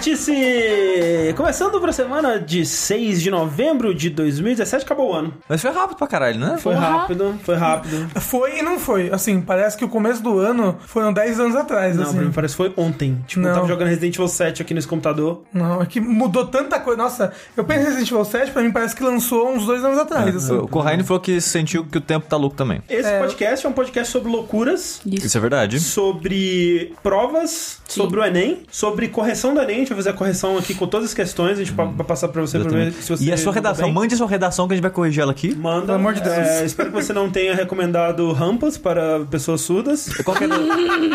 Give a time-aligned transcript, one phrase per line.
[0.00, 1.34] Vértice!
[1.36, 5.34] Começando pra semana de 6 de novembro de 2017, acabou o ano.
[5.46, 6.56] Mas foi rápido pra caralho, né?
[6.58, 6.88] Foi Porra.
[6.88, 8.08] rápido, foi rápido.
[8.20, 9.10] Foi e não foi.
[9.10, 12.14] Assim, parece que o começo do ano foram 10 anos atrás, Não, assim.
[12.16, 13.22] pra mim parece que foi ontem.
[13.26, 13.54] Tipo, eu Não.
[13.54, 15.42] tava jogando Resident Evil 7 aqui nesse computador.
[15.52, 16.96] Não, é que mudou tanta coisa.
[17.02, 19.98] Nossa, eu penso em Resident Evil 7, pra mim parece que lançou uns dois anos
[19.98, 20.54] atrás, assim.
[20.56, 22.80] O Corraine falou que sentiu que o tempo tá louco também.
[22.88, 23.18] Esse É.
[23.20, 25.26] podcast é um podcast sobre loucuras, Isso.
[25.26, 25.78] Isso é verdade.
[25.80, 29.89] sobre provas, sobre o Enem, sobre correção do Enem.
[29.90, 31.58] Gente vai fazer a correção aqui com todas as questões.
[31.58, 33.24] A gente vai passar pra você pra ver se você.
[33.24, 33.94] E a sua mandou redação, bem.
[33.94, 35.52] mande a sua redação que a gente vai corrigir ela aqui.
[35.52, 35.86] Manda.
[35.86, 36.36] Pelo amor de Deus.
[36.36, 40.08] É, espero que você não tenha recomendado rampas para pessoas surdas.
[40.24, 40.54] Qual que era,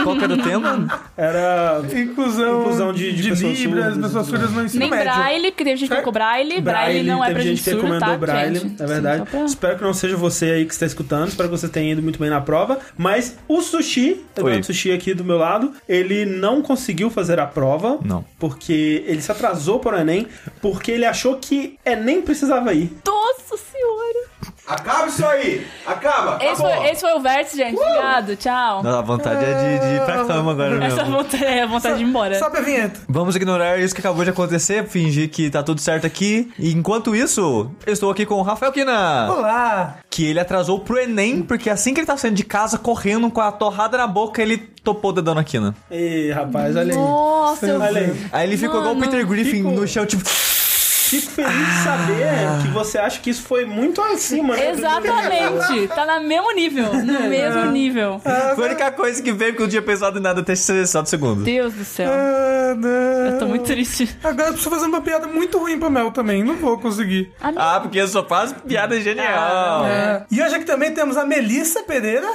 [0.04, 1.02] qual que era o tema?
[1.16, 5.06] Era Inclusão, Inclusão de- de pessoas Libras, surdas, pessoas surdas no ensino Nem médio.
[5.14, 6.62] Braille, porque teve gente que colocou Braille.
[6.62, 8.84] Braille, não é pra gente que surda, recomendou tá, Braille, gente?
[8.84, 9.20] é verdade.
[9.24, 11.94] Sim, pra- Espero que não seja você aí que está escutando, espero que você tenha
[11.94, 12.80] ido muito bem na prova.
[12.98, 14.64] Mas o Sushi, Oi.
[14.64, 17.98] Sushi aqui do meu lado, ele não conseguiu fazer a prova.
[18.04, 18.26] Não.
[18.38, 20.28] Porque ele se atrasou para o Enem,
[20.62, 22.92] porque ele achou que Enem precisava ir.
[23.06, 24.26] Nossa senhora.
[24.68, 25.66] Acaba isso aí!
[25.86, 26.44] Acaba!
[26.44, 27.78] Esse foi, esse foi o vértice, gente.
[27.78, 28.88] Obrigado, tchau.
[28.88, 31.18] A vontade é de, de ir pra cama agora Essa mesmo.
[31.18, 32.40] vontade, é a vontade de ir embora.
[32.40, 33.00] Sobe a vinheta.
[33.08, 36.52] Vamos ignorar isso que acabou de acontecer, fingir que tá tudo certo aqui.
[36.58, 39.32] E enquanto isso, eu estou aqui com o Rafael Kina.
[39.32, 39.98] Olá.
[40.10, 43.42] Que ele atrasou pro Enem, porque assim que ele tá saindo de casa, correndo com
[43.42, 45.76] a torrada na boca, ele topou o dedão na quina.
[45.92, 46.98] Ih, rapaz, olha aí.
[46.98, 48.26] Nossa, eu Olha aí.
[48.32, 49.00] Aí ele ficou igual o.
[49.00, 50.24] Peter Griffin Fico- no chão, tipo...
[50.26, 54.72] Fico feliz de saber que você acha que isso foi muito acima, né?
[54.72, 55.88] Exatamente.
[55.90, 56.92] Tá no mesmo nível.
[56.96, 58.20] No mesmo nível.
[58.56, 60.72] Foi a única coisa que veio que eu não tinha pensado em nada até esse
[60.74, 61.44] exato segundo.
[61.44, 62.10] Deus do céu.
[62.12, 62.90] Ah, não.
[63.34, 64.18] Eu tô muito triste.
[64.24, 66.44] Agora eu preciso fazer uma piada muito ruim pra Mel também.
[66.44, 67.32] Não vou conseguir.
[67.40, 69.86] Ah, porque eu só faço piada genial.
[69.86, 70.26] É.
[70.32, 72.28] E hoje aqui também temos a Melissa Pereira.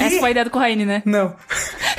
[0.00, 1.02] Essa foi a ideia do Corraine, né?
[1.04, 1.34] Não.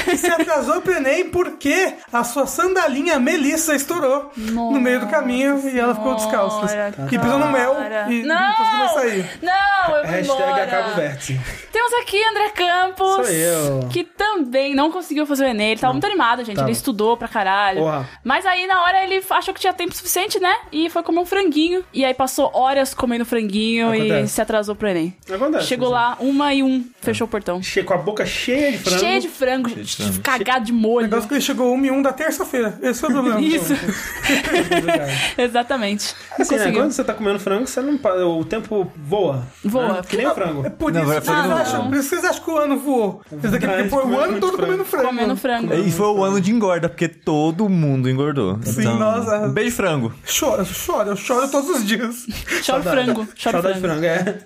[0.03, 5.61] Que se atrasou pro Enem porque a sua sandalinha Melissa estourou no meio do caminho
[5.69, 6.67] e ela ficou descalça.
[6.67, 7.75] Senhora, E pisou no mel
[8.09, 8.99] e não, conseguiu mais Não!
[8.99, 9.29] sair.
[9.41, 10.63] Não, eu vou Hashtag embora.
[10.63, 11.39] acaba o vértice.
[11.71, 13.15] Temos aqui André Campos.
[13.15, 13.87] Sou eu.
[13.91, 15.71] Que também não conseguiu fazer o Enem.
[15.71, 16.55] Ele tava muito animado, gente.
[16.57, 16.67] Tava.
[16.67, 17.79] Ele estudou pra caralho.
[17.79, 18.09] Porra.
[18.23, 20.53] Mas aí, na hora, ele achou que tinha tempo suficiente, né?
[20.71, 21.83] E foi comer um franguinho.
[21.93, 24.33] E aí passou horas comendo franguinho e Acontece.
[24.33, 25.15] se atrasou pro Enem.
[25.33, 25.67] Acontece.
[25.67, 27.61] Chegou lá, uma e um, fechou o portão.
[27.83, 28.99] Com a boca cheia de frango.
[28.99, 30.21] Cheio de frango, frango.
[30.21, 31.03] cagado de O molho.
[31.07, 32.77] negócio que ele chegou 1 e 1 da terça-feira.
[32.81, 33.39] Esse foi o problema.
[33.41, 35.09] Isso, Obrigado.
[35.37, 36.15] exatamente.
[36.39, 37.99] Assim, né, quando você tá comendo frango, você não,
[38.39, 39.43] o tempo voa.
[39.63, 39.93] Voa.
[39.93, 40.01] né?
[40.07, 40.65] Que nem o frango.
[40.65, 42.57] É por Não, isso vai que vocês acham, por isso que vocês acham que o
[42.57, 43.21] ano voou.
[43.31, 44.71] Esse daqui foi o ano todo frango.
[44.71, 45.07] comendo frango.
[45.07, 45.73] Comendo frango.
[45.73, 48.59] E foi o ano de engorda, porque todo mundo engordou.
[48.63, 49.37] Sim, então, nossa.
[49.47, 50.13] Um beijo frango.
[50.39, 52.25] Chora, chora, eu choro todos os dias.
[52.65, 53.21] Chora o frango.
[53.21, 54.01] O Saudade de frango.
[54.01, 54.39] frango, é.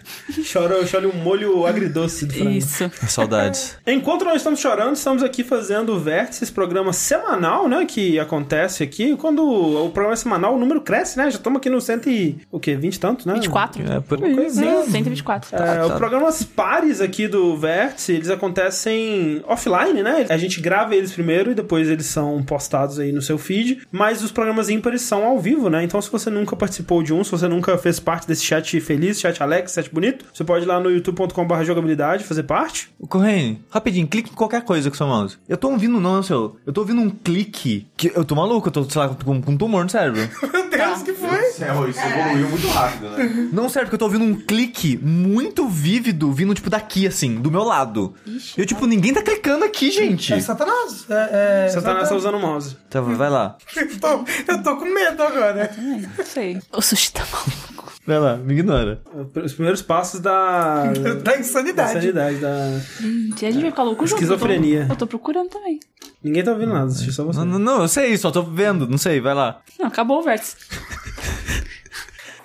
[0.51, 2.49] Chora, chora o molho agridoce do frango.
[2.51, 2.91] Isso.
[3.27, 3.77] Saudades.
[3.85, 7.85] Enquanto nós estamos chorando, estamos aqui fazendo o Vértice, esse programa semanal, né?
[7.85, 9.15] Que acontece aqui.
[9.17, 11.29] Quando o programa é semanal, o número cresce, né?
[11.29, 12.37] Já estamos aqui no cento e...
[12.51, 12.75] O quê?
[12.75, 13.33] 20 e tantos, né?
[13.33, 13.91] 24?
[13.91, 14.35] É por aí.
[14.35, 14.83] Coisinha.
[14.83, 15.55] 124.
[15.55, 15.85] É, tá.
[15.85, 20.25] Os programas pares aqui do Vértice, eles acontecem offline, né?
[20.29, 23.81] A gente grava eles primeiro e depois eles são postados aí no seu feed.
[23.91, 25.83] Mas os programas ímpares são ao vivo, né?
[25.83, 29.19] Então se você nunca participou de um, se você nunca fez parte desse chat feliz,
[29.19, 32.89] chat Alex, chat bonito, você pode ir lá no youtube.com.br jogabilidade fazer parte.
[33.17, 35.39] Corrêne, rapidinho, clique em qualquer coisa com seu mouse.
[35.49, 36.55] Eu tô ouvindo, não, seu.
[36.63, 39.51] Eu tô ouvindo um clique que eu tô maluco, eu tô, sei lá, com, com
[39.53, 40.21] um tumor no cérebro.
[40.53, 41.46] Meu Deus, que foi?
[41.57, 43.49] Céu, isso evoluiu muito rápido, né?
[43.51, 47.49] não, sério, porque eu tô ouvindo um clique muito vívido vindo, tipo, daqui, assim, do
[47.49, 48.13] meu lado.
[48.55, 50.33] eu, tipo, ninguém tá clicando aqui, gente.
[50.33, 51.05] É Satanás.
[51.09, 52.77] É, é, Satanás tá usando o mouse.
[52.89, 53.57] Tá, vai lá.
[53.75, 54.07] Eu tô,
[54.47, 55.71] eu tô com medo agora.
[56.17, 56.59] Não sei.
[56.71, 57.91] O sushi tá maluco.
[58.05, 59.01] Vai lá, me ignora.
[59.43, 60.93] Os primeiros passos da...
[60.93, 61.93] Da da insanidade.
[61.93, 62.79] sanidade, da...
[63.01, 64.21] Gente, a gente vai ficar louco junto.
[64.21, 64.81] Esquizofrenia.
[64.83, 65.77] Eu tô, eu tô procurando também.
[66.23, 67.39] Ninguém tá ouvindo nada, assisti só você.
[67.39, 69.61] Não, não, não, eu sei, só tô vendo, não sei, vai lá.
[69.79, 70.55] Não, acabou o vértice.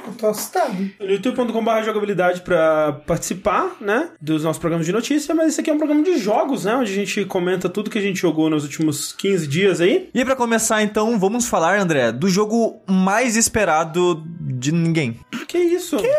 [0.07, 0.75] Eu tô assustado.
[0.99, 5.73] No youtube.com.br jogabilidade pra participar, né, dos nossos programas de notícia, mas esse aqui é
[5.73, 8.65] um programa de jogos, né, onde a gente comenta tudo que a gente jogou nos
[8.65, 10.11] últimos 15 dias aí.
[10.13, 15.21] E pra começar, então, vamos falar, André, do jogo mais esperado de ninguém.
[15.47, 15.97] Que isso?
[15.99, 16.13] Que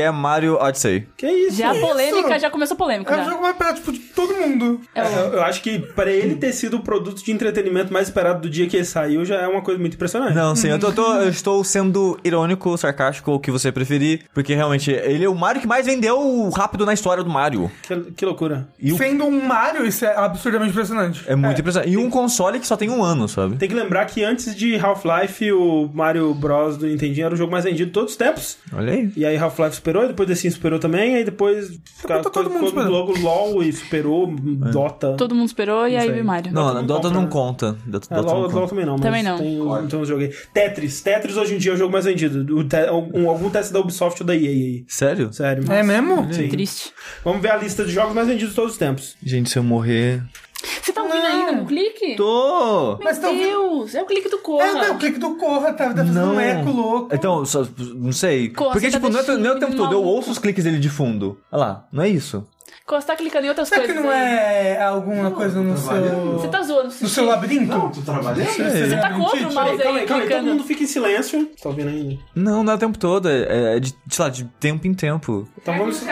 [0.00, 1.06] é Mario Odyssey.
[1.16, 1.56] Que isso?
[1.56, 1.80] Já a isso?
[1.86, 3.14] polêmica, já começou a polêmica.
[3.14, 3.30] É o já.
[3.30, 4.80] jogo mais perto, tipo, de todo mundo.
[4.94, 8.08] É o- Eu, eu acho que pra ele ter sido o produto de entretenimento mais
[8.08, 10.34] esperado do dia que ele saiu já é uma coisa muito impressionante.
[10.34, 14.54] Não, sim, eu, tô, tô- eu estou sendo irônico, sarcástico, o que você preferir, porque
[14.54, 17.70] realmente ele é o Mario que mais vendeu rápido na história do Mario.
[17.82, 18.68] Que, que loucura.
[18.78, 21.24] E o- Sendo um Mario, isso é absurdamente impressionante.
[21.26, 21.92] é muito impressionante.
[21.92, 23.56] E um console que só tem um ano, sabe?
[23.56, 26.76] Tem que lembrar que antes de Half-Life, o Mario Bros.
[26.76, 28.58] do Nintendinho era o jogo mais vendido de todos os tempos.
[28.72, 29.10] Olha aí.
[29.16, 31.70] E aí Half-Life superou, e depois The Sims superou também, aí depois
[32.06, 32.90] cara, todo mundo ficou superou.
[32.92, 34.28] logo LOL e superou,
[34.66, 34.70] É.
[34.70, 35.14] Dota.
[35.16, 36.52] Todo mundo esperou e aí Mario.
[36.52, 37.76] Não, Dota não Dota não conta.
[37.86, 38.68] Dota, É, Dota LOL, não LOL conta.
[38.68, 39.38] também não, mas Também não.
[39.38, 40.32] Tem, então eu joguei.
[40.54, 41.00] Tetris.
[41.00, 42.56] Tetris hoje em dia é o jogo mais vendido.
[42.56, 44.84] O te- um- algum teste da Ubisoft ou da EA aí.
[44.88, 45.32] Sério?
[45.32, 45.64] Sério.
[45.72, 46.32] É mesmo?
[46.32, 46.48] Sim.
[46.48, 46.92] Triste.
[47.24, 49.16] Vamos ver a lista de jogos mais vendidos de todos os tempos.
[49.22, 50.22] Gente, se eu morrer.
[50.82, 52.16] Você tá ouvindo ainda no clique?
[52.16, 52.96] Tô!
[52.96, 54.72] Meu Mas tá ouvindo- Deus, é o clique do É, Corra.
[54.72, 57.08] não, o clique do Corra, tá, tá fazendo um eco louco.
[57.14, 58.50] Então, só, não sei.
[58.50, 59.92] Corra, Porque, tá tipo, não é, deixando não é o tempo todo.
[59.92, 60.08] Eu maluco.
[60.16, 61.38] ouço os cliques dele de fundo.
[61.50, 62.46] Olha lá, não é isso.
[62.86, 64.20] Corra, você tá clicando em outras Será que coisas não aí.
[64.20, 66.32] é alguma coisa no seu...
[66.32, 66.88] Você tá zoando.
[67.00, 67.66] No seu labirinto?
[67.66, 68.46] Não, tu trabalhando?
[68.48, 70.06] Você tá com outro mouse Calma aí aí, calma aí.
[70.06, 70.46] Todo clicando.
[70.48, 71.40] mundo fica em silêncio.
[71.54, 72.18] Você tá ouvindo ainda?
[72.34, 73.28] Não, não é o tempo todo.
[73.28, 75.46] É, é de, sei lá, de tempo em tempo.
[75.62, 76.02] Então vamos...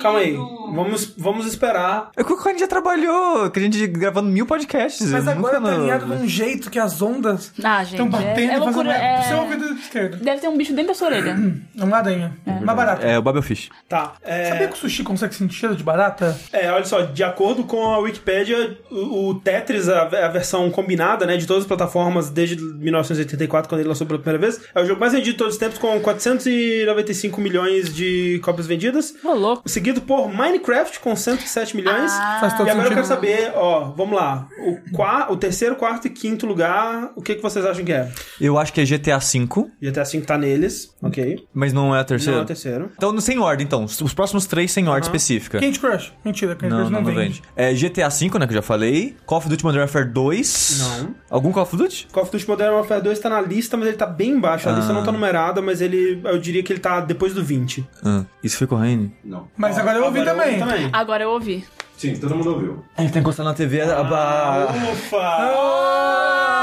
[0.00, 0.36] Calma aí.
[0.74, 2.10] Vamos, vamos esperar.
[2.16, 5.10] É que a gente já trabalhou, que a gente gravando mil podcasts.
[5.10, 7.94] Mas agora tá alinhado de um jeito que as ondas Ah, gente.
[7.94, 8.92] estão batendo é, é fazendo loucura.
[8.92, 9.04] eco.
[9.04, 9.22] É...
[9.28, 10.16] Seu ouvido esquerdo.
[10.18, 11.36] Deve ter um bicho dentro da sua orelha.
[11.78, 12.36] É uma aranha.
[12.44, 13.06] Uma barata.
[13.06, 13.70] É, o Babelfish.
[13.88, 14.14] Tá.
[14.22, 14.48] É...
[14.48, 16.36] Sabia que o sushi consegue sentir cheiro de barata?
[16.52, 21.24] É, olha só, de acordo com a Wikipédia, o, o Tetris, a, a versão combinada,
[21.24, 24.84] né, de todas as plataformas desde 1984, quando ele lançou pela primeira vez, é o
[24.84, 28.97] jogo mais vendido de todos os tempos, com 495 milhões de cópias vendidas.
[29.24, 29.68] Ô, louco.
[29.68, 32.12] Seguido por Minecraft, com 107 milhões.
[32.40, 33.14] Faz todo e agora eu quero sentido.
[33.14, 34.48] saber, ó, vamos lá.
[34.58, 38.10] O, qua, o terceiro, quarto e quinto lugar, o que, que vocês acham que é?
[38.40, 39.46] Eu acho que é GTA V,
[39.80, 41.46] GTA V tá neles, ok.
[41.54, 42.38] mas não é a Não terceira.
[42.38, 42.90] é o terceiro.
[42.96, 43.84] Então, sem ordem, então.
[43.84, 45.60] Os os próximos três sem ordem específica.
[45.60, 46.12] Candy Crush.
[46.24, 47.40] Mentira, Candy Não, Crush não, não, não vende.
[47.40, 47.42] vende.
[47.56, 49.14] É GTA V, né, que eu já falei.
[49.26, 50.78] Call of Duty Modern Warfare 2.
[50.80, 51.14] Não.
[51.30, 52.08] Algum Call of Duty?
[52.12, 54.68] Call of Duty Modern Warfare 2 tá na lista, mas ele tá bem embaixo.
[54.68, 57.86] A lista não tá numerada, mas ele, eu diria que ele tá depois do 20.
[58.04, 58.87] Ah, isso foi correndo.
[59.24, 59.48] Não.
[59.56, 60.58] Mas agora eu ouvi Agora também.
[60.58, 60.90] também.
[60.92, 61.64] Agora eu ouvi.
[61.96, 62.84] Sim, todo mundo ouviu.
[62.96, 63.80] Ele tá encostado na TV.
[63.82, 65.16] a- a- Ufa!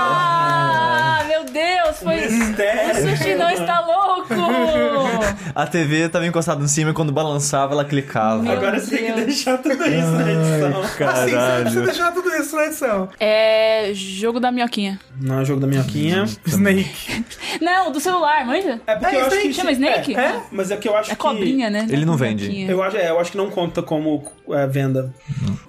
[0.07, 2.15] Ah, meu Deus, foi.
[2.29, 2.91] Mistério.
[2.91, 4.05] O sushi não está louco!
[5.55, 8.41] A TV tava encostada em cima e quando balançava, ela clicava.
[8.41, 9.25] Meu Agora você tem que Deus.
[9.25, 10.81] deixar tudo isso na edição.
[10.81, 11.83] Assim, você Caralho.
[11.85, 12.34] deixar tudo
[12.65, 13.09] edição.
[13.19, 13.91] É.
[13.93, 14.99] Jogo da minhoquinha.
[15.19, 16.25] Não, é jogo da minhoquinha.
[16.45, 17.25] Snake.
[17.61, 18.79] Não, do celular, manja?
[18.85, 19.47] É porque É, eu acho Snake.
[19.47, 19.53] que...
[19.53, 20.15] Chama Snake?
[20.15, 21.21] É, mas é que eu acho É que...
[21.21, 21.85] cobrinha, né?
[21.89, 22.65] Ele não vende.
[22.69, 25.13] Eu acho, é, eu acho que não conta como é, venda.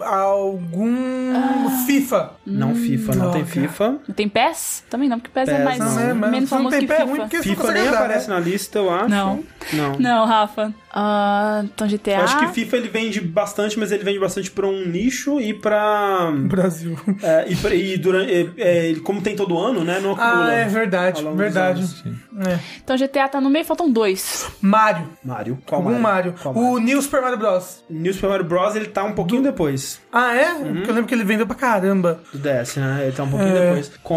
[0.01, 1.85] Algum Ah.
[1.87, 2.31] FIFA.
[2.47, 3.45] Não FIFA, não tem.
[3.45, 3.89] FIFA.
[4.09, 4.85] Não tem PES?
[4.91, 5.99] Também não, porque PES, é PES mais não.
[6.01, 7.43] É, mas menos se não famoso tem que é FIFA.
[7.43, 8.35] FIFA nem aparece né?
[8.35, 9.09] na lista, eu acho.
[9.09, 9.45] Não.
[9.73, 9.99] Não.
[9.99, 10.73] Não, Rafa.
[10.99, 12.13] Ah, então GTA.
[12.13, 15.53] Eu acho que FIFA ele vende bastante, mas ele vende bastante pra um nicho e
[15.53, 16.33] pra.
[16.49, 16.99] Brasil.
[17.23, 20.01] É, e, pra- e durante, é, é, ele- como tem todo ano, né?
[20.01, 20.47] Não acumula.
[20.49, 21.81] Ah, é verdade, dos verdade.
[21.81, 22.05] anos.
[22.49, 22.59] É.
[22.83, 24.51] Então GTA tá no meio, faltam dois.
[24.61, 25.07] Mario.
[25.23, 25.59] Mario.
[25.67, 26.35] Qual Algum Mario.
[26.43, 27.85] Qual O New Super Mario Bros.
[27.91, 28.75] New Super Mario Bros.
[28.75, 30.53] ele tá um pouquinho depois Ah, é?
[30.55, 30.75] Uhum.
[30.77, 32.21] Porque eu lembro que ele vendeu pra caramba.
[32.33, 33.01] do DS, né?
[33.03, 33.67] Ele tá um pouquinho É.
[33.69, 33.93] depois.
[34.03, 34.17] Com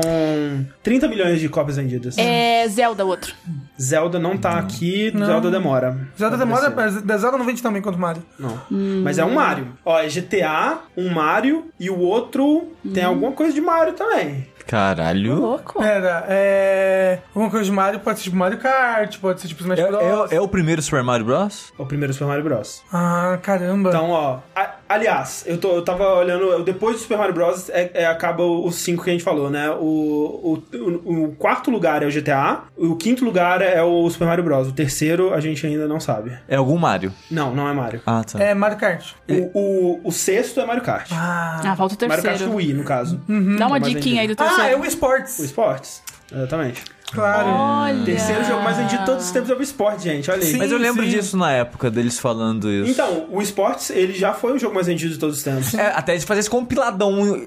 [0.81, 2.17] 30 milhões de cópias vendidas.
[2.17, 3.33] É Zelda, outro.
[3.81, 6.07] Zelda não tá aqui, Zelda demora.
[6.17, 7.01] Zelda demora, aparecer.
[7.05, 8.23] mas Zelda não vende também quanto Mario.
[8.37, 8.59] Não.
[9.03, 9.67] Mas é um Mario.
[9.85, 14.47] Ó, é GTA, um Mario e o outro tem alguma coisa de Mario também.
[14.67, 15.33] Caralho.
[15.35, 15.79] Louco.
[15.81, 17.19] Pera, é.
[17.33, 20.31] Alguma coisa de Mario pode ser tipo Mario Kart, pode ser tipo Smash É, Bros.
[20.31, 21.73] é- é o primeiro Super Mario Bros?
[21.77, 22.83] É o primeiro Super Mario Bros.
[22.93, 23.89] Ah, caramba.
[23.89, 24.37] Então, ó.
[24.55, 26.63] a- aliás, eu, tô, eu tava olhando.
[26.63, 27.69] Depois do Super Mario Bros.
[27.69, 29.69] É, é- acaba os cinco que a gente falou, né?
[29.69, 32.63] O, o, o, quarto lugar é o GTA.
[32.75, 34.67] O quinto lugar é o Super Mario Bros.
[34.67, 36.37] O terceiro a gente ainda não sabe.
[36.47, 37.13] É algum Mario.
[37.29, 38.01] Não, não é Mario.
[38.05, 38.43] Ah, tá.
[38.43, 39.13] É Mario Kart.
[39.29, 41.09] O, o, o sexto é Mario Kart.
[41.13, 42.55] Ah, Ah, falta o Mario Kart terceiro.
[42.57, 43.21] Wii, no caso.
[43.57, 44.81] Dá uma diquinha aí do ah é terceiro.
[44.81, 45.39] o Esports.
[45.39, 46.01] O Esportes.
[46.31, 46.83] Exatamente.
[47.11, 47.47] Claro.
[47.49, 48.05] Olha.
[48.05, 50.29] Terceiro jogo mais vendido de todos os tempos é o Esporte, gente.
[50.29, 50.51] Olha aí.
[50.51, 50.57] Sim.
[50.57, 51.09] Mas eu lembro sim.
[51.09, 52.91] disso na época deles falando isso.
[52.91, 55.73] Então, o Esportes, ele já foi o jogo mais vendido de todos os tempos.
[55.73, 57.41] É, até de fazer esse compiladão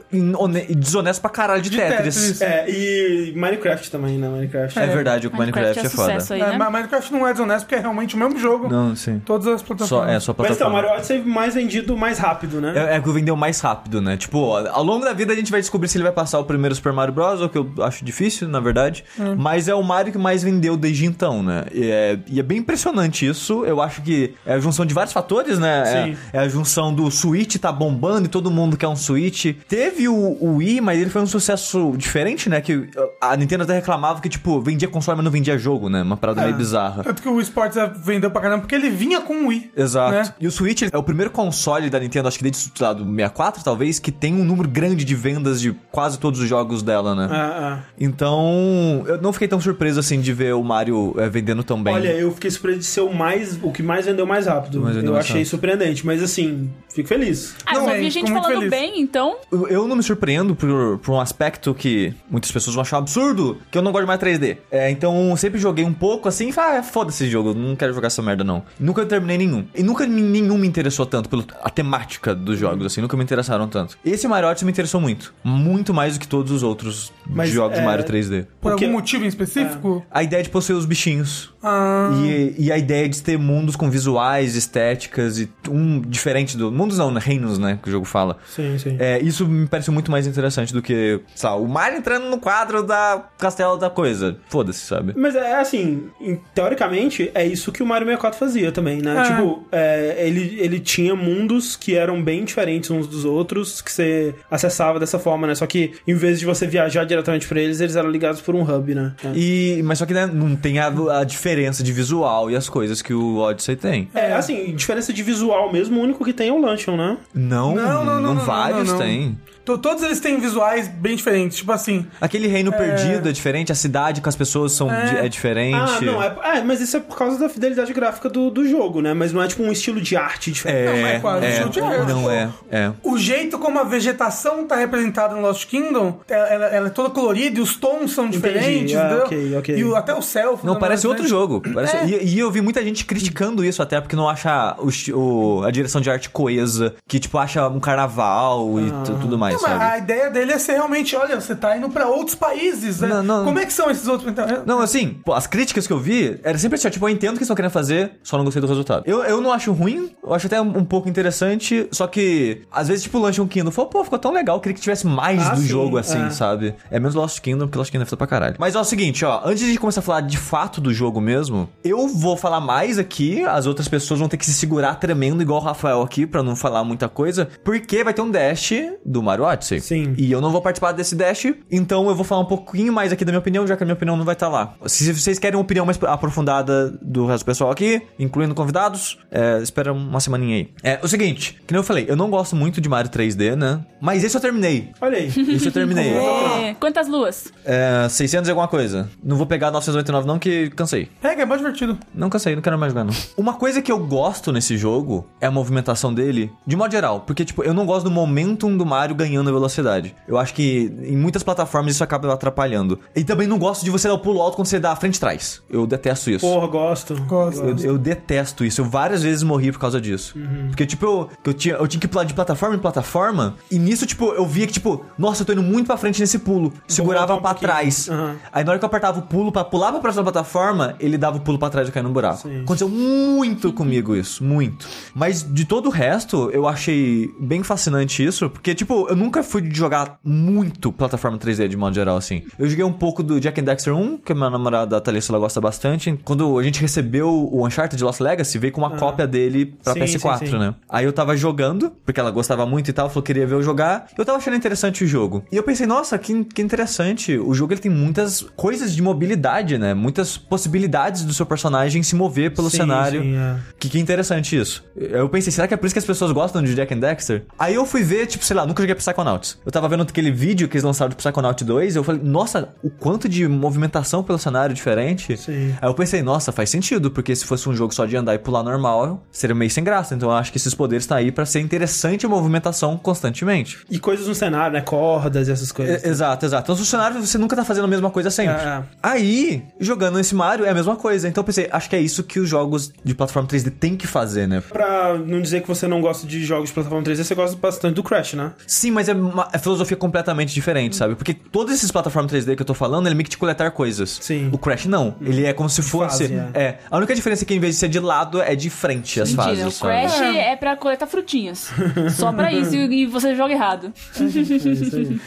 [0.71, 2.39] desonesto pra caralho de, De Tetris.
[2.39, 2.43] Tetris.
[2.43, 4.29] É, e Minecraft também, né?
[4.29, 4.79] Minecraft.
[4.79, 6.13] É verdade, o Minecraft, é, foda.
[6.13, 6.57] sucesso aí, É, né?
[6.59, 8.69] mas Minecraft não é desonesto porque é realmente o mesmo jogo.
[8.69, 9.21] Não, sim.
[9.25, 10.11] Todas as Só, plataformas.
[10.15, 10.73] é, só Mas então, plataforma.
[10.83, 12.73] Mario Odyssey mais vendido mais rápido, né?
[12.75, 14.17] É, é que vendeu mais rápido, né?
[14.17, 16.75] Tipo, ao longo da vida a gente vai descobrir se ele vai passar o primeiro
[16.75, 19.05] Super Mario Bros, o que eu acho difícil, na verdade.
[19.37, 21.65] Mas é o Mario que mais vendeu desde então, né?
[21.73, 23.65] E é, e é bem impressionante isso.
[23.65, 25.85] Eu acho que é a junção de vários fatores, né?
[25.85, 26.17] Sim.
[26.33, 29.55] É, é a junção do Switch tá bombando e todo mundo quer um Switch.
[29.69, 32.61] Teve o, o Wii, mas ele foi um sucesso diferente, né?
[32.61, 32.89] Que
[33.21, 36.03] a Nintendo até reclamava que, tipo, vendia console, mas não vendia jogo, né?
[36.03, 37.03] Uma parada meio bizarra.
[37.03, 39.73] Tanto que o Esports vendeu pra caramba porque ele vinha com o Wii.
[39.77, 40.13] Exato.
[40.13, 40.35] né?
[40.41, 43.65] E o Switch é o primeiro console da Nintendo, acho que desde lá, do 64,
[43.65, 47.29] talvez, que tem um número grande de vendas de quase todos os jogos dela, né?
[47.31, 47.79] Ah, ah.
[47.99, 51.83] Então, eu não fiquei fiquei tão surpreso assim de ver o Mario é, vendendo tão
[51.83, 51.93] bem.
[51.95, 53.59] Olha, eu fiquei surpreso de ser o mais.
[53.61, 54.81] O que mais vendeu mais rápido.
[54.81, 55.51] Mais vendeu eu mais achei rápido.
[55.51, 57.57] surpreendente, mas assim, fico feliz.
[57.67, 58.71] Ah, eu Não, só bem, vi gente muito falando feliz.
[58.71, 59.37] bem, então.
[59.51, 63.59] Eu, eu não me surpreendo por, por um aspecto que muitas pessoas vão achar absurdo,
[63.71, 64.59] que eu não gosto de mais 3D.
[64.71, 67.55] É, então eu sempre joguei um pouco assim e falei, ah, foda-se esse jogo, eu
[67.55, 68.63] não quero jogar essa merda não.
[68.79, 69.65] Nunca terminei nenhum.
[69.75, 71.43] E nunca nenhum me interessou tanto pela
[71.75, 73.99] temática dos jogos, assim, nunca me interessaram tanto.
[74.05, 75.35] Esse Mario Odyssey me interessou muito.
[75.43, 78.45] Muito mais do que todos os outros Mas, jogos é, Mario 3D.
[78.61, 80.05] Por Porque- algum motivo em específico?
[80.11, 81.52] A ideia de possuir os bichinhos.
[81.63, 86.73] Ah, E, e a ideia de ter mundos com visuais, estéticas e um diferente do.
[86.73, 87.21] Mundos não, né?
[87.23, 87.79] reinos, né?
[87.83, 88.37] Que o jogo fala.
[88.49, 88.97] Sim, sim.
[88.99, 92.39] É, isso me parece muito mais interessante do que, sei lá, o Mario entrando no
[92.39, 94.37] quadro da castelo da coisa.
[94.49, 95.15] Foda-se, sabe?
[95.17, 96.09] Mas é assim,
[96.55, 99.19] teoricamente, é isso que o Mario 64 fazia também, né?
[99.19, 99.23] É.
[99.23, 104.35] Tipo, é, ele, ele tinha mundos que eram bem diferentes uns dos outros, que você
[104.51, 105.55] acessava dessa forma, né?
[105.55, 108.63] Só que em vez de você viajar diretamente pra eles, eles eram ligados por um
[108.63, 109.15] hub, né?
[109.35, 110.87] E, mas só que né, não tem a,
[111.21, 111.52] a diferença
[111.83, 114.09] de visual e as coisas que o Odyssey tem.
[114.15, 117.19] É, assim, diferença de visual mesmo, o único que tem é o Luncheon, né?
[117.35, 119.05] Não, Não, não, não, não, vários não, não.
[119.05, 119.39] tem.
[119.65, 121.59] To- todos eles têm visuais bem diferentes.
[121.59, 125.29] Tipo assim, Aquele reino perdido é diferente, a cidade com as pessoas são di- é,
[125.29, 125.75] diferente.
[125.77, 129.01] Ah, não, é, é, mas isso é por causa da fidelidade gráfica do, do jogo,
[129.01, 129.13] né?
[129.15, 131.01] Mas não é tipo um estilo de arte diferente.
[131.01, 132.93] Não, é quase é, estilo de arte, não é, é.
[133.03, 137.11] o jeito como a vegetação tá representada no Lost Kingdom, ela, ela- ela é toda
[137.11, 139.25] colorida e os tons são diferentes, ah, entendeu?
[139.25, 139.77] ok, ok.
[139.79, 140.59] E o- até o céu.
[140.63, 141.63] Não, parece outro jogo.
[141.73, 142.07] Parece- É.
[142.07, 145.71] E, e eu vi muita gente criticando isso até, porque não acha o, o- a
[145.71, 149.71] direção de arte coesa, que tipo, acha um carnaval e tu- tudo mais, Não, mas
[149.73, 149.85] sabe?
[149.85, 153.09] a ideia dele é ser realmente, olha, você tá indo pra outros países, né?
[153.09, 153.45] Não, não.
[153.45, 154.31] Como é que são esses outros?
[154.31, 157.11] Então, Não, assim, pô, as críticas que eu vi era sempre assim, ó, tipo, eu
[157.11, 159.03] entendo o que estão querendo fazer, só não gostei do resultado.
[159.07, 162.89] Eu, eu não acho ruim, eu acho até um, um pouco interessante, só que, às
[162.89, 165.47] vezes, tipo, o Luncheon Kingdom, falou, pô, ficou tão legal, eu queria que tivesse mais
[165.47, 166.31] Ah, do sim, jogo, assim, é.
[166.31, 166.75] sabe?
[166.91, 168.57] É menos Lost Kingdom, porque Lost Kingdom é feito pra caralho.
[168.59, 171.21] Mas, ó, é o seguinte, ó, antes de começar a falar de fato do jogo
[171.21, 175.43] mesmo, eu vou falar mais aqui, as outras pessoas vão ter que se segurar tremendo,
[175.43, 178.73] igual o Rafael aqui, pra não falar muita coisa, porque vai ter um dash
[179.05, 179.81] do Mario Odyssey.
[179.81, 180.15] Sim.
[180.17, 183.25] E eu não vou participar desse dash, então eu vou falar um pouquinho mais aqui
[183.25, 184.75] da minha opinião, já que a minha opinião não vai estar lá.
[184.87, 189.59] Se vocês querem uma opinião mais aprofundada do resto do pessoal aqui, incluindo convidados, é,
[189.63, 190.71] espera uma semaninha aí.
[190.83, 193.81] É o seguinte, que nem eu falei, eu não gosto muito de Mario 3D, né?
[194.01, 194.91] Mas esse eu terminei.
[195.01, 195.27] Olha aí.
[195.27, 196.13] Esse eu terminei.
[196.63, 197.53] É, Quantas luas?
[197.65, 199.09] É, 600 e alguma coisa.
[199.23, 201.09] Não vou pegar 999 não, que cansei.
[201.21, 201.99] Pega, é mais divertido.
[202.15, 203.15] Não cansei, não quero mais jogar, não.
[203.37, 207.21] Uma coisa que eu gosto nesse jogo é a movimentação dele, de modo geral.
[207.21, 210.15] Porque, tipo, eu não gosto do momentum do Mario ganhando velocidade.
[210.27, 212.99] Eu acho que em muitas plataformas isso acaba atrapalhando.
[213.15, 215.17] E também não gosto de você dar o pulo alto quando você dá a frente
[215.17, 215.63] e trás.
[215.71, 216.47] Eu detesto isso.
[216.47, 217.15] Porra, gosto.
[217.23, 217.61] Gosto.
[217.63, 218.81] Eu, eu detesto isso.
[218.81, 220.35] Eu várias vezes morri por causa disso.
[220.69, 223.55] Porque, tipo, eu, que eu, tinha, eu tinha que pular de plataforma em plataforma.
[223.71, 226.39] E nisso, tipo, eu via que, tipo, nossa, eu tô indo muito pra frente nesse
[226.39, 226.73] pulo.
[226.87, 227.71] Segurava um pra pouquinho.
[227.71, 228.09] trás.
[228.09, 228.37] Aham.
[228.53, 231.37] Aí na hora que eu apertava o pulo pra pular pra próxima plataforma, ele dava
[231.37, 232.43] o pulo pra trás e caía no buraco.
[232.43, 232.63] Sim.
[232.63, 234.87] Aconteceu muito comigo isso, muito.
[235.15, 239.63] Mas de todo o resto, eu achei bem fascinante isso, porque, tipo, eu nunca fui
[239.63, 242.43] de jogar muito plataforma 3D de modo geral, assim.
[242.59, 245.33] Eu joguei um pouco do Jack and Dexter 1, que a minha namorada a Thalissa
[245.33, 246.19] ela gosta bastante.
[246.25, 250.01] Quando a gente recebeu o Uncharted Lost Legacy, veio com uma cópia dele pra Sim,
[250.01, 250.59] PS4, sim, sim.
[250.59, 250.75] né?
[250.89, 253.63] Aí eu tava jogando, porque ela gostava muito e tal, falou que queria ver eu
[253.63, 254.07] jogar.
[254.17, 255.45] Eu tava achando interessante o jogo.
[255.51, 257.39] E eu pensei, nossa, que, que interessante.
[257.39, 259.95] O jogo ele tem muitas coisas de mobilidade, né?
[259.95, 263.23] Muitas possibilidades do seu personagem se mover pelo cenário.
[263.23, 263.57] é.
[263.79, 264.85] Que, que interessante isso.
[264.97, 267.45] Eu pensei, será que é por isso que as pessoas gostam de Jack and Dexter?
[267.59, 269.59] Aí eu fui ver, tipo, sei lá, nunca joguei Psychonauts.
[269.65, 272.91] Eu tava vendo aquele vídeo que eles lançaram do Psychonauts 2, eu falei, nossa, o
[272.91, 275.37] quanto de movimentação pelo cenário diferente.
[275.37, 275.75] Sim.
[275.81, 278.39] Aí eu pensei, nossa, faz sentido, porque se fosse um jogo só de andar e
[278.39, 280.15] pular normal, seria meio sem graça.
[280.15, 283.79] Então eu acho que esses poderes estão aí pra ser interessante a movimentação constantemente.
[283.91, 284.81] E coisas no cenário, né?
[284.81, 286.03] Cordas e essas coisas.
[286.03, 286.65] E- exato, exato.
[286.65, 288.55] Então, no cenário, você nunca tá fazendo a mesma coisa sempre.
[288.55, 288.83] É, é.
[289.03, 291.29] Aí, jogando esse Mario, é a mesma coisa.
[291.29, 294.07] Então, eu pensei, acho que é isso que os jogos de plataforma 3D têm que
[294.07, 294.61] fazer, né?
[294.61, 297.95] Pra não dizer que você não gosta de jogos de plataforma 3D, você gosta bastante
[297.95, 298.53] do Crash, né?
[298.67, 301.15] Sim, mas é uma é filosofia completamente diferente, sabe?
[301.15, 303.71] Porque todos esses plataformas 3D que eu tô falando, ele é meio que de coletar
[303.71, 304.19] coisas.
[304.21, 304.49] Sim.
[304.53, 305.15] O Crash não.
[305.21, 306.29] Ele é como se fosse.
[306.29, 306.79] fase, é.
[306.91, 309.31] A única diferença é que em vez de ser de lado, é de frente as
[309.31, 309.67] Mentira, fases.
[309.67, 309.93] o sabe?
[309.93, 310.57] Crash é.
[310.57, 311.71] pra coletar frutinhas.
[312.17, 313.93] Só pra isso, e você joga errado.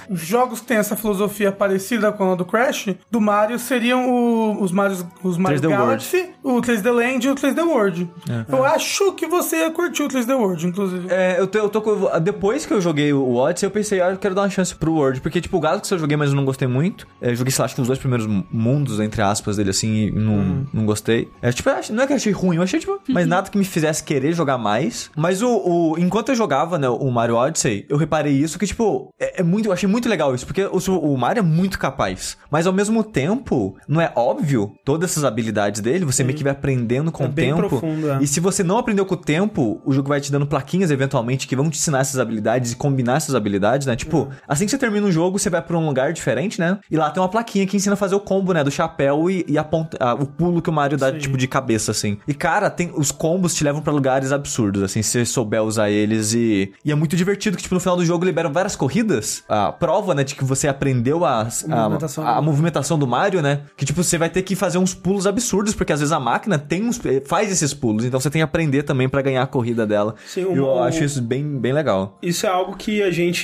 [0.09, 4.61] Os jogos que têm essa filosofia parecida com a do Crash, do Mario, seriam o-
[4.63, 8.09] os Mario, os Mario 3D Galaxy, o 3D Land e o 3D World.
[8.29, 8.53] É.
[8.55, 11.07] Eu acho que você curtiu o 3D World, inclusive.
[11.09, 14.11] É, eu tô, eu tô com- Depois que eu joguei o Odyssey, eu pensei, ah,
[14.11, 15.21] eu quero dar uma chance pro World.
[15.21, 17.07] Porque, tipo, o Galaxy eu joguei, mas eu não gostei muito.
[17.21, 20.07] É, eu joguei, sei lá, acho que os dois primeiros mundos, entre aspas, dele, assim,
[20.07, 21.29] e não, não gostei.
[21.41, 23.65] É, tipo, não é que eu achei ruim, eu achei, tipo, mas nada que me
[23.65, 25.09] fizesse querer jogar mais.
[25.15, 29.09] Mas o, o- enquanto eu jogava, né, o Mario Odyssey, eu reparei isso que, tipo,
[29.19, 32.37] é, é muito, eu achei muito legal isso, porque o, o Mario é muito capaz.
[32.49, 36.51] Mas ao mesmo tempo, não é óbvio todas essas habilidades dele, você meio que vai
[36.51, 37.67] aprendendo com É o tempo.
[37.69, 38.17] profundo, é.
[38.21, 41.47] E se você não aprendeu com o tempo, o jogo vai te dando plaquinhas eventualmente
[41.47, 43.44] que vão te ensinar essas habilidades e combinar essas habilidades,
[43.85, 43.95] né?
[43.95, 46.77] Tipo, assim que você termina um jogo, você vai pra um lugar diferente, né?
[46.89, 48.63] E lá tem uma plaquinha que ensina a fazer o combo, né?
[48.63, 51.47] Do chapéu e, e a ponta, a- o pulo que o Mario dá, tipo, de
[51.47, 52.17] cabeça, assim.
[52.27, 55.89] E, cara, tem os combos te levam pra lugares absurdos, assim, se você souber usar
[55.89, 56.73] eles e...
[56.83, 59.43] E é muito divertido que, tipo, no final do jogo liberam várias corridas.
[59.47, 62.27] A prova, né, de que você aprendeu a, a, movimentação.
[62.27, 63.61] a, a movimentação do Mario, né?
[63.77, 66.57] Que, tipo, você vai ter que fazer uns pulos absurdos, porque às vezes a máquina
[66.57, 69.85] tem uns, faz esses pulos, então você tem que aprender também pra ganhar a corrida
[69.85, 70.15] dela.
[70.25, 72.17] Sim, E o- eu acho isso bem, bem legal.
[72.21, 73.34] Isso é algo que a gente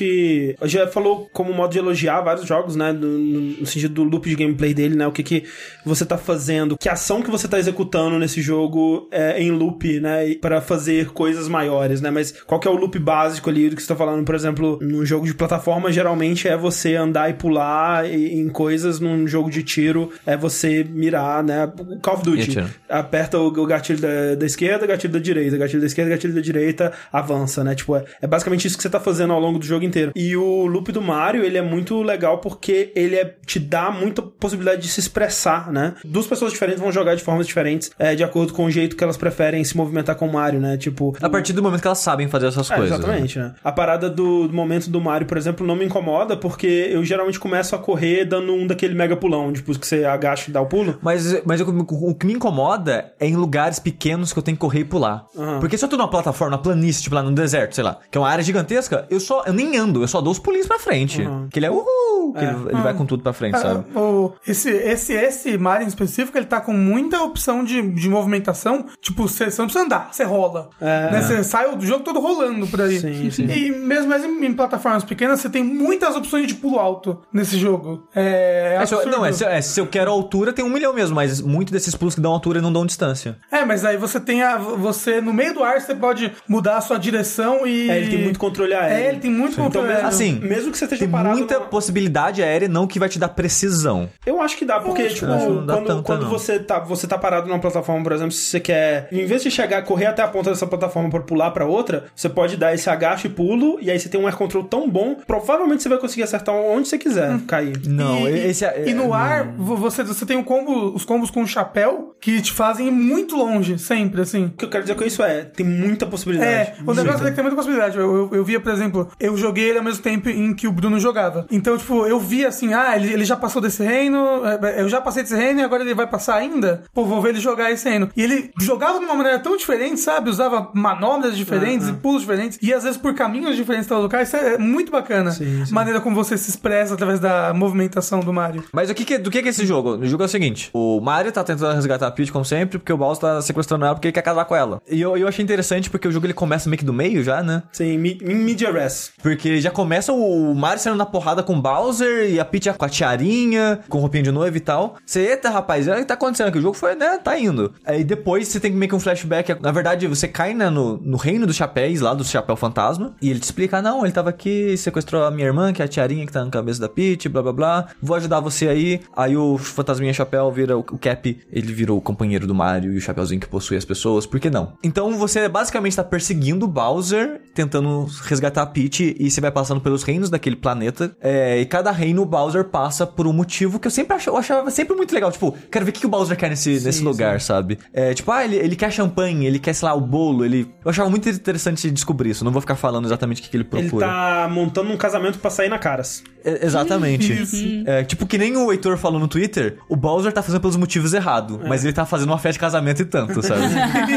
[0.63, 2.91] já falou como modo de elogiar vários jogos, né?
[2.91, 5.07] No, no sentido do loop de gameplay dele, né?
[5.07, 5.43] O que, que
[5.85, 10.35] você tá fazendo, que ação que você tá executando nesse jogo é em loop, né?
[10.35, 12.11] Pra fazer coisas maiores, né?
[12.11, 14.23] Mas qual que é o loop básico ali do que você tá falando?
[14.23, 18.99] Por exemplo, num jogo de plataforma, geralmente é você andar e pular em coisas.
[18.99, 21.71] Num jogo de tiro, é você mirar, né?
[22.01, 22.57] Call of Duty.
[22.89, 26.41] Aperta o, o gatilho da, da esquerda, gatilho da direita, gatilho da esquerda, gatilho da
[26.41, 27.75] direita, avança, né?
[27.75, 30.11] Tipo, é, é basicamente isso que você tá fazendo ao longo do jogo inteiro.
[30.15, 34.21] E o loop do Mario, ele é muito legal porque ele é, te dá muita
[34.21, 35.93] possibilidade de se expressar, né?
[36.03, 39.03] Duas pessoas diferentes vão jogar de formas diferentes, é, de acordo com o jeito que
[39.03, 40.77] elas preferem se movimentar com o Mario, né?
[40.77, 41.15] Tipo.
[41.21, 42.97] A partir do momento que elas sabem fazer essas É, coisas.
[42.99, 43.03] né?
[43.05, 43.53] exatamente, né?
[43.63, 47.39] A parada do, do momento do Mario, por exemplo, não me incomoda porque eu geralmente
[47.39, 50.65] começo a correr dando um daquele mega pulão, tipo, que você agacha e dá o
[50.65, 50.97] pulo.
[51.01, 54.61] Mas, mas o, o que me incomoda é em lugares pequenos que eu tenho que
[54.61, 55.25] correr e pular.
[55.37, 55.59] Aham.
[55.59, 58.21] Porque se eu tô numa plataforma, planície, tipo lá no deserto, sei lá, que é
[58.21, 61.27] uma área gigantesca, eu só eu nem ando, eu só dou os pulinhos pra frente.
[61.49, 63.85] Que ele é uhul, que ele, ele vai com tudo pra frente, sabe?
[63.95, 68.09] Ah, o- esse, esse, esse Mario em específico, ele tá com muita opção de, de
[68.09, 68.85] movimentação.
[69.01, 70.69] Tipo, você não precisa andar, você rola.
[70.79, 71.21] né?
[71.21, 72.99] Você sai do jogo todo rolando por aí.
[72.99, 73.45] Sim, sim.
[73.45, 78.07] E mesmo, mesmo em plataformas pequenas, você tem muitas opções de pulo alto nesse jogo.
[78.15, 80.93] É, É, se eu- não, é se, é, se eu quero altura, tem um milhão
[80.93, 83.37] mesmo, mas muito desses pulos que dão altura não dão distância.
[83.51, 84.57] É, mas aí você tem a.
[84.57, 87.89] Você, no meio do ar, você pode mudar a sua direção e.
[87.89, 88.95] É, ele tem muito controle aéreo.
[89.05, 90.09] É, ele tem muito Então, controle mesmo, aéreo.
[90.09, 93.19] Assim, mesmo que você esteja Tem parado muita numa- possibilidade aérea não que vai te
[93.19, 94.09] dar precisão.
[94.25, 97.47] Eu acho que dá, porque, acho tipo, quando, tanto, quando você, tá, você tá parado
[97.47, 100.49] numa plataforma, por exemplo, se você quer, em vez de chegar, correr até a ponta
[100.49, 103.99] dessa plataforma pra pular pra outra, você pode dar esse agacho e pulo, e aí
[103.99, 107.39] você tem um air control tão bom, provavelmente você vai conseguir acertar onde você quiser
[107.47, 107.79] cair.
[107.87, 111.03] Não, e, esse é, e no é- ar, vo- você, você tem um combo, os
[111.05, 114.45] combos com chapéu que te fazem ir muito longe, sempre, assim.
[114.45, 116.51] O que eu quero dizer com isso é, tem muita possibilidade.
[116.51, 117.97] É, o negócio é que tem muita possibilidade.
[117.97, 120.71] Eu, eu, eu via, por exemplo, eu joguei ele ao mesmo tempo em que o
[120.71, 121.45] Bruno jogava.
[121.51, 125.01] Então, tipo, eu via assim, ah, ele, ele já passou desse reino, é, eu já
[125.01, 126.83] passei desse reino e agora ele vai passar ainda?
[126.93, 128.09] Pô, vou ver ele jogar esse reino.
[128.15, 130.29] E ele jogava de uma maneira tão diferente, sabe?
[130.29, 134.23] Usava manobras diferentes e pulos diferentes, e às vezes por caminhos diferentes pelo lugar.
[134.23, 135.31] Isso é muito bacana.
[135.31, 135.73] Sim, sim.
[135.73, 138.63] Maneira como você se expressa através da movimentação do Mario.
[138.71, 139.97] Mas o que que, do que que é esse jogo?
[139.97, 142.91] O jogo é o seguinte: o Mario tá tentando resgatar a Peach, como sempre, porque
[142.93, 144.81] o Bowser tá sequestrando ela porque ele quer casar com ela.
[144.89, 147.41] E eu, eu achei interessante porque o jogo ele começa meio que do meio já,
[147.41, 147.63] né?
[147.71, 149.11] Sim, mi- em media res.
[149.21, 152.85] Porque já começa o Mario saindo na porrada com o Bowser e a Peach com
[152.85, 154.95] a tiarinha, com roupinha de noiva e tal.
[155.05, 156.59] Você, eita, rapaz, o que tá acontecendo aqui?
[156.59, 157.17] O jogo foi, né?
[157.17, 157.73] Tá indo.
[157.85, 159.55] Aí depois você tem meio que um flashback.
[159.61, 163.29] Na verdade, você cai né, no, no reino dos chapéus, lá do chapéu fantasma, e
[163.29, 165.87] ele te explica: ah, não, ele tava aqui, sequestrou a minha irmã, que é a
[165.87, 167.87] tiarinha que tá na cabeça da Peach, blá blá blá.
[168.01, 169.01] Vou ajudar você aí.
[169.15, 172.97] Aí o fantasminha chapéu vira o, o Cap, ele virou o companheiro do Mario e
[172.97, 174.73] o chapéuzinho que possui as pessoas, por que não?
[174.83, 179.81] Então você basicamente tá perseguindo o Bowser, tentando resgatar a Peach, e você vai passando
[179.81, 181.15] pelos reinos daquele planeta.
[181.21, 184.37] É, e cada reino o Bowser passa por um motivo que eu sempre ach, eu
[184.37, 185.31] achava sempre muito legal.
[185.31, 187.79] Tipo, quero ver o que, que o Bowser quer nesse, nesse lugar, sabe?
[187.93, 190.71] É, tipo, ah, ele, ele quer champanhe, ele quer, sei lá, o bolo, ele.
[190.83, 192.43] Eu achava muito interessante descobrir isso.
[192.43, 194.05] Não vou ficar falando exatamente o que, que ele Ele procura.
[194.05, 196.23] tá montando um casamento pra sair na caras.
[196.43, 197.31] É, exatamente.
[197.85, 201.13] É, tipo, que nem o Heitor falou no Twitter, o Bowser tá fazendo pelos motivos
[201.13, 203.61] errados, mas ele tá fazendo uma festa de casamento e tanto, sabe?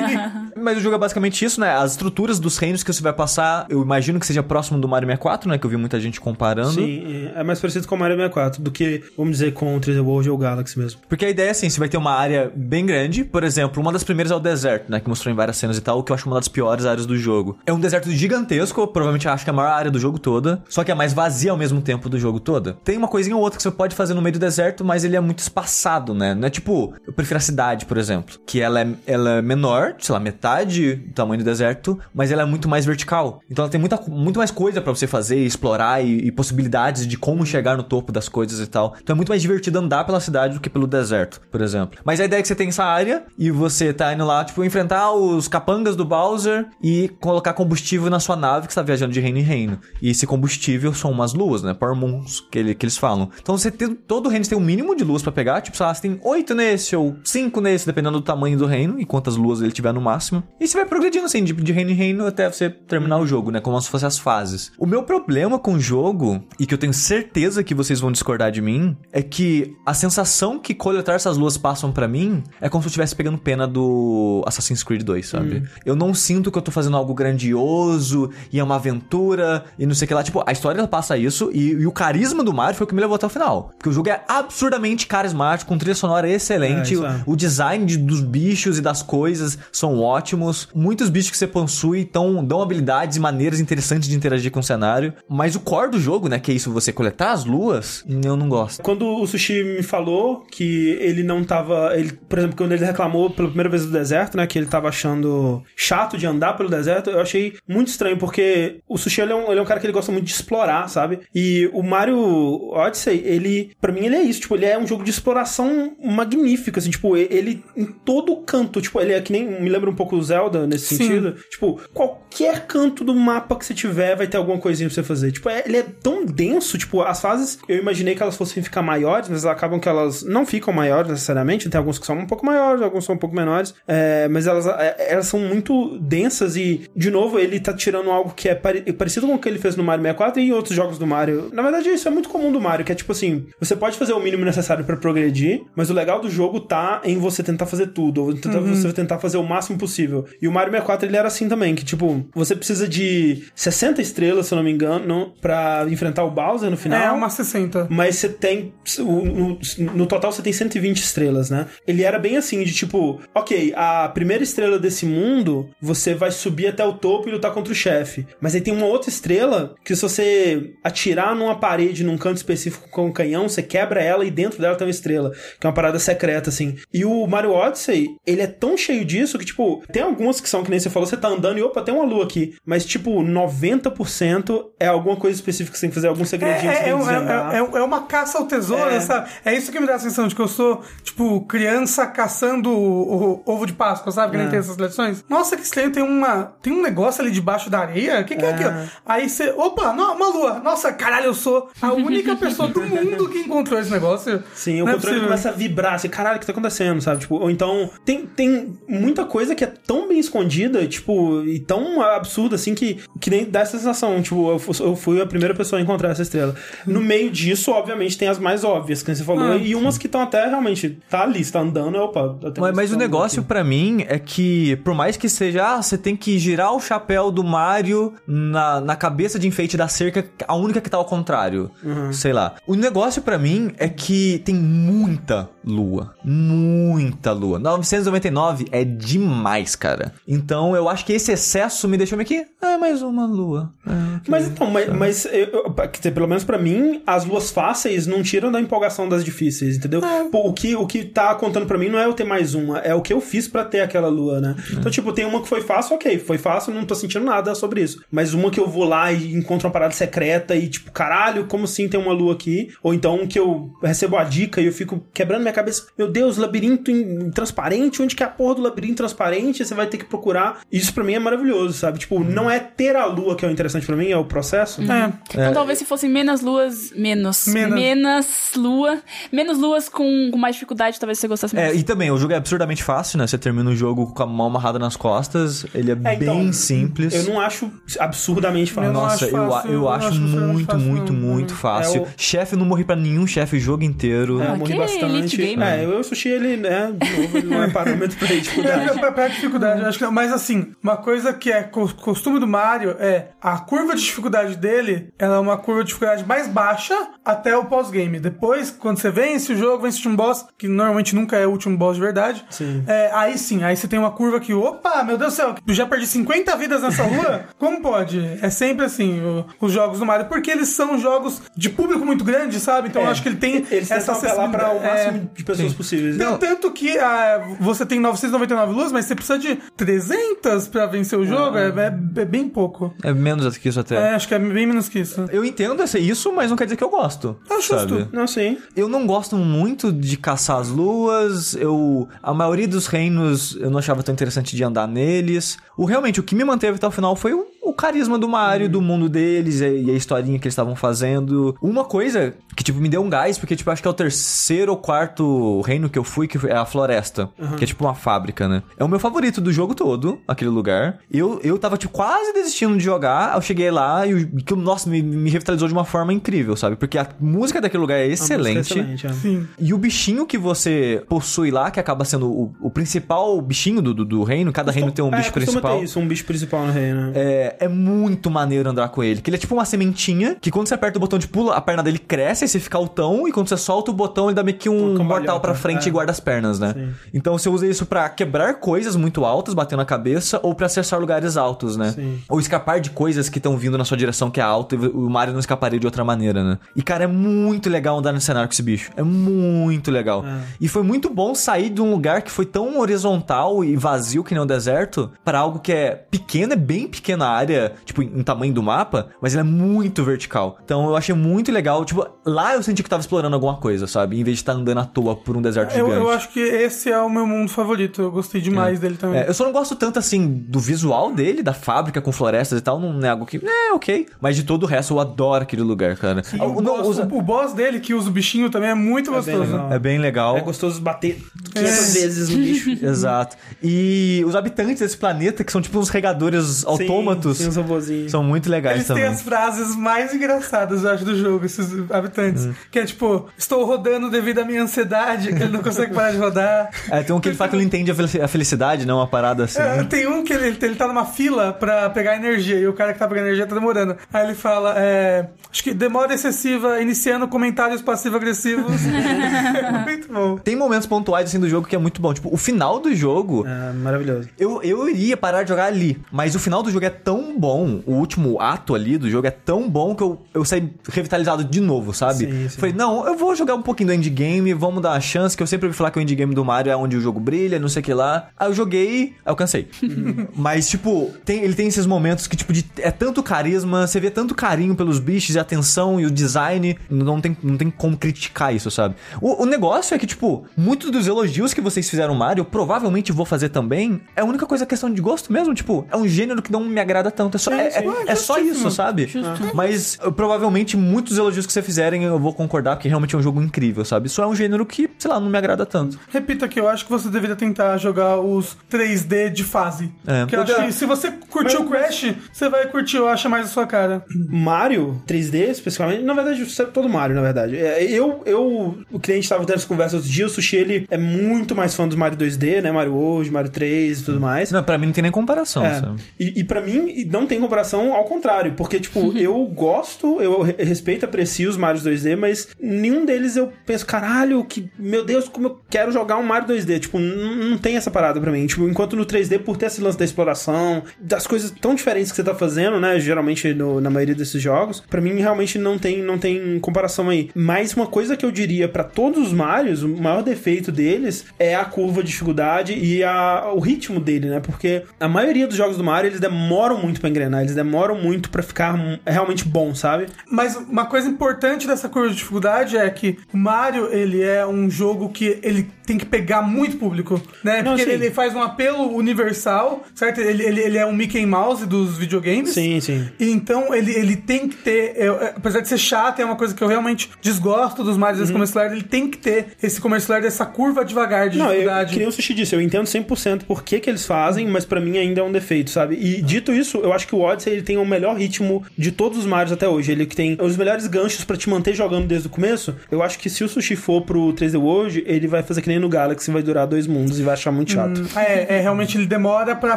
[0.61, 1.71] mas o jogo é basicamente isso, né?
[1.77, 5.07] As estruturas dos reinos que você vai passar, eu imagino que seja próximo do Mario
[5.07, 5.59] 64, né?
[5.59, 6.73] Que eu vi muita gente comparando.
[6.73, 10.03] Sim, é mais parecido com o Mario 64 do que, vamos dizer, com o 3D
[10.03, 11.01] World ou o Galaxy mesmo.
[11.09, 13.93] Porque a ideia é assim, você vai ter uma área bem grande, por exemplo, uma
[13.93, 16.15] das primeiras é o deserto, né, que mostrou em várias cenas e tal, que eu
[16.15, 17.59] acho uma das piores áreas do jogo.
[17.67, 20.85] É um deserto gigantesco, provavelmente acho que é a maior área do jogo toda, só
[20.85, 22.75] que é mais vazia ao mesmo tempo do jogo toda.
[22.85, 25.17] Tem uma coisinha ou outra que você pode fazer no meio do deserto, mas ele
[25.17, 26.35] é muito espaçado, né?
[26.35, 29.95] Não é tipo, eu prefiro a cidade, por exemplo, que ela é, ela é menor,
[29.99, 33.41] sei lá, metade do tamanho do deserto, mas ela é muito mais vertical.
[33.51, 37.17] Então ela tem muita, muito mais coisa pra você fazer, explorar e, e possibilidades de
[37.17, 38.95] como chegar no topo das coisas e tal.
[39.03, 41.99] Então é muito mais divertido andar pela cidade do que pelo deserto, por exemplo.
[42.05, 44.65] Mas a ideia é que você tem essa área e você tá indo lá, tipo,
[44.65, 49.21] enfrentar os capangas do Bowser e colocar combustível na sua nave que está viajando de
[49.21, 49.79] reino em reino.
[50.01, 51.75] E esse combustível são umas luas, né?
[51.75, 53.31] Power Moons, que, ele, que eles falam.
[53.41, 55.95] Então você tem, todo reino tem um mínimo de luas pra pegar, tipo, sei lá,
[55.95, 59.61] você tem oito nesse ou cinco nesse, dependendo do tamanho do reino e quantas luas
[59.61, 60.43] ele tiver no máximo.
[60.61, 63.51] E você vai progredindo assim, de, de reino em reino até você terminar o jogo,
[63.51, 63.61] né?
[63.61, 64.73] Como se fossem as fases.
[64.79, 68.51] O meu problema com o jogo, e que eu tenho certeza que vocês vão discordar
[68.51, 72.83] de mim, é que a sensação que coletar essas luas passam pra mim é como
[72.83, 75.63] se eu estivesse pegando pena do Assassin's Creed 2, sabe?
[75.85, 79.95] Eu não sinto que eu tô fazendo algo grandioso e é uma aventura e não
[79.95, 80.23] sei o que lá.
[80.23, 82.95] Tipo, a história ela passa isso e, e o carisma do Mario foi o que
[82.95, 83.71] me levou até o final.
[83.77, 87.23] Porque o jogo é absurdamente carismático, com trilha sonora excelente, É, isso é.
[87.27, 90.69] o design de- dos bichos e das coisas são ótimos.
[90.75, 94.63] Muitos bichos que você possui tão, dão habilidades e maneiras interessantes de interagir com o
[94.65, 95.15] cenário.
[95.29, 98.49] Mas o core do jogo, né, que é isso, você coletar as luas, eu não
[98.49, 98.83] gosto.
[98.83, 101.93] Quando o Sushi me falou que ele não tava.
[101.97, 104.47] Ele, por exemplo, quando ele reclamou pela primeira vez do deserto, né?
[104.47, 108.97] Que ele tava achando chato de andar pelo deserto, eu achei muito estranho, porque o
[108.97, 111.21] Sushi ele é, um, ele é um cara que ele gosta muito de explorar, sabe?
[111.35, 113.73] E o Mario Odyssey, ele.
[113.81, 114.41] pra mim, ele é isso.
[114.41, 119.01] Tipo, ele é um jogo de exploração magnífico, assim, tipo, ele em todo canto, tipo,
[119.01, 119.45] ele é que nem.
[119.45, 120.97] Me lembra um pouco o Zelda nesse Sim.
[120.97, 121.37] sentido.
[121.51, 125.33] Tipo, qualquer canto do mapa que você tiver vai ter alguma coisinha pra você fazer.
[125.33, 128.83] Tipo, é- ele é tão denso, tipo, as fases, eu imaginei que elas fossem ficar
[128.83, 131.69] maiores, mas elas acabam que elas não ficam maiores necessariamente.
[131.69, 133.75] Tem alguns que são um pouco maiores, alguns são um pouco menores.
[133.87, 138.33] É, mas elas, é, elas são muito densas e, de novo, ele tá tirando algo
[138.35, 140.75] que é pare- parecido com o que ele fez no Mario 64 e em outros
[140.75, 141.51] jogos do Mario.
[141.53, 144.13] Na verdade, isso é muito comum do Mario, que é tipo assim, você pode fazer
[144.13, 147.89] o mínimo necessário pra progredir, mas o legal do jogo tá em você tentar fazer
[147.89, 150.25] tudo, ou tentar, você tentar fazer o máximo possível.
[150.41, 154.44] E o Mario 64 ele era assim também, que tipo, você precisa de 60 estrelas,
[154.45, 157.01] se eu não me engano, pra enfrentar o Bowser no final.
[157.01, 157.89] É, uma 60.
[157.91, 158.73] Mas você tem.
[158.99, 159.59] No,
[159.95, 161.67] no total você tem 120 estrelas, né?
[161.87, 166.69] Ele era bem assim, de tipo, ok, a primeira estrela desse mundo, você vai subir
[166.69, 168.27] até o topo e lutar contra o chefe.
[168.41, 172.89] Mas aí tem uma outra estrela que se você atirar numa parede num canto específico
[172.91, 175.33] com um canhão, você quebra ela e dentro dela tem uma estrela.
[175.59, 176.77] Que é uma parada secreta, assim.
[176.93, 180.63] E o Mario Odyssey, ele é tão cheio disso que, tipo, tem algumas que são,
[180.63, 182.55] que nem você falou, você tá andando e opa, tem uma lua aqui.
[182.65, 184.34] Mas, tipo, 90%
[184.79, 186.93] é alguma coisa específica que você tem que fazer, algum segredinho que É, é, tem
[186.93, 189.01] é, é, é- é uma caça ao tesouro, É.
[189.01, 189.29] sabe?
[189.45, 193.43] É isso que me dá a sensação de que eu sou, tipo, criança caçando o,
[193.45, 194.33] o ovo de Páscoa, sabe?
[194.33, 194.51] Que nem É.
[194.51, 195.25] tem essas tradições.
[195.29, 198.21] Nossa, que estranho, tem, uma, tem um negócio ali debaixo da areia.
[198.21, 198.73] O que, que é, aquilo?
[199.05, 200.61] Aí você, opa, não, uma lua.
[200.61, 204.43] Nossa, caralho, eu sou a única pessoa do mundo que encontrou esse negócio.
[204.55, 207.21] Sim, o Não é controle começa a vibrar, assim, caralho, o que tá acontecendo, sabe?
[207.21, 212.01] Tipo, ou então, tem, tem muita coisa que é tão bem escondida, tipo, e tão
[212.03, 215.55] absurda, assim, que, que nem dá essa sensação, tipo, eu, fu- eu fui a primeira
[215.55, 216.55] pessoa a encontrar essa estrela.
[216.87, 219.57] No meio disso, obviamente, tem as mais óbvias, que você falou, Ah.
[219.57, 222.37] e umas que estão até, realmente, tá ali, você tá andando, opa...
[222.59, 223.49] Mas, mas o negócio aqui.
[223.49, 227.31] pra mim é que, por mais que seja, ah, você tem que girar o chapéu
[227.31, 231.71] do Mario na, na cabeça de enfeite da cerca, a única que tá ao contrário.
[232.13, 232.55] Sei lá.
[232.67, 236.15] O negócio pra mim é que tem muita lua.
[236.25, 237.59] Muita lua.
[237.59, 240.13] 999 é demais, cara.
[240.27, 242.47] Então eu acho que esse excesso me deixou meio que.
[242.63, 243.73] Ah, mais uma lua.
[243.87, 248.07] É, Mas então, mas, mas eu- quer dizer, pelo menos pra mim, as luas fáceis
[248.07, 250.01] não tiram da empolgação das difíceis, entendeu?
[250.31, 252.79] Pô, o, que, o que tá contando pra mim não é eu ter mais uma,
[252.79, 254.57] é o que eu fiz pra ter aquela lua, né?
[254.73, 257.83] Então, tipo, tem uma que foi fácil, ok, foi fácil, não tô sentindo nada sobre
[257.83, 258.03] isso.
[258.11, 261.65] Mas uma que eu vou lá e encontro uma parada secreta e, tipo, caralho, como
[261.65, 262.69] assim tem uma lua aqui?
[262.83, 266.37] Ou então que eu recebo a dica e eu fico quebrando minha cabeça, meu Deus,
[266.37, 269.65] labirinto in- transparente, onde que é a porra do labirinto transparente?
[269.65, 270.61] Você vai ter que procurar.
[270.71, 271.99] Isso pra mim é maravilhoso, sabe?
[271.99, 274.81] Tipo, não é ter a lua que é o interessante pra mim, é o processo.
[274.83, 275.13] É.
[275.31, 277.47] Então talvez se fossem menos luas, menos.
[277.47, 277.75] Menos.
[277.75, 278.27] Menos
[278.57, 278.99] lua.
[279.33, 281.73] Menos luas com, com mais dificuldade, talvez você gostasse mais.
[281.73, 283.27] É, e também, o jogo é absurdamente fácil, né?
[283.27, 286.53] Você termina o jogo com a mão amarrada nas costas, ele é, É, então, bem
[286.53, 287.15] simples.
[287.15, 288.89] Eu não acho absurdamente fácil.
[288.89, 291.21] Eu Nossa, acho eu, fácil, eu eu acho acho muito, fácil, muito, não.
[291.21, 292.01] muito fácil.
[292.03, 294.41] É o- Chefe, eu não morri pra nenhum chefe o jogo inteiro.
[294.41, 295.05] É, Ah, eu morri que bastante.
[295.05, 295.69] elite gamer.
[295.69, 298.89] É, eu, sushi, ele, né, de novo, ele não é parâmetro pra dificuldade.
[298.91, 300.13] É, pra, pra dificuldade, eu acho que não.
[300.13, 304.57] Mas assim, uma coisa que é co- costume do Mario é a curva de dificuldade
[304.57, 306.95] dele, ela é uma curva de dificuldade mais baixa
[307.25, 308.21] até o pós-game.
[308.21, 311.51] Depois, quando você vence o jogo, vence o último boss, que normalmente nunca é o
[311.51, 312.45] último boss de verdade.
[312.51, 312.85] Sim.
[312.87, 315.75] é, aí sim, aí você tem uma curva que, opa, meu Deus do céu, eu
[315.75, 317.45] já perdi 50 vidas nessa lua?
[317.59, 318.39] Como pode?
[318.41, 322.25] É sempre assim, o- os jogos do Mario, porque eles são jogos de público muito
[322.25, 322.89] grande, sabe?
[322.89, 324.77] Então eu acho que ele tem Eles essa apelar pra o.
[324.79, 324.87] É.
[324.89, 326.17] máximo de pessoas possíveis.
[326.39, 331.25] Tanto que ah, você tem 999 luz, mas você precisa de 300 pra vencer o
[331.27, 332.95] jogo, é, é- é bem pouco.
[333.03, 333.97] É menos do que isso até.
[333.97, 335.27] É, acho que é bem menos que isso.
[335.31, 337.37] Eu entendo isso, mas não quer dizer que eu gosto.
[337.51, 337.77] É justo.
[337.77, 338.09] sabe?
[338.13, 338.59] Não, sim.
[338.75, 341.55] Eu não gosto muito de caçar as luas.
[341.55, 345.57] Eu a maioria dos reinos eu não achava tão interessante de andar neles.
[345.77, 348.69] O realmente o que me manteve até o final foi o, o carisma do Mario,
[348.69, 351.57] do mundo deles e, e a historinha que eles estavam fazendo.
[351.63, 354.73] Uma coisa que tipo me deu um gás porque tipo acho que é o terceiro
[354.73, 358.49] ou quarto reino que eu fui que é a floresta, que é tipo uma fábrica,
[358.49, 358.63] né?
[358.79, 360.99] É o meu favorito do jogo todo, aquele lugar.
[361.11, 363.35] Eu eu tava tipo quase desistindo de jogar.
[363.35, 366.77] Eu cheguei lá e o- que nossa me, me revitalizou de uma forma incrível, sabe?
[366.77, 368.59] Porque a música daquele lugar é A música é excelente.
[368.73, 369.13] excelente, é.
[369.13, 369.47] Sim.
[369.59, 373.95] E o bichinho que você possui lá, que acaba sendo o, o principal bichinho do,
[373.95, 375.79] do, do reino, cada reino tem um É, bicho principal.
[375.79, 377.13] ter isso, um bicho principal no reino.
[377.15, 379.21] É, é muito maneiro andar com ele.
[379.21, 381.61] Que ele é tipo uma sementinha, que quando você aperta o botão de pula, a
[381.61, 384.43] perna dele cresce, aí você fica altão, e quando você solta o botão, ele dá
[384.43, 385.89] meio que um mortal pra frente é.
[385.89, 386.73] e guarda as pernas, né?
[386.75, 386.95] Sim.
[387.13, 391.01] Então você usa isso pra quebrar coisas muito altas, batendo na cabeça, ou pra acessar
[391.01, 391.93] lugares altos, né?
[391.93, 392.19] Sim.
[392.29, 395.09] Ou escapar de coisas que estão vindo na sua direção que é alta, e o
[395.11, 396.59] Mario não escaparia de outra maneira, né?
[396.75, 398.91] E cara, é muito legal andar nesse cenário com esse bicho.
[398.97, 400.25] É muito legal.
[400.27, 400.41] É.
[400.61, 404.35] E foi muito bom sair de um lugar que foi tão horizontal e vazio que
[404.35, 408.23] nem o deserto para algo que é pequeno, é bem pequena a área, tipo, em
[408.23, 410.59] tamanho do mapa, mas ele é muito vertical.
[410.65, 411.85] Então eu achei muito legal.
[411.85, 414.19] Tipo, lá eu senti que eu tava explorando alguma coisa, sabe?
[414.19, 416.05] Em vez de estar andando à toa por um deserto Eu, gigante.
[416.05, 418.03] eu acho que esse é o meu mundo favorito.
[418.03, 419.21] Eu gostei demais dele também.
[419.21, 422.63] É, eu só não gosto tanto assim do visual dele, da fábrica com florestas e
[422.63, 423.37] tal, não é algo que.
[423.45, 424.07] É, ok.
[424.21, 426.23] Mas de todo o resto, eu adoro aquele lugar, cara.
[426.33, 428.75] E Ah, o, não, boss, usa- o boss dele, que usa o bichinho, também é
[428.75, 429.41] muito bem gostoso.
[429.53, 429.73] legal.
[429.73, 430.37] É bem legal.
[430.37, 431.21] É gostoso bater
[431.55, 432.01] 500 É.
[432.01, 432.71] vezes no bicho.
[432.85, 433.37] Exato.
[433.63, 438.11] E os habitantes desse planeta, que são tipo uns regadores autômatos, Sim, os robozinhos.
[438.11, 439.05] são muito legais Eles também.
[439.05, 442.47] têm as frases mais engraçadas, eu acho, do jogo, esses habitantes.
[442.47, 442.55] Hum.
[442.71, 446.19] Que é tipo, estou rodando devido à minha ansiedade, que ele não consegue parar de
[446.19, 446.71] rodar.
[446.91, 448.99] É, tem um que ele fala que ele entende a felicidade, não?
[448.99, 449.61] Uma parada assim.
[449.61, 452.93] É, tem um que ele, ele tá numa fila pra pegar energia e o cara
[452.93, 453.97] que tá pegando energia tá demorando.
[454.13, 458.83] Aí ele fala, é, acho que demora excessiva iniciando comentários passivo-agressivos.
[459.85, 460.39] muito bom.
[460.39, 462.13] Tem momentos pontuais assim do jogo que é muito bom.
[462.13, 463.47] Tipo, o final do jogo.
[463.47, 464.29] É, maravilhoso.
[464.39, 467.81] Eu, eu iria parar de jogar ali, mas o final do jogo é tão bom,
[467.87, 471.61] o último ato ali do jogo é tão bom que eu, eu saí revitalizado de
[471.61, 472.27] novo, sabe?
[472.27, 472.59] Sim, sim.
[472.59, 475.47] Falei, não, eu vou jogar um pouquinho do endgame, vamos dar uma chance, que eu
[475.47, 477.81] sempre ouvi falar que o endgame do Mario é onde o jogo brilha, não sei
[477.81, 478.29] o que lá.
[478.37, 479.69] Aí eu joguei, eu cansei.
[480.35, 484.11] mas, tipo, tem, ele tem esses momentos que, tipo, de, é tanto carisma, você vê
[484.11, 487.97] tanto carinho pelos bichos e a atenção e o design, não tem, não tem como
[487.97, 488.95] criticar isso, sabe?
[489.21, 493.13] O, o negócio é que, tipo, muitos dos elogios que vocês fizeram Mario, eu provavelmente
[493.13, 494.01] vou fazer também.
[494.17, 495.55] É a única coisa questão de gosto mesmo.
[495.55, 497.37] Tipo, é um gênero que não me agrada tanto.
[497.37, 499.09] É só, é, é- é só isso, sabe?
[499.55, 503.23] Mas eu, provavelmente muitos elogios que você fizerem eu vou concordar, porque realmente é um
[503.23, 504.07] jogo incrível, sabe?
[504.09, 505.99] Isso é um gênero que, sei lá, não me agrada tanto.
[506.11, 509.91] Repita que eu acho que você deveria tentar jogar os 3D de fase.
[510.07, 510.21] É.
[510.23, 513.47] Porque eu acho que se você curtiu o Crash, você vai curtir, eu acho, mais
[513.47, 514.05] a sua cara.
[514.29, 517.57] Mario 3D, especificamente, na verdade, todo Mario, na verdade.
[517.57, 520.99] É, Eu, eu, o cliente estava tendo essa conversa outros dias, o Sushi, ele é
[520.99, 522.73] muito mais fã dos Mario 2D, né?
[522.73, 524.51] Mario World, Mario 3 e tudo mais.
[524.51, 525.81] Não, pra mim não tem nem comparação, É.
[525.81, 526.01] sabe?
[526.19, 530.57] E, e para mim não tem comparação ao contrário, porque tipo, eu gosto, eu re-
[530.59, 535.47] respeito, aprecio os Marios 2D, mas nenhum deles eu penso, caralho, que meu Deus, como
[535.49, 538.47] eu quero jogar um Mario 2D, tipo, não tem essa parada pra mim.
[538.47, 542.17] Tipo, enquanto no 3D por ter esse lance da exploração, das coisas tão diferentes que
[542.17, 546.03] você tá fazendo, né, geralmente no- na maioria desses jogos, pra mim realmente não tem
[546.03, 547.31] não tem comparação aí.
[547.35, 551.55] Mas uma coisa que eu diria pra todos os Marios, o maior defeito deles é
[551.55, 554.41] a curva de dificuldade e a, o ritmo dele, né?
[554.41, 558.31] Porque a maioria dos jogos do Mario, eles demoram muito pra engrenar, eles demoram muito
[558.31, 558.75] pra ficar
[559.07, 560.07] realmente bom, sabe?
[560.31, 564.71] Mas uma coisa importante dessa curva de dificuldade é que o Mario, ele é um
[564.71, 567.63] jogo que ele tem que pegar muito público, né?
[567.63, 570.21] Não, Porque ele, ele faz um apelo universal, certo?
[570.21, 572.51] Ele, ele, ele é um Mickey Mouse dos videogames.
[572.51, 573.09] Sim, sim.
[573.19, 576.55] E Então ele, ele tem que ter, é, apesar de ser chato, é uma coisa
[576.55, 580.47] que eu realmente desgosto dos Marios desse comercial, ele tem que ter esse comercial dessa
[580.47, 583.81] curva devagar de Não, eu, que nem o Sushi disse, eu entendo 100% por que,
[583.81, 585.97] que eles fazem, mas pra mim ainda é um defeito, sabe?
[585.97, 589.19] E dito isso, eu acho que o Odyssey ele tem o melhor ritmo de todos
[589.19, 589.93] os Marios até hoje.
[589.93, 592.75] Ele que tem os melhores ganchos pra te manter jogando desde o começo.
[592.91, 595.74] Eu acho que se o Sushi for pro 3D World, ele vai fazer que nem
[595.79, 598.03] no Galaxy, vai durar dois mundos e vai achar muito chato.
[598.17, 599.77] É, é, realmente ele demora pra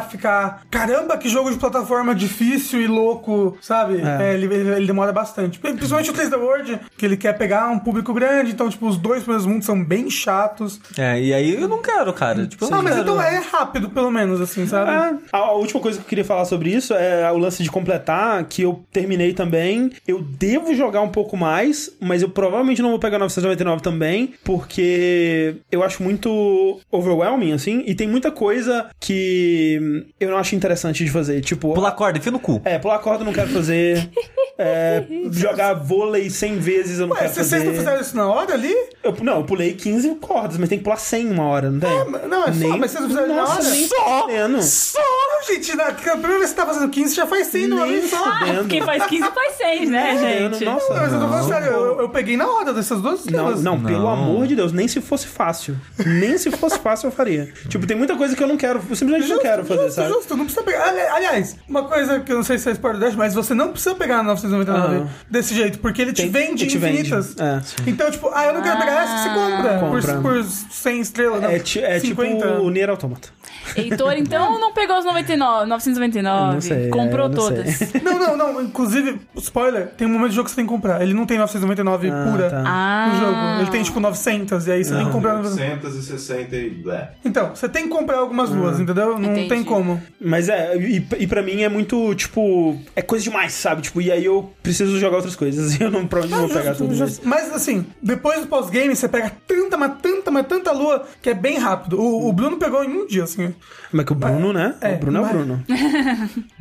[0.00, 0.62] ficar.
[0.70, 4.00] Caramba, que jogo de plataforma difícil e louco, sabe?
[4.00, 5.58] É, ele, ele- ele demora bastante.
[5.58, 9.22] Principalmente o 3D World, que ele quer pegar um público grande, então, tipo, os dois
[9.22, 10.80] primeiros mundos são bem chatos.
[10.96, 12.46] É, e aí eu não quero, cara.
[12.46, 13.02] Tipo, Ah, não mas quero.
[13.04, 14.90] então é rápido, pelo menos, assim, sabe?
[14.90, 17.70] Ah, a, a última coisa que eu queria falar sobre isso é o lance de
[17.70, 19.90] completar, que eu terminei também.
[20.06, 25.56] Eu devo jogar um pouco mais, mas eu provavelmente não vou pegar 999 também, porque
[25.70, 31.04] eu acho acho muito overwhelming, assim, e tem muita coisa que eu não acho interessante
[31.04, 31.40] de fazer.
[31.40, 32.60] Tipo, Pular corda, enfia no cu.
[32.64, 34.08] é, pular corda eu não quero fazer.
[34.60, 37.64] É, jogar vôlei 100 vezes eu não Ué, quero vocês fazer.
[37.64, 38.74] não fizeram isso na hora ali?
[39.04, 42.28] Eu, não, eu pulei 15 cordas, mas tem que pular 100 uma hora, não tem?
[42.28, 43.70] Não, é só, mas vocês não fizeram na Nossa, hora?
[43.70, 44.20] nem Só!
[44.22, 44.62] fudendo.
[44.64, 45.00] Só,
[45.46, 48.00] gente, na, a primeira vez que você tá fazendo 15, já faz 100 numa Nem
[48.00, 48.24] vez só.
[48.68, 50.18] Quem faz 15 faz 6, né,
[50.50, 50.64] gente?
[50.64, 53.26] Nossa, Não, mas eu tô falando sério, eu, eu peguei na hora dessas duas Não,
[53.26, 53.62] estrelas.
[53.62, 54.08] não, pelo Não.
[54.08, 55.76] amor de Deus, nem se fosse fácil.
[56.06, 57.52] Nem se fosse fácil eu faria.
[57.68, 60.08] Tipo, tem muita coisa que eu não quero, eu simplesmente não quero fazer, justo, sabe?
[60.12, 60.88] Justo, não precisa pegar.
[60.88, 63.70] Ali- Aliás, uma coisa que eu não sei se é spoiler dash, mas você não
[63.72, 65.08] precisa pegar a 999 Aham.
[65.30, 67.36] desse jeito, porque ele te Tem- vende te vende, infinitas.
[67.38, 67.60] é.
[67.86, 69.78] Então, tipo, ah, eu não quero pegar essa, você compra.
[69.78, 70.14] Compra.
[70.20, 71.50] Por, por 100 estrelas, não.
[71.50, 71.58] É, é
[72.00, 72.60] tipo 50.
[72.60, 73.28] o Nier Automata.
[73.76, 76.54] Heitor, então, não pegou os 99, 999.
[76.54, 77.74] Não sei, comprou é, não todas.
[77.74, 77.88] sei.
[78.08, 78.62] Não, não, não.
[78.62, 81.02] Inclusive, spoiler, tem um momento de jogo que você tem que comprar.
[81.02, 82.62] Ele não tem 999 Ah, pura tá.
[82.66, 83.10] Ah.
[83.12, 83.60] no jogo.
[83.60, 85.42] Ele tem, tipo, 900, e aí você tem que comprar...
[85.42, 87.12] 960 e blé.
[87.24, 89.18] Então, você tem que comprar algumas duas, entendeu?
[89.18, 89.48] Não Entendi.
[89.48, 90.00] tem como.
[90.20, 93.82] Mas é, e, e pra mim é muito, tipo, é coisa demais, sabe?
[93.82, 96.74] Tipo, e aí eu preciso jogar outras coisas e eu não provavelmente não vou pegar
[96.74, 96.98] Justo, tudo.
[96.98, 97.20] Mas...
[97.24, 101.34] Mas assim, depois do pós-game, você pega tanta, mas tanta, mas tanta lua que é
[101.34, 102.00] bem rápido.
[102.00, 103.54] O, o Bruno pegou em um dia, assim.
[103.92, 104.74] Mas que o Bruno, né?
[104.80, 105.64] É, o Bruno é o Bruno.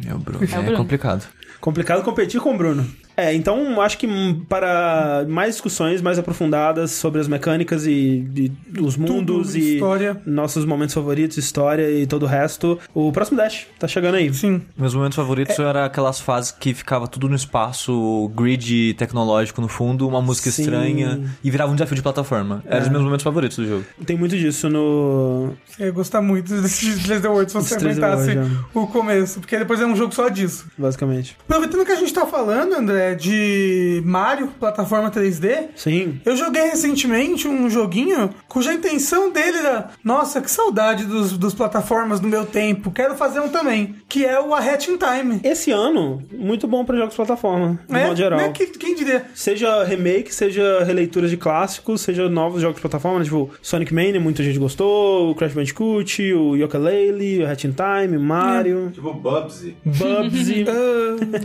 [0.05, 0.43] É o Bruno.
[0.43, 0.77] É, Bruno.
[0.77, 1.27] complicado.
[1.59, 2.87] Complicado competir com o Bruno.
[3.17, 8.79] É, então acho que hum, para mais discussões mais aprofundadas sobre as mecânicas e, e
[8.79, 10.21] os mundos e história.
[10.23, 14.31] nossos momentos favoritos, história e todo o resto, o próximo Dash tá chegando aí.
[14.31, 14.61] Sim.
[14.77, 20.07] Meus momentos favoritos eram aquelas fases que ficava tudo no espaço, grid tecnológico no fundo,
[20.07, 20.61] uma música Sim.
[20.61, 22.63] estranha e virava um desafio de plataforma.
[22.67, 23.85] Eram os meus momentos favoritos do jogo.
[24.05, 25.55] Tem muito disso no.
[25.65, 28.37] Você ia gostar muito desse 3D World se você Esse 3D aguentasse
[28.75, 30.67] o começo, porque depois é um jogo só disso.
[30.77, 31.35] Basicamente.
[31.47, 36.19] Aproveitando que a gente tá falando, André, de Mario, plataforma 3D, Sim.
[36.25, 42.19] eu joguei recentemente um joguinho cuja intenção dele era, nossa, que saudade dos, dos plataformas
[42.19, 45.39] do meu tempo, quero fazer um também, que é o A Hat in Time.
[45.43, 48.39] Esse ano, muito bom pra jogos de plataforma, de modo geral.
[48.39, 48.49] né?
[48.49, 49.25] Que- quem diria?
[49.33, 54.43] Seja remake, seja releituras de clássicos, seja novos jogos de plataforma, tipo Sonic Mania, muita
[54.43, 59.75] gente gostou, o Crash Bandicoot, o Yooka-Laylee, o Hat in Time, Mario, Tipo Bubsy.
[59.85, 60.65] Bubsy,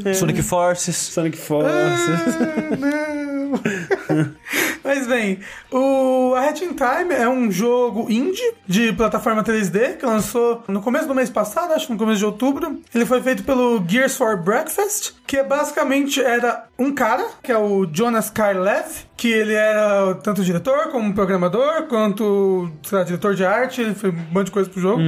[0.04, 0.96] Ah, Sonic Forces.
[0.96, 4.32] Sonic Ah, não.
[4.84, 5.38] Mas bem,
[5.70, 10.82] o A Hat in Time é um jogo indie de plataforma 3D que lançou no
[10.82, 12.80] começo do mês passado, acho no começo de outubro.
[12.94, 17.86] Ele foi feito pelo Gears for Breakfast, que basicamente era um cara, que é o
[17.90, 23.80] Jonas Karlev, que ele era tanto diretor como programador, quanto sei lá, diretor de arte,
[23.80, 25.00] ele fez um monte de coisa pro jogo.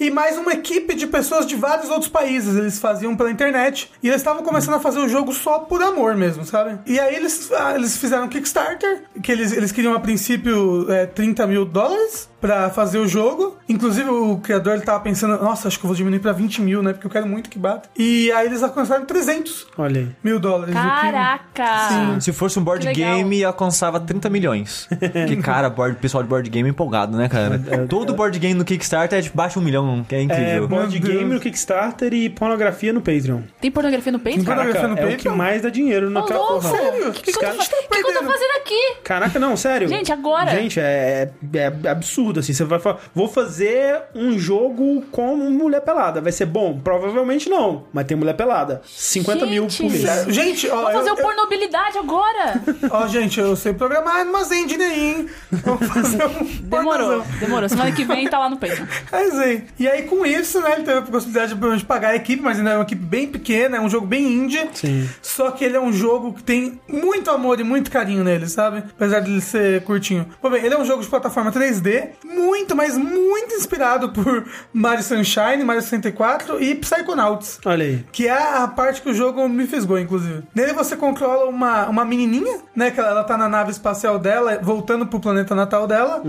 [0.00, 3.88] E mais uma equipe de pessoas de vários outros países, eles faziam pela internet.
[4.02, 6.80] E eles estavam começando a fazer o jogo só por amor mesmo, sabe?
[6.84, 11.06] E aí eles, ah, eles fizeram um Kickstarter, que eles, eles queriam a princípio é,
[11.06, 13.56] 30 mil dólares pra fazer o jogo.
[13.68, 16.82] Inclusive o criador ele tava pensando, nossa, acho que eu vou diminuir pra 20 mil,
[16.82, 16.92] né?
[16.92, 17.88] Porque eu quero muito que bata.
[17.96, 20.08] E aí eles alcançaram 300 Olha aí.
[20.24, 20.74] mil dólares.
[20.74, 22.20] Caraca!
[22.20, 24.88] Se fosse um board game, alcançava 30 milhões.
[25.28, 27.58] que, cara, board, pessoal de board game é empolgado, né, cara?
[27.88, 30.68] Todo board game no Kickstarter é de baixo um milhão, que é É, incrível.
[30.68, 31.34] board Meu game Deus.
[31.34, 33.40] no Kickstarter e pornografia no Patreon.
[33.60, 34.36] Tem pornografia no peito?
[34.38, 35.36] Tem Caraca, Pornografia no é o que Patreon?
[35.36, 36.28] mais dá dinheiro louco!
[36.32, 36.70] porra.
[36.70, 37.08] Sério?
[37.08, 38.94] O que, que, que que eu tô fazendo aqui?
[39.04, 39.88] Caraca, não, sério.
[39.88, 40.50] Gente, agora.
[40.50, 42.52] Gente, é, é absurdo, assim.
[42.52, 46.20] Você vai falar, vou fazer um jogo com mulher pelada.
[46.20, 46.78] Vai ser bom?
[46.82, 47.84] Provavelmente não.
[47.92, 48.82] Mas tem mulher pelada.
[48.86, 49.92] 50 mil por Gente.
[50.02, 50.34] mês.
[50.34, 52.60] Gente, ó, Vou fazer eu- o pornobilidade agora.
[52.90, 55.26] Ó, gente, eu sei programar umas engine aí, hein?
[55.52, 57.68] Vamos fazer um Demorou, demorou.
[57.68, 58.86] Semana que vem tá lá no Patreon.
[59.10, 62.42] Mas aí, e aí com isso, né, ele teve a possibilidade de pagar a equipe,
[62.42, 64.68] mas ainda é uma equipe bem pequena, é um jogo bem indie.
[64.74, 65.08] Sim.
[65.22, 68.78] Só que ele é um jogo que tem muito amor e muito carinho nele, sabe?
[68.78, 70.26] Apesar de ele ser curtinho.
[70.42, 75.02] Bom, bem, ele é um jogo de plataforma 3D, muito, mas muito inspirado por Mario
[75.02, 77.60] Sunshine, Mario 64 e Psychonauts.
[77.64, 78.04] Olha aí.
[78.12, 80.42] Que é a parte que o jogo me fisgou, inclusive.
[80.54, 82.90] Nele você controla uma, uma menininha, né?
[82.90, 86.22] Que ela, ela tá na nave espacial dela, voltando pro planeta natal dela.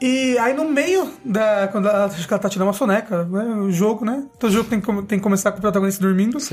[0.00, 1.68] E aí no meio da...
[1.68, 3.44] Quando ela, acho que ela tá tirando uma soneca, né?
[3.60, 4.24] O jogo, né?
[4.38, 6.38] Todo jogo tem que, tem que começar com o protagonista dormindo.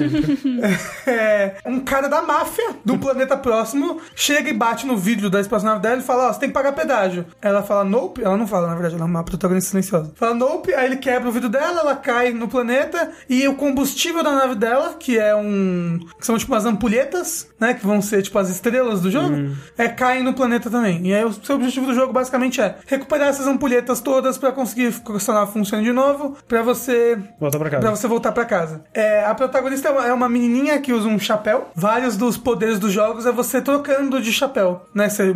[1.06, 5.82] É, um cara da máfia do planeta próximo chega e bate no vidro da espaçonave
[5.82, 7.25] dela e fala, ó, você tem que pagar pedágio.
[7.41, 8.23] Ela fala, nope.
[8.23, 10.12] Ela não fala, na verdade, ela é uma protagonista silenciosa.
[10.15, 10.74] Fala, nope.
[10.74, 14.56] Aí ele quebra o vidro dela, ela cai no planeta e o combustível da nave
[14.56, 16.00] dela, que é um...
[16.19, 17.74] que são tipo umas ampulhetas, né?
[17.74, 19.36] Que vão ser tipo as estrelas do jogo,
[19.78, 21.06] é, caem no planeta também.
[21.08, 24.91] E aí o seu objetivo do jogo basicamente é recuperar essas ampulhetas todas pra conseguir
[24.93, 27.95] que a nave funcione de novo, pra você Volta pra Pra casa.
[27.95, 28.84] você voltar pra casa.
[28.93, 31.70] É, a protagonista é uma, é uma menininha que usa um chapéu.
[31.76, 35.10] Vários dos poderes dos jogos é você trocando de chapéu, né?
[35.10, 35.34] Você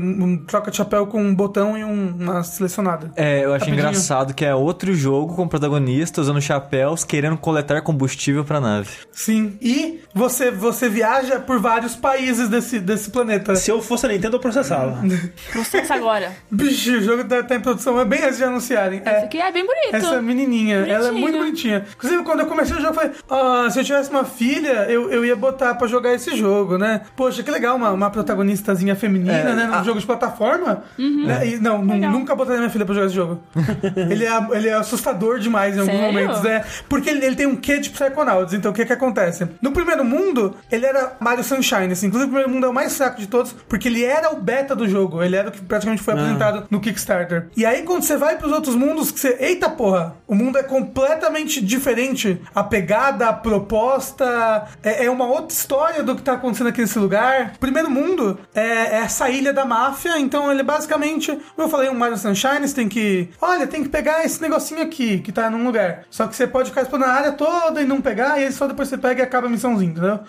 [0.47, 3.11] troca de chapéu com um botão e um- uma selecionada.
[3.15, 3.79] É, É, eu achei Rapidinho.
[3.89, 8.89] engraçado que é outro jogo com protagonista usando chapéus querendo coletar combustível pra nave.
[9.11, 9.57] Sim.
[9.61, 13.55] E você, você viaja por vários países desse, desse planeta.
[13.55, 14.97] Se eu fosse a Nintendo, eu processava.
[15.51, 16.31] Processa agora.
[16.49, 18.99] Bicho, o jogo tá, tá em produção, é bem antes de anunciarem.
[18.99, 19.23] Esse É.
[19.23, 19.95] aqui é bem bonito.
[19.95, 21.85] Essa menininha, ela é muito bonitinha.
[21.95, 25.09] Inclusive, quando eu comecei o jogo, eu falei: ah, se eu tivesse uma filha, eu,
[25.11, 27.01] eu ia botar pra jogar esse jogo, né?
[27.15, 29.65] Poxa, que legal, uma, uma protagonistazinha feminina, É, né?
[29.65, 30.83] Num a- jogo de plataforma.
[30.97, 31.47] Né?
[31.47, 32.11] E, não, Legal.
[32.11, 33.26] nunca botaria minha filha pra jogar esse jogo.
[34.09, 36.13] ele, é, ele é assustador demais em alguns Sério?
[36.13, 36.45] momentos.
[36.45, 38.53] É, porque ele, ele tem um quê de Psychonauts.
[38.53, 39.47] Então, o que que acontece?
[39.61, 41.91] No primeiro mundo, ele era Mario Sunshine.
[41.91, 42.07] Assim.
[42.07, 44.75] Inclusive, o primeiro mundo é o mais fraco de todos, porque ele era o beta
[44.75, 45.23] do jogo.
[45.23, 47.47] Ele era o que praticamente foi apresentado no Kickstarter.
[47.55, 49.38] E aí, quando você vai pros outros mundos, que você.
[49.39, 50.15] Eita porra!
[50.28, 52.41] O mundo é completamente diferente.
[52.53, 54.67] A pegada, a proposta.
[54.84, 57.53] É, é uma outra história do que tá acontecendo aqui nesse lugar.
[57.55, 60.19] O primeiro mundo é, é essa ilha da máfia.
[60.19, 61.32] Então, ele é basicamente.
[61.55, 63.16] Como eu falei, um Mario Sunshine, você tem que.
[63.41, 66.03] Olha, tem que pegar esse negocinho aqui, que tá num lugar.
[66.09, 68.68] Só que você pode ficar explorando a área toda e não pegar, e aí só
[68.68, 70.20] depois você pega e acaba a missãozinha, entendeu?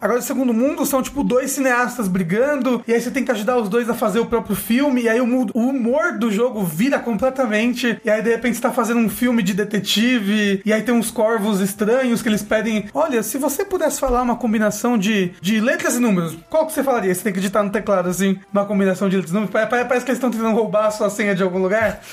[0.00, 3.56] Agora, o segundo mundo são, tipo, dois cineastas brigando, e aí você tem que ajudar
[3.58, 6.98] os dois a fazer o próprio filme, e aí o, o humor do jogo vira
[6.98, 10.94] completamente, e aí de repente você tá fazendo um filme de detetive, e aí tem
[10.94, 15.60] uns corvos estranhos que eles pedem: Olha, se você pudesse falar uma combinação de, de
[15.60, 17.14] letras e números, qual que você falaria?
[17.14, 19.52] Você tem que digitar no teclado, assim, uma combinação de letras e números.
[19.52, 22.00] Pa- pa- Parece que eles estão tentando roubar a sua senha de algum lugar.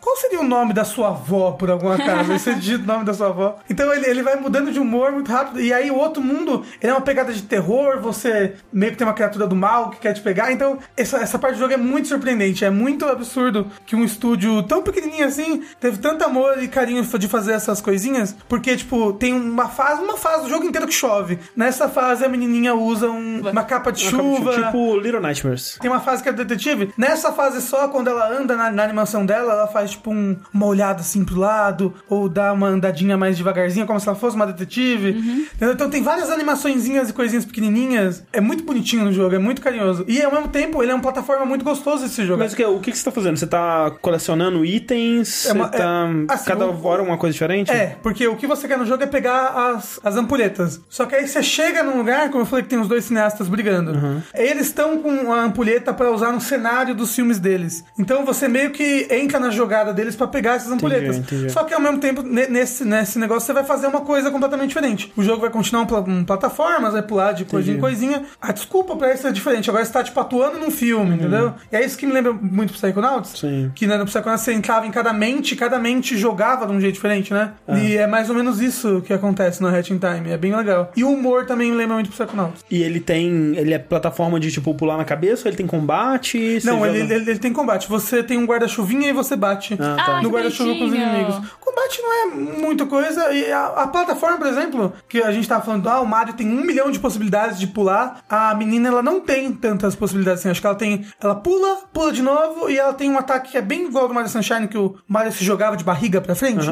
[0.00, 2.32] Qual seria o nome da sua avó, por algum acaso?
[2.32, 3.58] Aí você digita o nome da sua avó.
[3.68, 5.60] Então ele, ele vai mudando de humor muito rápido.
[5.60, 9.06] E aí o outro mundo, ele é uma pegada de terror, você meio que tem
[9.06, 10.52] uma criatura do mal que quer te pegar.
[10.52, 12.64] Então essa, essa parte do jogo é muito surpreendente.
[12.64, 17.28] É muito absurdo que um estúdio tão pequenininho assim teve tanto amor e carinho de
[17.28, 18.34] fazer essas coisinhas.
[18.48, 21.38] Porque, tipo, tem uma fase, uma fase do jogo inteiro que chove.
[21.56, 24.52] Nessa fase a menininha usa um- uma capa de chuva.
[24.66, 25.78] Tipo Little Nightmares.
[25.80, 26.92] Tem uma fase que é detetive.
[26.96, 30.66] Nessa fase só, quando ela anda na, na animação dela, ela faz tipo um- uma
[30.66, 34.46] olhada assim pro lado, ou dá uma andadinha mais devagarzinha, como se ela fosse uma
[34.46, 35.10] detetive.
[35.10, 35.72] Entendeu?
[35.74, 38.24] Então tem várias animaçõezinhas e coisinhas pequenininhas.
[38.32, 40.04] É muito bonitinho no jogo, é muito carinhoso.
[40.08, 42.38] E ao mesmo tempo, ele é uma plataforma muito gostoso esse jogo.
[42.40, 43.36] Mas o que, o que que você tá fazendo?
[43.36, 45.46] Você tá colecionando itens?
[45.46, 46.08] É uma- você tá.
[46.28, 47.70] é, assim, cada o- hora uma coisa diferente?
[47.70, 50.80] É, porque o que você quer no jogo é pegar as, as ampulhetas.
[50.88, 53.48] Só que aí você chega num lugar, como eu falei que tem os dois cineastas
[53.48, 53.92] brigando.
[54.34, 57.84] Eles estão com a ampulheta pra usar no cenário dos filmes deles.
[57.98, 61.16] Então você meio que entra na jogada deles pra pegar essas ampulhetas.
[61.18, 61.50] entendi.
[61.50, 64.68] Só que ao mesmo tempo, ne- nesse, nesse negócio, você vai fazer uma coisa completamente
[64.68, 65.12] diferente.
[65.16, 68.22] O jogo vai continuar um, pla- plataformas, vai pular de coisinha em coisinha.
[68.40, 69.68] A desculpa pra isso é diferente.
[69.70, 71.54] Agora você tá, tipo, atuando num filme, entendeu?
[71.70, 73.38] E é isso que me lembra muito Psychonauts.
[73.38, 73.70] Sim.
[73.74, 76.94] Que né, no Psychonauts você entrava em cada mente, cada mente jogava de um jeito
[76.94, 77.52] diferente, né?
[77.68, 80.30] E é mais ou menos isso que acontece no Hatching Time.
[80.30, 80.90] É bem legal.
[80.96, 82.64] E o humor também me lembra muito Psychonauts.
[82.70, 83.54] E ele tem.
[83.56, 86.60] Ele é plataforma de tipo pular na cabeça ou ele tem combate?
[86.64, 87.88] Não, ele, ele, ele tem combate.
[87.88, 90.16] Você tem um guarda-chuvinha e você bate Ah, tá.
[90.18, 91.36] Ah, no guarda-chuva com os inimigos.
[91.60, 93.32] Combate não é muita coisa.
[93.32, 96.46] E a, a plataforma, por exemplo, que a gente tava falando, ah, o Mario tem
[96.46, 98.22] um milhão de possibilidades de pular.
[98.28, 100.50] A menina, ela não tem tantas possibilidades assim.
[100.50, 101.06] Acho que ela tem.
[101.20, 104.08] Ela pula, pula de novo e ela tem um ataque que é bem igual ao
[104.08, 106.66] do Mario Sunshine, que o Mario se jogava de barriga pra frente.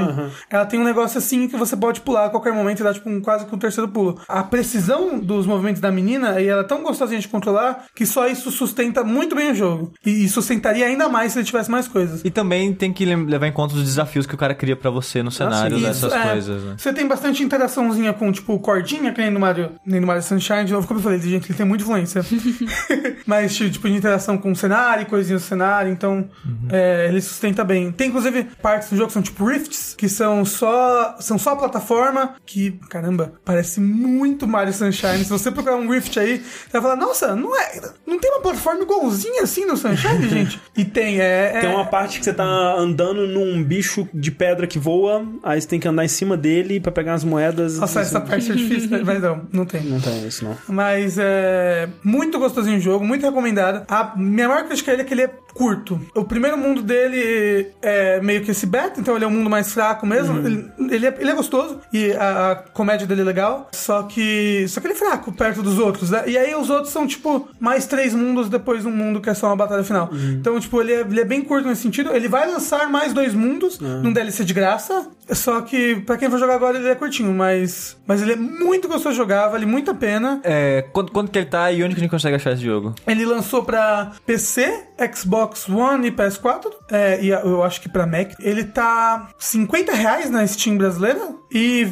[0.48, 3.08] Ela tem um negócio assim que você pode pular a qualquer momento e dar tipo
[3.08, 4.20] um, quase que um terceiro pulo.
[4.28, 8.26] A precisão dos movimentos da menina, e ela é tão gostosinha de controlar que só
[8.26, 9.92] isso sustenta muito bem o jogo.
[10.04, 12.19] E sustentaria ainda mais se ele tivesse mais coisas.
[12.24, 15.22] E também tem que levar em conta os desafios que o cara cria pra você
[15.22, 15.82] no cenário sim.
[15.82, 16.22] dessas é.
[16.22, 16.74] coisas, né?
[16.76, 20.64] Você tem bastante interaçãozinha com, tipo, cordinha, que nem no Mario, nem no Mario Sunshine.
[20.64, 22.24] De novo, como eu falei, gente, ele tem muita influência.
[23.26, 26.28] Mas, tipo, de interação com o cenário, coisinhas do cenário, então
[26.68, 27.92] é, ele sustenta bem.
[27.92, 32.34] Tem, inclusive, partes do jogo que são, tipo, rifts, que são só, são só plataforma,
[32.44, 35.24] que, caramba, parece muito Mario Sunshine.
[35.24, 38.40] Se você procurar um rift aí, você vai falar, nossa, não é, não tem uma
[38.40, 40.60] plataforma igualzinha assim no Sunshine, gente?
[40.76, 41.52] E tem, é...
[41.56, 45.60] é- Tem uma parte que você tá andando num bicho de pedra que voa, aí
[45.60, 47.78] você tem que andar em cima dele pra pegar as moedas.
[47.78, 49.02] Nossa, essa parte é difícil, né?
[49.04, 49.82] mas não, não tem.
[49.82, 50.56] Não tem isso, não.
[50.68, 53.84] Mas é muito gostosinho o jogo, muito recomendado.
[53.88, 56.00] A minha maior crítica é que ele é curto.
[56.14, 59.72] O primeiro mundo dele é meio que esse beta, então ele é um mundo mais
[59.72, 60.38] fraco mesmo.
[60.46, 64.66] Ele, ele é, ele é gostoso e a, a comédia dele é legal, só que
[64.68, 66.24] só que ele é fraco perto dos outros, né?
[66.26, 69.48] E aí os outros são tipo mais três mundos depois um mundo que é só
[69.48, 70.10] uma batalha final.
[70.32, 72.14] Então, tipo, ele é, ele é bem curto nesse sentido.
[72.14, 76.38] Ele vai lançar mais dois mundos num DLC de graça, só que pra quem for
[76.38, 79.90] jogar agora ele é curtinho, mas mas ele é muito gostoso de jogar, vale muito
[79.90, 80.40] a pena.
[80.42, 82.94] É, quanto, quanto que ele tá e onde que a gente consegue achar esse jogo?
[83.06, 86.70] Ele lançou pra PC, Xbox One e PS4.
[86.90, 88.32] É, e eu acho que pra Mac.
[88.40, 91.20] Ele tá 50 reais na Steam brasileira
[91.52, 91.86] e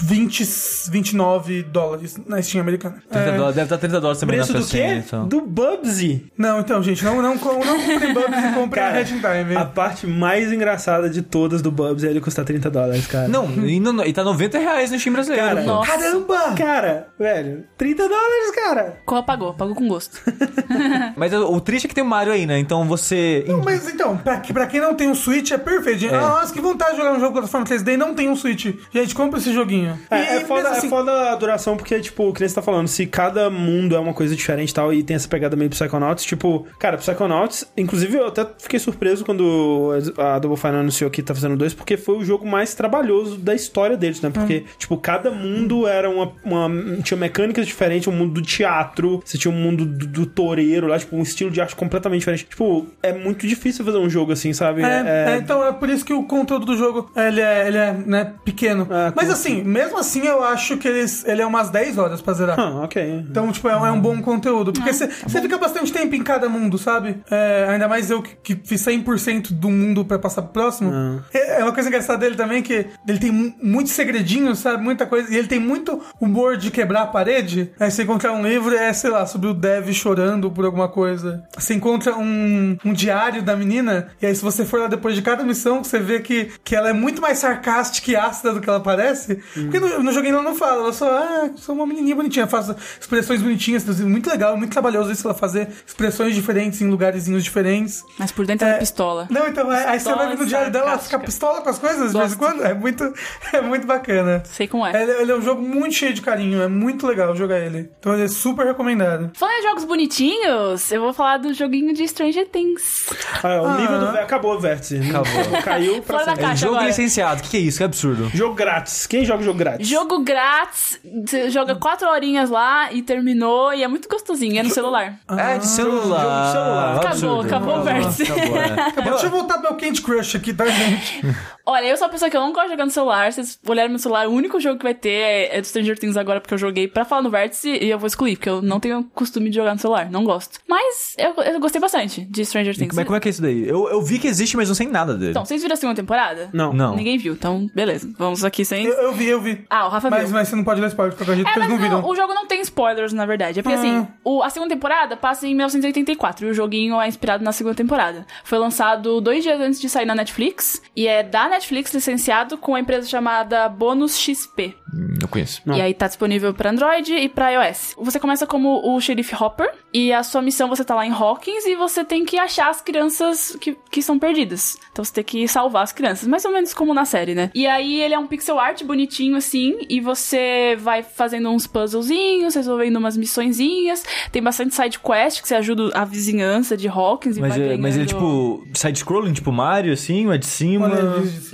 [0.00, 0.44] 20,
[0.90, 3.02] 29 dólares na Steam americana.
[3.10, 5.02] 30 É, dólares, deve estar 30 dólares também Preço na do quê?
[5.06, 5.28] Então.
[5.28, 6.26] Do Bubsy.
[6.36, 9.56] Não, então, gente, não, não, com- não comprem Bubs e comprem a Red Time.
[9.56, 13.28] a parte mais engraçada de todas do Bubsy é ele custar 30 dólares, cara.
[13.28, 15.46] Não, e, não- e tá 90 reais no Steam brasileiro.
[15.46, 15.62] Cara.
[15.62, 15.90] Nossa.
[15.90, 16.54] Caramba!
[16.56, 18.98] Cara, velho, 30 dólares, cara.
[19.04, 20.20] Corra pagou, pagou com gosto.
[21.16, 22.58] Mas o, o triste é que tem o Mario aí, né?
[22.58, 23.44] Então você.
[23.48, 26.06] Não, Mas então, pra, que- pra quem não tem um Switch, é perfeito.
[26.06, 26.10] É.
[26.10, 28.66] Nossa, que vontade de jogar um jogo com plataforma 3D e não tem um Switch.
[28.92, 29.98] Gente, compra esse joguinho.
[30.10, 32.62] É, é, foda, mesmo assim- é foda a duração, porque, tipo, o que você tá
[32.62, 35.70] falando, se cada mundo é uma coisa diferente e tal, e tem essa pegada meio
[35.70, 41.22] Psychonauts, tipo, cara, Psychonauts, inclusive eu até fiquei surpreso quando a Double Fine anunciou que
[41.22, 44.30] tá fazendo dois, porque foi o jogo mais trabalhoso da história deles, né?
[44.30, 49.36] Porque, tipo, cada mundo era uma, uma- tinha mecânicas diferentes, um mundo do teatro, você
[49.38, 52.44] tinha um mundo do, do toureiro lá, tipo, um estilo de arte completamente diferente.
[52.46, 54.82] Tipo, é muito difícil fazer um jogo assim, sabe?
[54.82, 57.92] É, é, então é por isso que o conteúdo do jogo ele é, ele é
[57.92, 58.82] né, pequeno.
[58.90, 59.32] É, Mas curto.
[59.56, 62.58] Assim, mesmo assim, eu acho que eles, ele é umas 10 horas pra zerar.
[62.58, 63.24] Ah, ok.
[63.30, 64.72] Então, tipo, é, é um bom conteúdo.
[64.72, 67.16] Porque você você fica bastante tempo em cada mundo, sabe?
[67.30, 70.92] É, ainda mais eu que, que fiz 100% do mundo pra passar pro próximo.
[71.32, 74.82] É, é uma coisa engraçada dele também que ele tem mu- muitos segredinhos, sabe?
[74.82, 75.32] Muita coisa.
[75.32, 77.72] E ele tem muito humor de quebrar a parede.
[77.78, 81.44] Aí você encontra um livro, é, sei lá, sobre o Dev chorando por alguma coisa.
[81.56, 84.08] Você encontra um, um diário da menina.
[84.20, 86.88] E aí, se você for lá depois de cada missão, você vê que, que ela
[86.90, 89.37] é muito mais sarcástica e ácida do que ela parece.
[89.54, 92.74] Porque no, no joguinho ela não fala, ela só, ah, sou uma menininha bonitinha, faço
[93.00, 98.04] expressões bonitinhas, muito legal, muito trabalhoso isso ela fazer expressões diferentes em lugarzinhos diferentes.
[98.18, 99.26] Mas por dentro é, uma pistola.
[99.30, 101.78] Não, então, aí aí você vai ver no diário dela, ela fica pistola com as
[101.78, 102.62] coisas de vez em quando.
[102.64, 103.12] É muito,
[103.52, 104.42] é muito bacana.
[104.44, 105.02] Sei como é.
[105.02, 107.90] Ele, ele é um jogo muito cheio de carinho, é muito legal jogar ele.
[107.98, 109.30] Então ele é super recomendado.
[109.34, 113.06] Falando em jogos bonitinhos, eu vou falar do joguinho de Stranger Things.
[113.42, 113.76] Ah, o Ah.
[113.78, 114.06] nível do.
[114.18, 114.96] Acabou o vértice.
[114.96, 115.62] Acabou.
[115.62, 116.88] Caiu pra Fora da jogo agora.
[116.88, 117.40] licenciado.
[117.40, 117.78] O que, que é isso?
[117.78, 118.30] Que absurdo.
[118.34, 119.06] Jogo grátis.
[119.06, 119.88] Quem joga jogo grátis?
[119.88, 124.70] Jogo grátis, você joga quatro horinhas lá e terminou, e é muito gostosinho, é no
[124.70, 125.18] celular.
[125.36, 126.22] é, de celular.
[126.22, 126.96] jogo de celular.
[126.96, 127.46] Acabou, Absurdo.
[127.46, 128.22] acabou o vértice.
[128.24, 129.10] Acabou, é.
[129.10, 131.20] Deixa eu voltar pro meu Candy Crush aqui, tá, gente?
[131.70, 133.30] Olha, eu sou uma pessoa que eu não gosto de jogar no celular.
[133.30, 136.16] Vocês olharem no celular, o único jogo que vai ter é, é do Stranger Things
[136.16, 138.80] agora, porque eu joguei pra falar no vértice e eu vou excluir, porque eu não
[138.80, 140.60] tenho costume de jogar no celular, não gosto.
[140.66, 142.94] Mas eu, eu gostei bastante de Stranger Things.
[142.96, 143.68] Mas como é que é isso daí?
[143.68, 145.32] Eu, eu vi que existe, mas não sei nada dele.
[145.32, 146.48] Então, vocês viram a segunda temporada?
[146.54, 146.72] Não.
[146.72, 146.96] Não.
[146.96, 148.10] Ninguém viu, então beleza.
[148.18, 148.86] Vamos aqui sem.
[148.86, 149.64] Eu, eu vi, eu vi.
[149.68, 150.30] Ah, o Rafa Mas, viu.
[150.32, 152.02] mas você não pode ler spoiler, porque eu acredito É, não não, viram.
[152.08, 153.60] o jogo não tem spoilers, na verdade.
[153.60, 153.80] É porque, Ah.
[153.80, 157.74] assim, o- a segunda temporada passa em 1984 e o joguinho é inspirado na segunda
[157.76, 158.26] temporada.
[158.42, 162.74] Foi lançado dois dias antes de sair na Netflix e é da Netflix licenciado com
[162.74, 164.74] a empresa chamada Bônus XP.
[164.94, 165.60] Hum, Eu conheço.
[165.66, 167.94] E aí tá disponível pra Android e pra iOS.
[167.98, 171.64] Você começa como o xerife Hopper e a sua missão você tá lá em Hawkins
[171.66, 174.76] e você tem que achar as crianças que, que são perdidas.
[174.92, 177.50] Então você tem que salvar as crianças, mais ou menos como na série, né?
[177.54, 182.54] E aí ele é um pixel art bonitinho assim e você vai fazendo uns puzzlezinhos,
[182.54, 184.02] resolvendo umas missõezinhas.
[184.32, 187.76] Tem bastante side quest que você ajuda a vizinhança de Hawkins e Mas, vai é,
[187.76, 190.86] mas ele é ganhando- tipo side-scrolling, tipo Mario, assim, ou é de cima?
[190.86, 191.02] Olha,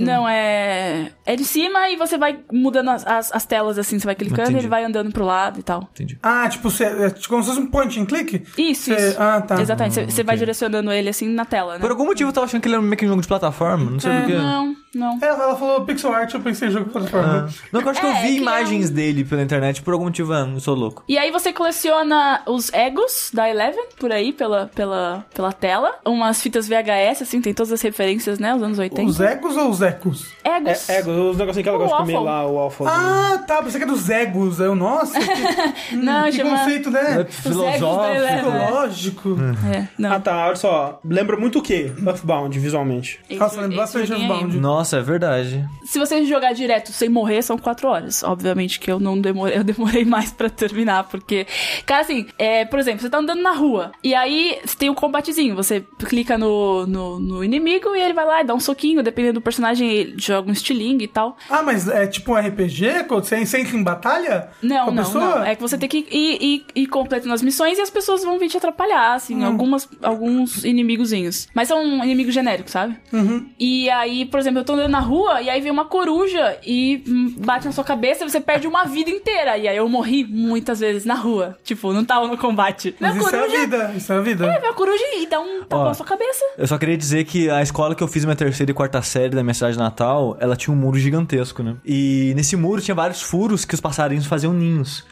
[0.03, 1.12] Não, é.
[1.26, 4.40] É de cima e você vai mudando as, as, as telas assim, você vai clicando
[4.40, 4.59] e Entendi.
[4.61, 5.88] ele vai andando pro lado e tal.
[5.92, 6.18] Entendi.
[6.22, 8.42] Ah, tipo, você, é como se fosse um point and click?
[8.59, 9.16] Isso, Você- isso.
[9.22, 9.61] Ah, tá.
[9.61, 9.95] Exatamente.
[9.95, 11.80] Você- Você vai direcionando ele assim na tela, né?
[11.80, 13.90] Por algum motivo eu tava achando que ele era meio que um jogo de plataforma,
[13.90, 14.34] não sei É, porquê.
[14.36, 15.18] Não, não.
[15.22, 17.49] É, ela falou pixel art, eu pensei em jogo plataforma.
[17.72, 19.92] Não, que eu acho que eu É, vi que é imagens dele pela internet, por
[19.95, 21.03] algum motivo, ah, eu sou louco.
[21.09, 25.95] E aí você coleciona os egos da Eleven, por aí, pela, pela, pela tela.
[26.05, 28.55] Umas fitas VHS, assim, tem todas as referências, né?
[28.55, 29.09] Os anos 80.
[29.11, 30.26] Os ecos ou os ecos?
[30.45, 30.88] Egos.
[30.88, 32.26] É, é, os negocinhos que ela O gosta de comer waffle.
[32.26, 32.86] lá, o waffle.
[32.88, 34.61] Ah, tá, pensei que é dos egos.
[34.61, 36.59] Eu, nossa, que, Não, que chama...
[36.59, 37.01] conceito, É né?
[37.20, 37.86] Egos da filosófico.
[38.55, 39.36] Psicológico.
[39.72, 40.12] É, não.
[40.12, 41.01] Ah, tá, olha só.
[41.05, 41.92] Lembra muito o quê?
[42.05, 43.20] Earthbound, visualmente.
[43.28, 44.12] Esse- Nossa, lembra bastante.
[44.12, 44.59] Earthbound.
[44.59, 45.64] Nossa, é verdade.
[45.85, 48.22] Se você jogar direto sem morrer, são quatro horas.
[48.22, 51.47] Obviamente que eu não demorei, eu demorei mais pra terminar, porque.
[51.87, 54.95] Cara, assim, é, por exemplo, você tá andando na rua, e aí você tem um
[54.95, 55.55] combatezinho.
[55.57, 59.35] Você clica no, no, no inimigo e ele vai lá e dá um soquinho, dependendo
[59.35, 61.37] do personagem, ele joga um estilingue e tal.
[61.49, 63.05] Ah, mas é tipo um RPG?
[63.09, 64.49] Quando você entra em batalha?
[64.62, 65.45] Não, não, não.
[65.45, 68.39] É que você tem que ir, ir, ir completando as missões e as pessoas vão
[68.39, 69.47] vir te atrapalhar, assim, Hum.
[69.47, 71.49] algumas, alguns inimigozinhos.
[71.55, 72.97] Mas são inimigos genéricos, sabe?
[73.12, 73.49] Uhum.
[73.59, 77.03] E aí, por exemplo, eu tô andando na rua e aí vem uma coruja e
[77.07, 79.57] hum, bate na sua cabeça e você perde uma vida inteira.
[79.59, 81.57] E aí eu morri muitas vezes na rua.
[81.64, 82.95] Tipo, não tava no combate.
[83.01, 84.47] Mas isso é a vida, isso é a vida.
[84.47, 85.85] É, vem a coruja e dá um tapão Ó.
[85.87, 86.45] na sua cabeça.
[86.59, 89.31] Eu só queria dizer que a escola que eu fiz minha terceira e quarta série
[89.35, 91.77] da minha cidade natal, ela tinha um muro gigantesco, né?
[91.85, 95.05] E nesse muro tinha vários furos que os passarinhos faziam ninhos.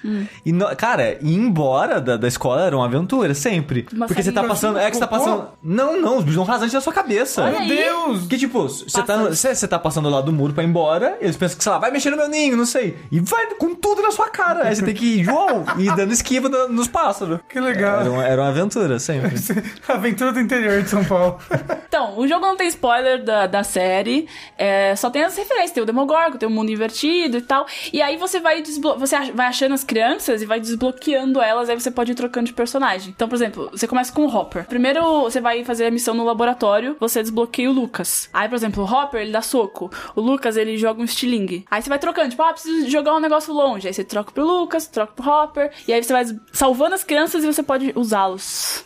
[0.44, 3.86] E, no- cara, ir embora da, da escola era uma aventura, sempre.
[3.92, 4.78] Uma Porque você tá passando.
[4.78, 5.48] É que você tá passando.
[5.62, 7.50] Não, não, os bichos vão rasante na sua cabeça.
[7.50, 7.66] Meu.
[7.68, 8.26] Deus!
[8.26, 9.12] Que tipo, você tá.
[9.12, 9.38] Pássaros.
[9.38, 11.78] Você você, tá passando lá do muro pra ir embora, eles pensam que, sei lá,
[11.78, 12.96] vai mexer no meu ninho, não sei.
[13.10, 14.66] E vai com tudo na sua cara.
[14.68, 17.40] Aí você tem que ir, João, e ir dando esquiva no- nos pássaros.
[17.48, 18.00] Que legal.
[18.00, 19.32] Era uma, era uma aventura, sempre.
[19.88, 21.38] Aventura do interior de São Paulo.
[21.92, 24.26] Então, o jogo não tem spoiler da, da série,
[24.56, 25.72] é, só tem as referências.
[25.72, 27.66] Tem o Demogorgon, tem o mundo invertido e tal.
[27.92, 28.62] E aí você vai
[28.98, 32.46] você ach- vai achando as crianças e vai desbloqueando elas, aí você pode ir trocando
[32.46, 33.10] de personagem.
[33.14, 34.64] Então, por exemplo, você começa com o Hopper.
[34.64, 38.26] Primeiro você vai fazer a missão no laboratório, você desbloqueia o Lucas.
[38.32, 39.90] Aí, por exemplo, o Hopper, ele dá soco.
[40.14, 41.64] O Lucas, ele joga um estilingue.
[41.70, 43.86] Aí você vai trocando, tipo, ah, preciso jogar um negócio longe.
[43.88, 45.70] Aí você troca pro Lucas, troca pro Hopper.
[45.86, 48.84] E aí você vai salvando as crianças e você pode usá-los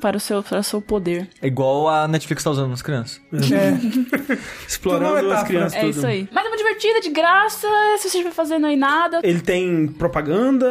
[0.00, 1.28] para, o seu, para o seu poder.
[1.42, 3.20] É igual a Netflix tá usando nas crianças.
[3.32, 4.36] É.
[4.66, 5.74] Explorando uma as crianças.
[5.74, 5.90] É tudo.
[5.90, 6.28] isso aí.
[6.32, 7.66] Mas é uma divertida, de graça,
[7.98, 9.20] se você estiver fazendo aí nada.
[9.22, 10.66] Ele tem propaganda.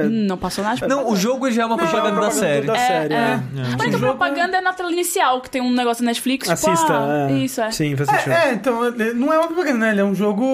[0.00, 0.86] é, Não passou nada.
[0.86, 2.66] Não, o jogo já é uma propaganda da série.
[2.66, 3.08] da É, é.
[3.08, 3.44] né?
[3.78, 6.48] A única propaganda é na tela inicial, que tem um negócio na Netflix.
[6.48, 6.92] Tipo, Assista.
[6.92, 7.32] ah, é.
[7.34, 7.70] Isso, é.
[7.70, 8.32] Sim, faz sentido.
[8.32, 9.90] É, é, então, não é uma propaganda, né?
[9.92, 10.44] Ele é um jogo.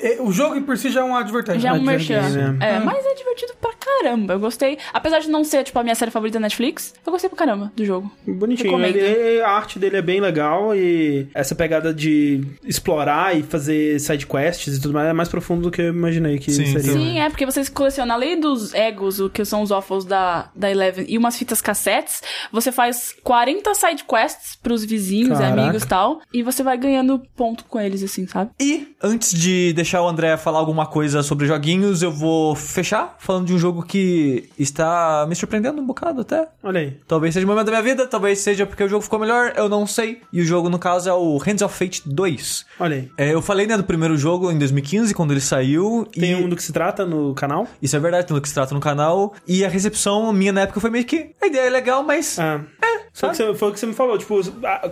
[0.00, 1.60] é- O jogo em por si já é um advertising.
[1.60, 2.52] Já é um Advertising, merchan.
[2.52, 2.76] né?
[2.76, 4.34] É, mas é divertido pra caramba.
[4.34, 4.78] Eu gostei.
[4.92, 7.72] Apesar de não ser, tipo, a minha série favorita da Netflix, eu gostei pra caramba
[7.76, 8.10] do jogo.
[8.26, 8.70] Bonitinho.
[8.70, 8.96] Recomendo.
[8.96, 13.98] Ele- ele- a arte dele é bem legal e essa pegada de explorar e fazer
[14.00, 16.92] side quests e tudo mais é mais profundo do que eu imaginei que Sim, seria.
[16.92, 20.70] Sim, é, porque vocês colecionam, além dos egos, o que são os waffles da, da
[20.70, 22.22] Eleven, e umas fitas cassetes,
[22.52, 25.60] você faz 40 side quests pros vizinhos, Caraca.
[25.62, 28.50] amigos e tal, e você vai ganhando ponto com eles, assim, sabe?
[28.60, 33.46] E antes de deixar o André falar alguma coisa sobre joguinhos, eu vou fechar falando
[33.46, 36.48] de um jogo que está me surpreendendo um bocado até.
[36.62, 36.98] Olha aí.
[37.06, 39.68] Talvez seja o momento da minha vida, talvez seja porque o jogo ficou melhor, eu
[39.68, 40.20] não sei.
[40.32, 42.66] E o jogo, no caso, é o Hands of Fate 2.
[42.80, 43.10] Olha aí.
[43.16, 46.06] É, eu falei, né, do primeiro jogo em 2015, quando ele saiu.
[46.12, 46.34] Tem e...
[46.34, 47.66] um do que se trata no canal?
[47.80, 49.34] Isso é verdade, tem do que se trata no canal.
[49.46, 51.30] E a recepção minha na época foi meio que.
[51.42, 52.38] A ideia é legal, mas.
[52.38, 52.60] Ah.
[53.14, 54.40] Foi o, que você, foi o que você me falou, tipo,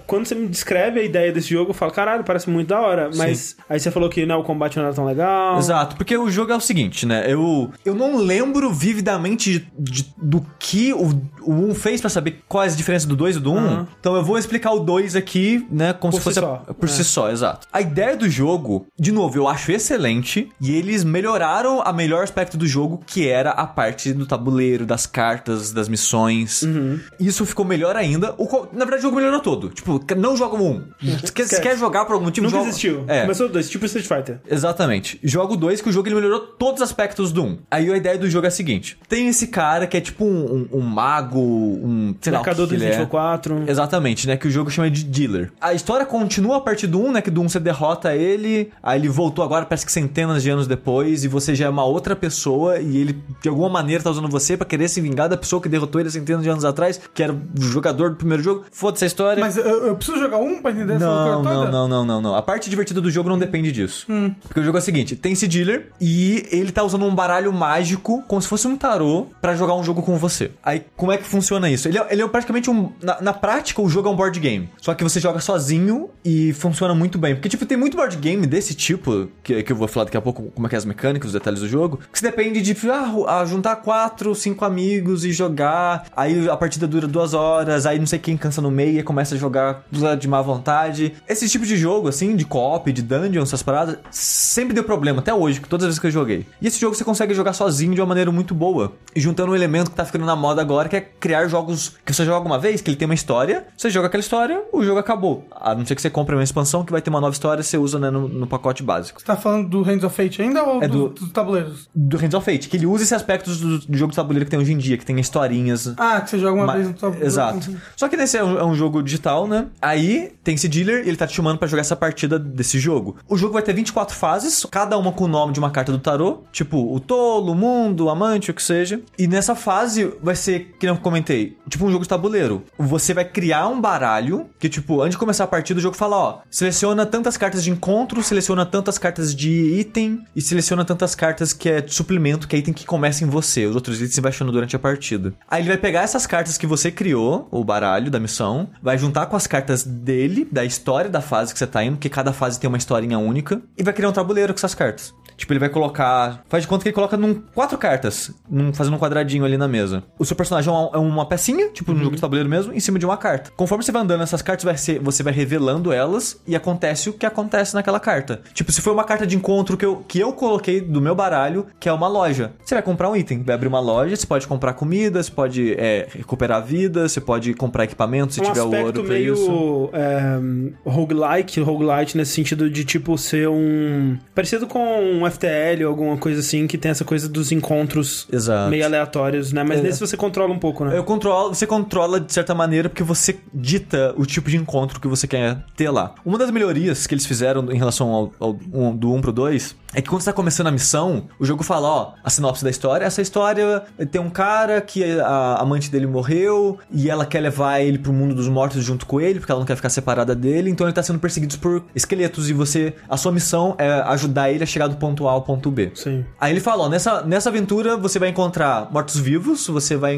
[0.07, 3.11] quando você me descreve a ideia desse jogo, eu falo, caralho, parece muito da hora.
[3.16, 5.59] Mas aí você falou que né, o combate não era tão legal.
[5.59, 7.24] Exato, porque o jogo é o seguinte, né?
[7.26, 11.09] Eu, eu não lembro vividamente de- de- do que o,
[11.43, 13.57] o 1 fez pra saber quais as diferenças do 2 e do 1.
[13.59, 13.89] Aham.
[14.01, 15.93] Então eu vou explicar o 2 aqui, né?
[15.93, 16.39] Como Por se fosse.
[16.39, 16.57] si a- só.
[16.75, 16.93] por É.
[16.93, 17.66] si só, exato.
[17.73, 20.49] A ideia do jogo, de novo, eu acho excelente.
[20.61, 25.07] E eles melhoraram a melhor aspecto do jogo, que era a parte do tabuleiro, das
[25.07, 26.62] cartas, das missões.
[26.62, 26.99] Uhum.
[27.18, 28.35] Isso ficou melhor ainda.
[28.39, 29.68] O, na verdade, o jogo melhorou todo.
[29.70, 30.85] Tipo, não joga o 1.
[31.25, 32.68] Se quer, jogar por algum motivo, Nunca joga.
[32.68, 33.05] existiu.
[33.09, 33.23] É.
[33.23, 34.41] Começou dois, tipo Street Fighter.
[34.49, 35.18] Exatamente.
[35.23, 37.59] Jogo 2, que o jogo ele melhorou todos os aspectos do 1.
[37.70, 40.66] Aí a ideia do jogo é a seguinte: tem esse cara que é tipo um,
[40.72, 42.14] um- um mago, um.
[42.20, 43.02] Sei lá, o Marcador que do que ele Resident é.
[43.02, 43.64] Evil 4.
[43.66, 44.36] Exatamente, né?
[44.36, 45.52] Que o jogo chama de dealer.
[45.60, 47.22] A história continua a partir do 1, né?
[47.22, 50.66] Que do 1 você derrota ele, aí ele voltou agora, parece que centenas de anos
[50.66, 54.28] depois, e você já é uma outra pessoa, e ele de alguma maneira tá usando
[54.28, 57.22] você pra querer se vingar da pessoa que derrotou ele centenas de anos atrás, que
[57.22, 58.64] era o jogador do primeiro jogo.
[58.72, 59.40] Foda-se a história.
[59.42, 61.70] Mas eu, eu preciso jogar um pra entender essa Não, não, toda?
[61.70, 62.34] não, não, não, não.
[62.34, 64.06] A parte divertida do jogo não depende disso.
[64.42, 67.52] Porque o jogo é o seguinte: tem esse dealer e ele tá usando um baralho
[67.52, 70.50] mágico, como se fosse um tarô, pra jogar um jogo com você.
[70.62, 71.88] Aí, como é que funciona isso?
[71.88, 72.92] Ele é, ele é praticamente um.
[73.03, 74.68] Na, na prática, o jogo é um board game.
[74.78, 77.34] Só que você joga sozinho e funciona muito bem.
[77.34, 80.20] Porque, tipo, tem muito board game desse tipo, que, que eu vou falar daqui a
[80.20, 82.76] pouco como é que é as mecânicas, os detalhes do jogo, que se depende de
[82.90, 86.05] ah, ah, juntar quatro, cinco amigos e jogar.
[86.14, 89.34] Aí a partida dura duas horas, aí não sei quem cansa no meio e começa
[89.34, 89.84] a jogar
[90.18, 91.14] de má vontade.
[91.26, 95.32] Esse tipo de jogo, assim, de co-op, de dungeon, essas paradas, sempre deu problema, até
[95.32, 96.46] hoje, todas as vezes que eu joguei.
[96.61, 98.93] E esse jogo você consegue jogar sozinho de uma maneira muito boa.
[99.14, 102.14] E juntando um elemento que tá ficando na moda agora, que é criar jogos que
[102.14, 104.99] você joga uma vez, que ele tem uma história, você joga aquela história, o jogo
[104.99, 105.47] acabou.
[105.51, 107.76] A não ser que você compre uma expansão que vai ter uma nova história, você
[107.76, 109.20] usa né, no, no pacote básico.
[109.20, 111.90] Você tá falando do Hands of Fate ainda ou É do- do- dos tabuleiros?
[111.95, 114.51] Do Hands of Fate, que ele usa esses aspectos do, do jogo de tabuleiro que
[114.51, 115.93] tem hoje em dia, que tem historinhas.
[115.99, 117.26] Ah, que você joga uma Ma- vez no tabuleiro.
[117.28, 117.76] Exato.
[117.97, 119.66] Só que nesse é um, é um jogo digital, né?
[119.80, 123.16] Aí tem esse dealer e ele tá te chamando pra jogar essa partida desse jogo.
[123.28, 125.99] O jogo vai ter 24 fases, cada uma com o nome de uma carta do
[125.99, 129.01] tarô, tipo o tolo, o mundo, o amante, o que seja.
[129.18, 132.64] E nessa fase vai ser, que eu comentei, tipo um jogo de tabuleiro.
[132.78, 136.16] Você vai criar um baralho que, tipo, antes de começar a partida, o jogo fala:
[136.16, 141.53] ó, seleciona tantas cartas de encontro, seleciona tantas cartas de item e seleciona tantas cartas
[141.53, 143.66] que é suplemento, que é item que começa em você.
[143.66, 145.33] Os outros itens você vai durante a partida.
[145.49, 149.26] Aí ele vai pegar essas cartas que você criou, o baralho da missão, vai juntar
[149.26, 152.59] com as cartas dele, da história da fase que você tá indo, porque cada fase
[152.59, 155.14] tem uma historinha única, e vai criar um tabuleiro com essas cartas.
[155.43, 156.45] Tipo, ele vai colocar.
[156.49, 159.66] Faz de conta que ele coloca num quatro cartas, num, fazendo um quadradinho ali na
[159.66, 160.05] mesa.
[160.16, 162.78] O seu personagem é uma, é uma pecinha, tipo no jogo de tabuleiro mesmo, em
[162.78, 163.51] cima de uma carta.
[163.57, 167.12] Conforme você vai andando nessas cartas, vai ser, você vai revelando elas e acontece o
[167.12, 168.40] que acontece naquela carta.
[168.55, 171.66] Tipo, se foi uma carta de encontro que eu, que eu coloquei do meu baralho,
[171.80, 172.53] que é uma loja.
[172.64, 175.74] Você vai comprar um item, vai abrir uma loja, você pode comprar comida, você pode
[175.76, 179.90] é, recuperar vida, você pode comprar equipamento se um tiver o ouro pra meio isso.
[179.93, 184.16] é, roguelike, roguelite nesse sentido de tipo ser um.
[184.32, 188.70] parecido com um FTL ou alguma coisa assim, que tem essa coisa dos encontros Exato.
[188.70, 189.64] meio aleatórios, né?
[189.64, 189.83] Mas É.
[189.83, 190.97] nesse você controla um pouco, né?
[190.97, 195.09] Eu controlo, você controla de certa maneira porque você dita o tipo de encontro que
[195.09, 196.14] você quer ter lá.
[196.24, 199.74] Uma das melhorias que eles fizeram em relação ao, ao um- do 1 pro 2
[199.95, 202.70] é que quando você tá começando a missão, o jogo fala, ó, a sinopse da
[202.70, 207.80] história, essa história tem um cara que a amante dele morreu e ela quer levar
[207.80, 210.70] ele pro mundo dos mortos junto com ele, porque ela não quer ficar separada dele,
[210.70, 214.62] então ele tá sendo perseguido por esqueletos e você, a sua missão é ajudar ele
[214.62, 215.92] a chegar do ponto A ao ponto B.
[215.94, 216.24] Sim.
[216.40, 220.12] Aí ele fala, ó, nessa, nessa aventura você vai encontrar mortos-vivos, você vai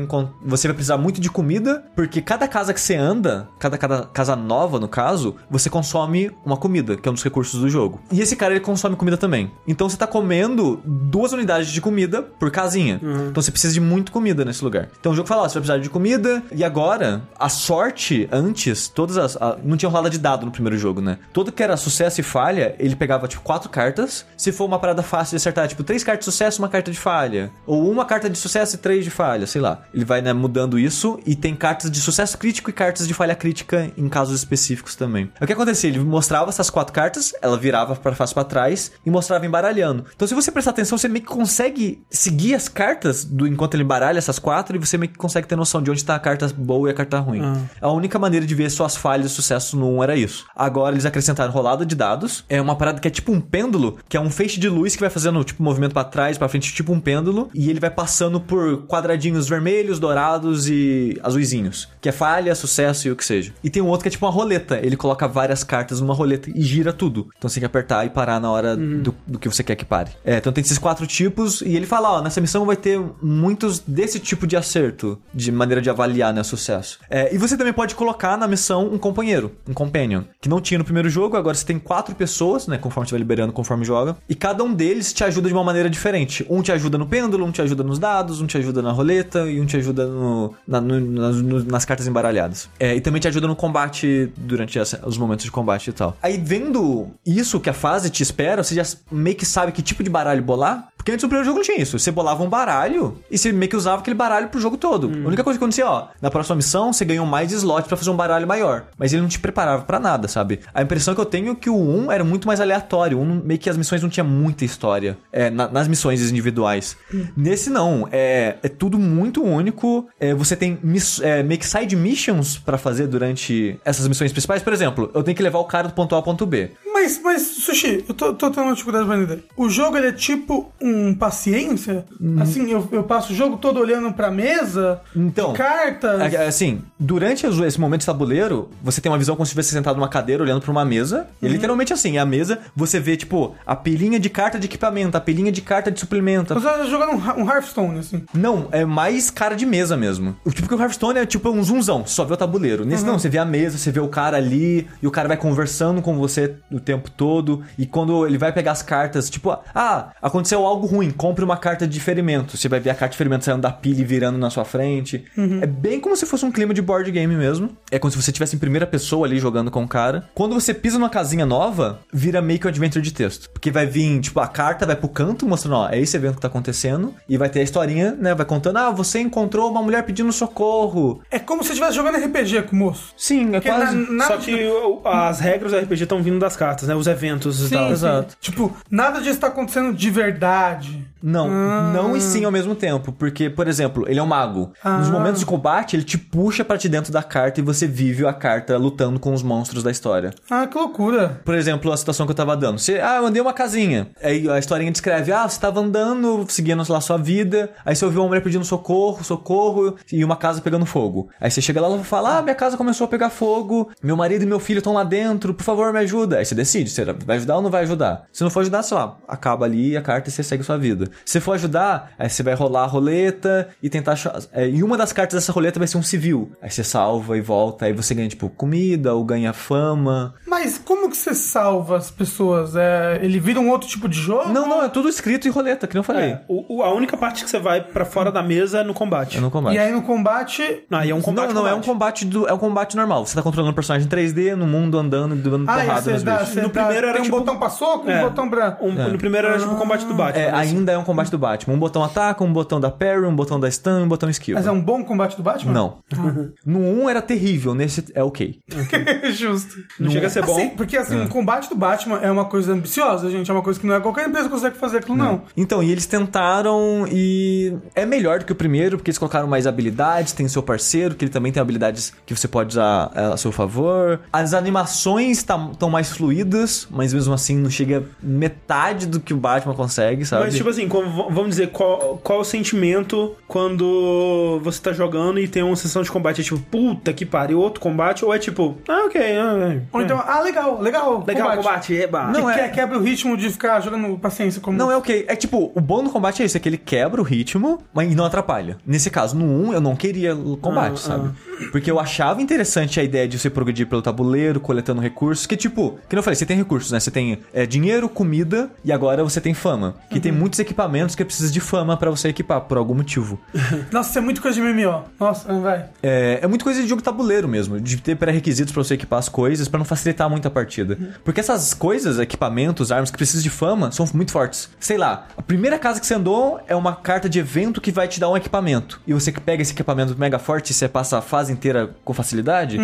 [0.45, 4.37] você vai precisar muito de comida, porque cada casa que você anda, cada, cada casa
[4.37, 8.01] nova no caso, você consome uma comida, que é um dos recursos do jogo.
[8.13, 9.51] E esse cara ele consome comida também.
[9.67, 13.01] Então você tá comendo duas unidades de comida por casinha.
[13.31, 14.89] Então você precisa de muito comida nesse lugar.
[15.01, 18.89] Então o jogo fala, ó, você vai precisar de comida, e agora, a sorte antes,
[18.89, 19.37] todas as.
[19.41, 21.19] a- não tinha rolada de dado no primeiro jogo, né?
[21.33, 24.25] Todo que era sucesso e falha, ele pegava, tipo, quatro cartas.
[24.37, 26.99] Se for uma parada fácil de acertar, tipo, três cartas de sucesso, uma carta de
[26.99, 27.51] falha.
[27.67, 29.83] Ou uma carta de sucesso e três de falha, sei lá.
[29.95, 33.35] Ele vai, né, mudando isso e tem cartas de sucesso crítico e cartas de falha
[33.35, 35.31] crítica em casos específicos também.
[35.41, 35.89] O que acontecia?
[35.89, 40.05] Ele mostrava essas quatro cartas, ela virava pra face pra trás e mostrava embaralhando.
[40.15, 43.85] Então, se você prestar atenção, você meio que consegue seguir as cartas do enquanto ele
[43.85, 46.47] embaralha essas quatro e você meio que consegue ter noção de onde tá a carta
[46.55, 47.41] boa e a carta ruim.
[47.81, 50.45] A única maneira de ver suas falhas e sucesso no 1 era isso.
[50.55, 52.45] Agora eles acrescentaram rolada de dados.
[52.51, 55.01] É uma parada que é tipo um pêndulo, que é um feixe de luz que
[55.01, 58.41] vai fazendo tipo movimento pra trás, pra frente, tipo um pêndulo, e ele vai passando
[58.41, 63.53] por quadradinhos vermelhos, dourados e azuizinhos, que é falha, sucesso e o que seja.
[63.63, 64.79] E tem um outro que é tipo uma roleta.
[64.83, 67.29] Ele coloca várias cartas numa roleta e gira tudo.
[67.37, 69.85] Então você tem que apertar e parar na hora do, do que você quer que
[69.85, 70.11] pare.
[70.25, 73.81] É, então tem esses quatro tipos e ele fala, ó, nessa missão vai ter muitos
[73.81, 76.99] desse tipo de acerto, de maneira de avaliar, né, o sucesso.
[77.09, 80.79] É, e você também pode colocar na missão um companheiro, um companion, que não tinha
[80.79, 84.17] no primeiro jogo, agora você tem quatro pessoas, né, conforme você vai liberando, conforme joga,
[84.29, 86.45] e cada um deles te ajuda de uma maneira diferente.
[86.49, 89.41] Um te ajuda no pêndulo, um te ajuda nos dados, um te ajuda na roleta
[89.51, 92.69] e um te ajuda no, na- no- nas, no- nas cartas embaralhadas.
[92.81, 96.17] É, e também te ajuda no combate durante essa- os momentos de combate e tal.
[96.23, 100.03] Aí vendo isso que a fase te espera, você já meio que sabe que tipo
[100.03, 101.99] de baralho bolar, porque antes no primeiro jogo não tinha isso.
[101.99, 105.07] Você bolava um baralho e você meio que usava aquele baralho pro jogo todo.
[105.07, 108.09] A única coisa que acontecia, ó, na próxima missão você ganhou mais slots pra fazer
[108.11, 108.85] um baralho maior.
[108.97, 110.61] Mas ele não te preparava pra nada, sabe?
[110.73, 113.19] A impressão que eu tenho é que o 1 era muito mais aleatório.
[113.21, 114.25] Um, meio que as missões não tinha
[114.55, 115.19] muita história.
[115.33, 116.97] É, na- nas missões individuais.
[117.37, 118.09] Nesse não.
[118.13, 120.07] É, é tudo muito único.
[120.21, 124.63] É, você tem miss- é, meio que side missions pra fazer durante essas missões principais.
[124.63, 126.71] Por exemplo, eu tenho que levar o cara do ponto A ao ponto B.
[126.93, 129.45] Mas, mas, Sushi, eu tô, tô tendo uma dificuldade pra entender.
[129.57, 132.05] O jogo, ele é tipo um paciência?
[132.21, 132.41] Uhum.
[132.41, 135.01] Assim, eu, eu passo o jogo todo olhando pra mesa?
[135.15, 136.21] Então, Cartas?
[136.33, 139.71] É, é, Assim, durante esse momento de tabuleiro, você tem uma visão como se estivesse
[139.71, 141.27] sentado numa cadeira olhando pra uma mesa.
[141.43, 145.21] E literalmente assim, a mesa, você vê, tipo, a pilhinha de carta de equipamento, a
[145.21, 146.53] pilhinha de carta de suplemento.
[146.53, 148.25] Você tá jogando um, um Hearthstone, assim.
[148.35, 150.37] Não, é mais cara de mesa mesmo.
[150.45, 152.85] O tipo que o Hearthstone é tipo um zoomzão, só vê o tabuleiro.
[152.85, 155.39] Nesse não, você vê a mesa, você vê o cara ali, e o cara vai
[155.39, 157.63] conversando com você o tempo todo.
[157.79, 161.87] E quando ele vai pegar as cartas, tipo, ah, aconteceu algo ruim, compre uma carta
[161.87, 162.59] de ferimento.
[162.59, 165.25] Você vai ver a carta de ferimento saindo da pilha e virando na sua frente.
[165.63, 167.71] É bem como se fosse um clima de board game mesmo.
[167.91, 170.29] É como se você estivesse em primeira pessoa ali jogando com o cara.
[170.35, 173.49] Quando você pisa numa casinha nova, vira meio que um adventure de texto.
[173.51, 176.41] Porque vai vir, tipo, a carta vai pro canto mostrando, ó, é esse evento que
[176.41, 177.15] tá acontecendo.
[177.29, 178.35] E vai ter a historinha, né?
[178.35, 181.21] Vai contando, ah, você encontrou uma mulher pedindo socorro.
[181.31, 183.13] É como se estivesse jogando RPG com o moço.
[183.17, 183.97] Sim, é Porque quase.
[183.97, 184.69] na- nada Só que
[185.05, 186.95] as regras do RPG estão vindo das cartas, né?
[186.95, 187.87] Os eventos e Sim, tal.
[187.87, 187.93] sim.
[187.93, 188.37] exato.
[188.41, 191.07] Tipo, nada disso tá acontecendo de verdade.
[191.23, 191.91] Não, Ah.
[191.95, 193.11] não e sim ao mesmo tempo.
[193.13, 194.73] Porque, por exemplo, ele é um mago.
[194.85, 195.11] Nos Ah.
[195.11, 198.33] momentos de combate, ele te puxa pra te dentro da carta e você vive a
[198.33, 200.33] carta lutando com os monstros da história.
[200.51, 201.41] Ah, que loucura.
[201.45, 202.79] Por exemplo, a situação que eu tava dando.
[202.79, 204.09] Você, ah, eu andei uma casinha.
[204.25, 207.71] Aí a historinha descreve, ah, você tava andando, seguindo lá sua vida.
[207.85, 211.29] Aí você ouviu uma mulher pedindo socorro, socorro, e uma casa pegando fogo.
[211.39, 214.43] Aí você chega lá e fala, ah, minha casa começou a pegar fogo, meu marido
[214.43, 216.39] e meu filho estão lá dentro, por favor, me ajuda.
[216.39, 218.27] Aí você decide se vai ajudar ou não vai ajudar.
[218.33, 221.11] Se não for ajudar, sei lá, acaba ali a carta e você segue sua vida.
[221.25, 224.41] Se for ajudar, aí você vai rolar a roleta e tentar achar.
[224.53, 226.53] É, e uma das cartas dessa roleta vai ser um civil.
[226.63, 230.35] Aí você salva e volta, aí você ganha, tipo, comida ou ganha fama.
[230.47, 232.75] Mas como que você salva as pessoas?
[232.75, 234.49] É, ele vira um outro tipo de jogo?
[234.53, 236.31] Não, não, é tudo escrito em roleta, que não falei.
[236.33, 238.95] É, o, o- a única parte que você vai pra fora da mesa é no
[238.95, 239.39] combate.
[239.39, 239.75] É no combate.
[239.75, 240.85] E aí no combate.
[240.91, 241.53] Não, aí é um combate.
[241.53, 242.25] não, não, é um combate.
[242.25, 243.25] combate do, é um combate normal.
[243.27, 246.23] Você tá controlando um personagem em 3D no mundo andando e dando Ah, porrada nos
[246.23, 246.55] dá, bichos.
[246.57, 248.19] No dá- primeiro era tem um tipo- botão pra soco, É.
[248.25, 248.79] um botão pra.
[248.81, 250.43] Um- No primeiro era tipo o combate do Batman.
[250.43, 250.59] É, né?
[250.59, 251.75] ainda é um combate do Batman.
[251.75, 254.59] Um botão ataca, um botão da parry, um botão da stun e um botão esquiva.
[254.59, 255.73] Mas é um bom combate do Batman?
[255.73, 255.99] Não.
[256.67, 258.59] No 1 era terrível, nesse é ok.
[259.33, 259.75] Justo.
[259.99, 260.57] Não chega a ser bom.
[260.57, 263.51] Assim, porque assim, o combate do Batman é uma coisa ambiciosa, gente.
[263.51, 265.43] É uma coisa que não é qualquer empresa consegue fazer aquilo, não.
[265.57, 269.67] Então, e eles tentaram e é melhor do que o primeiro, porque eles colocaram mais
[269.67, 273.37] habilidades, tem seu parceiro, que ele também tem habilidades que você pode usar é, a
[273.37, 274.21] seu favor.
[274.33, 279.75] As animações estão mais fluidas, mas mesmo assim não chega metade do que o Batman
[279.75, 280.45] consegue, sabe?
[280.45, 285.49] Mas, tipo assim, como- vamos dizer, qual, qual o sentimento quando você tá jogando e
[285.49, 286.41] tem uma sessão de combate?
[286.41, 288.25] É tipo, puta que pariu, outro combate?
[288.25, 289.21] Ou é tipo, ah, ok.
[289.21, 289.81] ah, é.
[289.93, 291.25] Ou então, ah, legal, legal.
[291.27, 292.27] Legal, combate, eba.
[292.33, 294.77] Que Não, é- que- quebra o ritmo de ficar jogando paciência como.
[294.77, 295.25] Não é ok.
[295.29, 298.15] É tipo, o bom no combate é isso, é que ele quebra o ritmo, mas
[298.15, 298.77] não atrapalha.
[298.87, 301.31] Nesse caso, no 1, eu não queria o combate, Ah, sabe?
[301.71, 305.99] Porque eu achava interessante a ideia de você progredir pelo tabuleiro, coletando recursos, que tipo,
[306.09, 307.01] que não falei, você tem recursos, né?
[307.01, 309.95] Você tem é, dinheiro, comida e agora você tem fama.
[310.11, 313.39] Que tem muitos equipamentos que precisa de fama pra você equipar, por algum motivo.
[313.93, 315.05] Nossa, isso é muito coisa de MMO.
[315.19, 315.87] Nossa, vai.
[316.03, 319.29] É, é muito coisa de jogo tabuleiro mesmo, de ter pré-requisitos pra você equipar as
[319.29, 320.99] coisas, pra não facilitar muito a partida.
[321.25, 324.69] Porque essas coisas, equipamentos, armas que precisam de fama, são muito fortes.
[324.81, 328.09] Sei lá, a primeira casa que você andou é uma carta de evento que vai
[328.09, 329.01] te dar um equipamento.
[329.07, 332.13] E você que pega esse equipamento mega forte e você passa a fase inteira com
[332.13, 332.79] facilidade,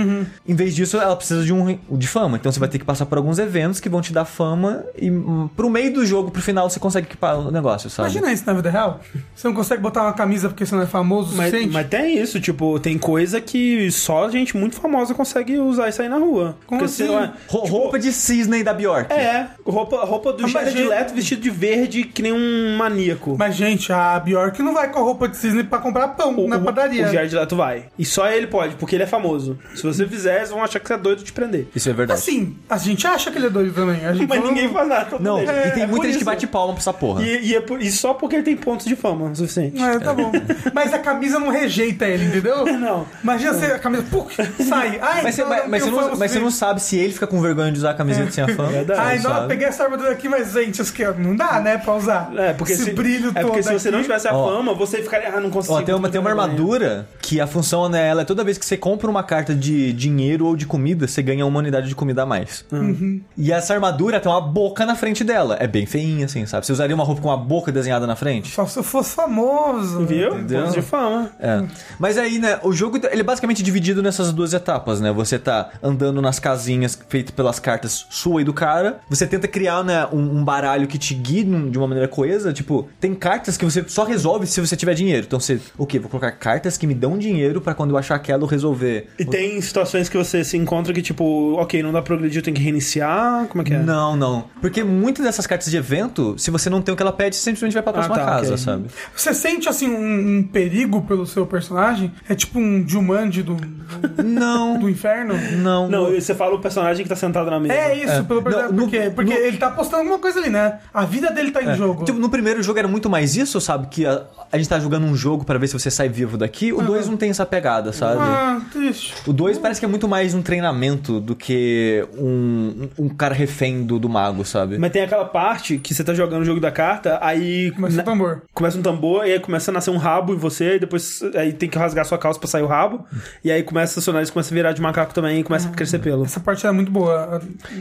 [0.47, 2.36] em vez disso, ela precisa de um de fama.
[2.36, 5.11] Então você vai ter que passar por alguns eventos que vão te dar fama e
[5.11, 8.11] hum, pro meio do jogo, pro final, você consegue equipar o negócio, sabe?
[8.11, 9.01] Imagina isso na vida real.
[9.34, 11.72] Você não consegue botar uma camisa porque você não é famoso Mas, suficiente?
[11.72, 16.09] mas tem isso, tipo, tem coisa que só gente muito famosa consegue usar isso aí
[16.09, 16.57] na rua.
[16.66, 17.09] Como Porque, assim?
[17.12, 19.12] lá, Ro- roupa de cisne da Bjork.
[19.12, 23.37] É, roupa, roupa do Jared gente- Leto vestido de verde que nem um maníaco.
[23.39, 26.59] Mas, gente, a Bjork não vai com a roupa de cisne pra comprar pão na
[26.59, 27.07] padaria.
[27.09, 27.85] O Jared Leto vai.
[27.99, 29.59] E só ele pode, porque ele é famoso.
[29.74, 31.68] Se você fizer, eles vão achar que você é doido de te prender.
[31.74, 32.18] Isso é verdade.
[32.20, 34.05] Assim, a gente acha que ele é doido também.
[34.07, 35.16] A gente Mas não- ninguém faz nada.
[35.20, 35.53] Não, deixa.
[35.68, 36.24] e tem É muita por gente que isso.
[36.24, 37.22] bate palma pra essa porra.
[37.22, 39.81] E, e, é por- e só porque ele tem pontos de fama o suficiente.
[39.83, 40.33] É, tá bom.
[40.74, 42.64] Mas a camisa não rejeita ele, entendeu?
[42.81, 43.07] Não.
[43.22, 44.99] Imagina você, a camisa puk, sai.
[45.03, 47.12] Ai, Mas, você, então eu mas, mas você não, mas você não sabe se ele
[47.12, 48.68] fica com vergonha de usar a camiseta sem a fama.
[48.70, 49.01] Verdade.
[49.01, 51.95] Ai, Você não, peguei essa armadura aqui, mas, gente, isso aqui não dá, né, pra
[51.95, 52.31] usar.
[52.37, 53.97] É, porque, Esse se, brilho é todo porque se você aqui.
[53.97, 54.49] não tivesse a Ó.
[54.49, 55.75] fama, você ficaria, ah, não consigo.
[55.75, 58.77] Ó, tem uma, tem uma armadura que a função nela é toda vez que você
[58.77, 62.27] compra uma carta de dinheiro ou de comida, você ganha uma unidade de comida a
[62.27, 62.64] mais.
[62.71, 63.21] Uhum.
[63.37, 65.57] E essa armadura tem uma boca na frente dela.
[65.61, 66.66] É bem feinha, assim, sabe?
[66.66, 68.55] Você usaria uma roupa com uma boca desenhada na frente?
[68.55, 70.05] Só se eu fosse famoso.
[70.07, 70.35] Viu?
[70.35, 70.68] Entendeu?
[70.68, 71.31] De fama.
[71.39, 71.64] É.
[71.99, 75.12] Mas aí, né, o jogo ele é basicamente dividido nessas duas etapas, né?
[75.12, 79.01] Você tá andando nas casinhas feitas pelas cartas sua e do cara.
[79.09, 82.52] Você tenta criar, né, um, um baralho que te guie de uma maneira coesa.
[82.52, 85.26] Tipo, tem cartas que você só resolve se você tiver dinheiro.
[85.26, 85.98] Então você, o quê?
[85.98, 89.08] Vou colocar cartas que me dão dinheiro pra quando eu achar aquela eu resolver.
[89.18, 92.42] E tem situações que você se encontra que, tipo, ok, não dá pra progredir, eu
[92.42, 93.46] tenho que reiniciar.
[93.46, 93.78] Como é que é?
[93.78, 94.44] Não, não.
[94.61, 97.42] Porque muitas dessas cartas de evento, se você não tem o que ela pede, você
[97.42, 98.58] simplesmente vai pra próxima tá, casa, ok.
[98.58, 98.84] sabe?
[99.14, 102.12] Você sente, assim, um, um perigo pelo seu personagem?
[102.28, 105.34] É tipo um Jumanji do, do, Não, do inferno?
[105.58, 105.88] não.
[105.88, 107.74] Não, você fala o personagem que tá sentado na mesa.
[107.74, 108.76] É isso, pelo Não, personagem.
[108.76, 109.12] no- Por quê?
[109.14, 110.78] Porque no- ele tá apostando alguma coisa ali, né?
[110.92, 112.05] A vida dele tá em jogo.
[112.05, 113.86] Tipo, no primeiro jogo era muito mais isso, sabe?
[113.88, 116.72] Que a, a gente tá jogando um jogo pra ver se você sai vivo daqui.
[116.72, 118.20] O 2 não tem essa pegada, sabe?
[118.20, 119.14] Ah, triste.
[119.26, 123.82] O 2 parece que é muito mais um treinamento do que um, um cara refém
[123.84, 124.78] do, do mago, sabe?
[124.78, 127.70] Mas tem aquela parte que você tá jogando o jogo da carta, aí.
[127.72, 128.42] Começa na- o tambor.
[128.55, 131.53] Começa um tambor, e aí começa a nascer um rabo em você, e depois aí
[131.53, 133.05] tem que rasgar sua calça pra sair o rabo.
[133.44, 135.98] E aí começa, seu nariz começa a virar de macaco também e começa a crescer
[135.98, 136.24] pelo.
[136.24, 137.40] Essa parte era muito boa.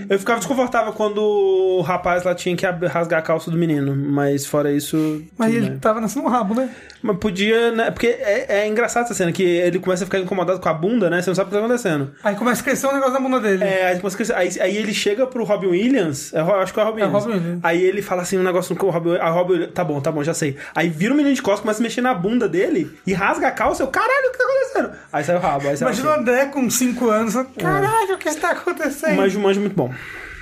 [0.10, 4.46] Eu ficava desconfortável quando o rapaz lá tinha que rasgar a calça do menino, mas
[4.46, 5.24] fora isso.
[5.38, 5.80] Mas ele bem.
[5.80, 6.70] tava nascendo um rabo, né?
[7.02, 7.92] Mas podia, né?
[7.92, 11.10] Porque é, é engraçado essa cena, que ele começa a ficar incomodado com a bunda,
[11.10, 11.22] né?
[11.22, 12.12] Você não sabe o que tá acontecendo.
[12.24, 13.64] Aí começa a crescer um negócio na bunda dele.
[13.64, 16.74] É, aí, começa a crescer- aí, aí ele chega pro Robin Williams, é, Ro- acho
[16.74, 17.26] que é o Robin É o Williams.
[17.26, 17.60] Robin Williams.
[17.64, 19.28] Aí ele fala assim um negócio com o Robin Williams.
[19.28, 20.58] A Robin Williams, tá bom, tá bom, já sei.
[20.76, 23.52] Aí vira o menino de costas, começa a mexer na bunda dele e rasga a
[23.52, 23.84] calça.
[23.84, 24.92] Eu, caralho, o que tá acontecendo?
[25.14, 25.68] Aí sai o rabo.
[25.70, 27.36] Aí sai Imagina o André com 5 anos.
[27.36, 27.46] É.
[27.58, 29.16] Caralho, o que está acontecendo?
[29.16, 29.94] Mas Jumanji é muito bom.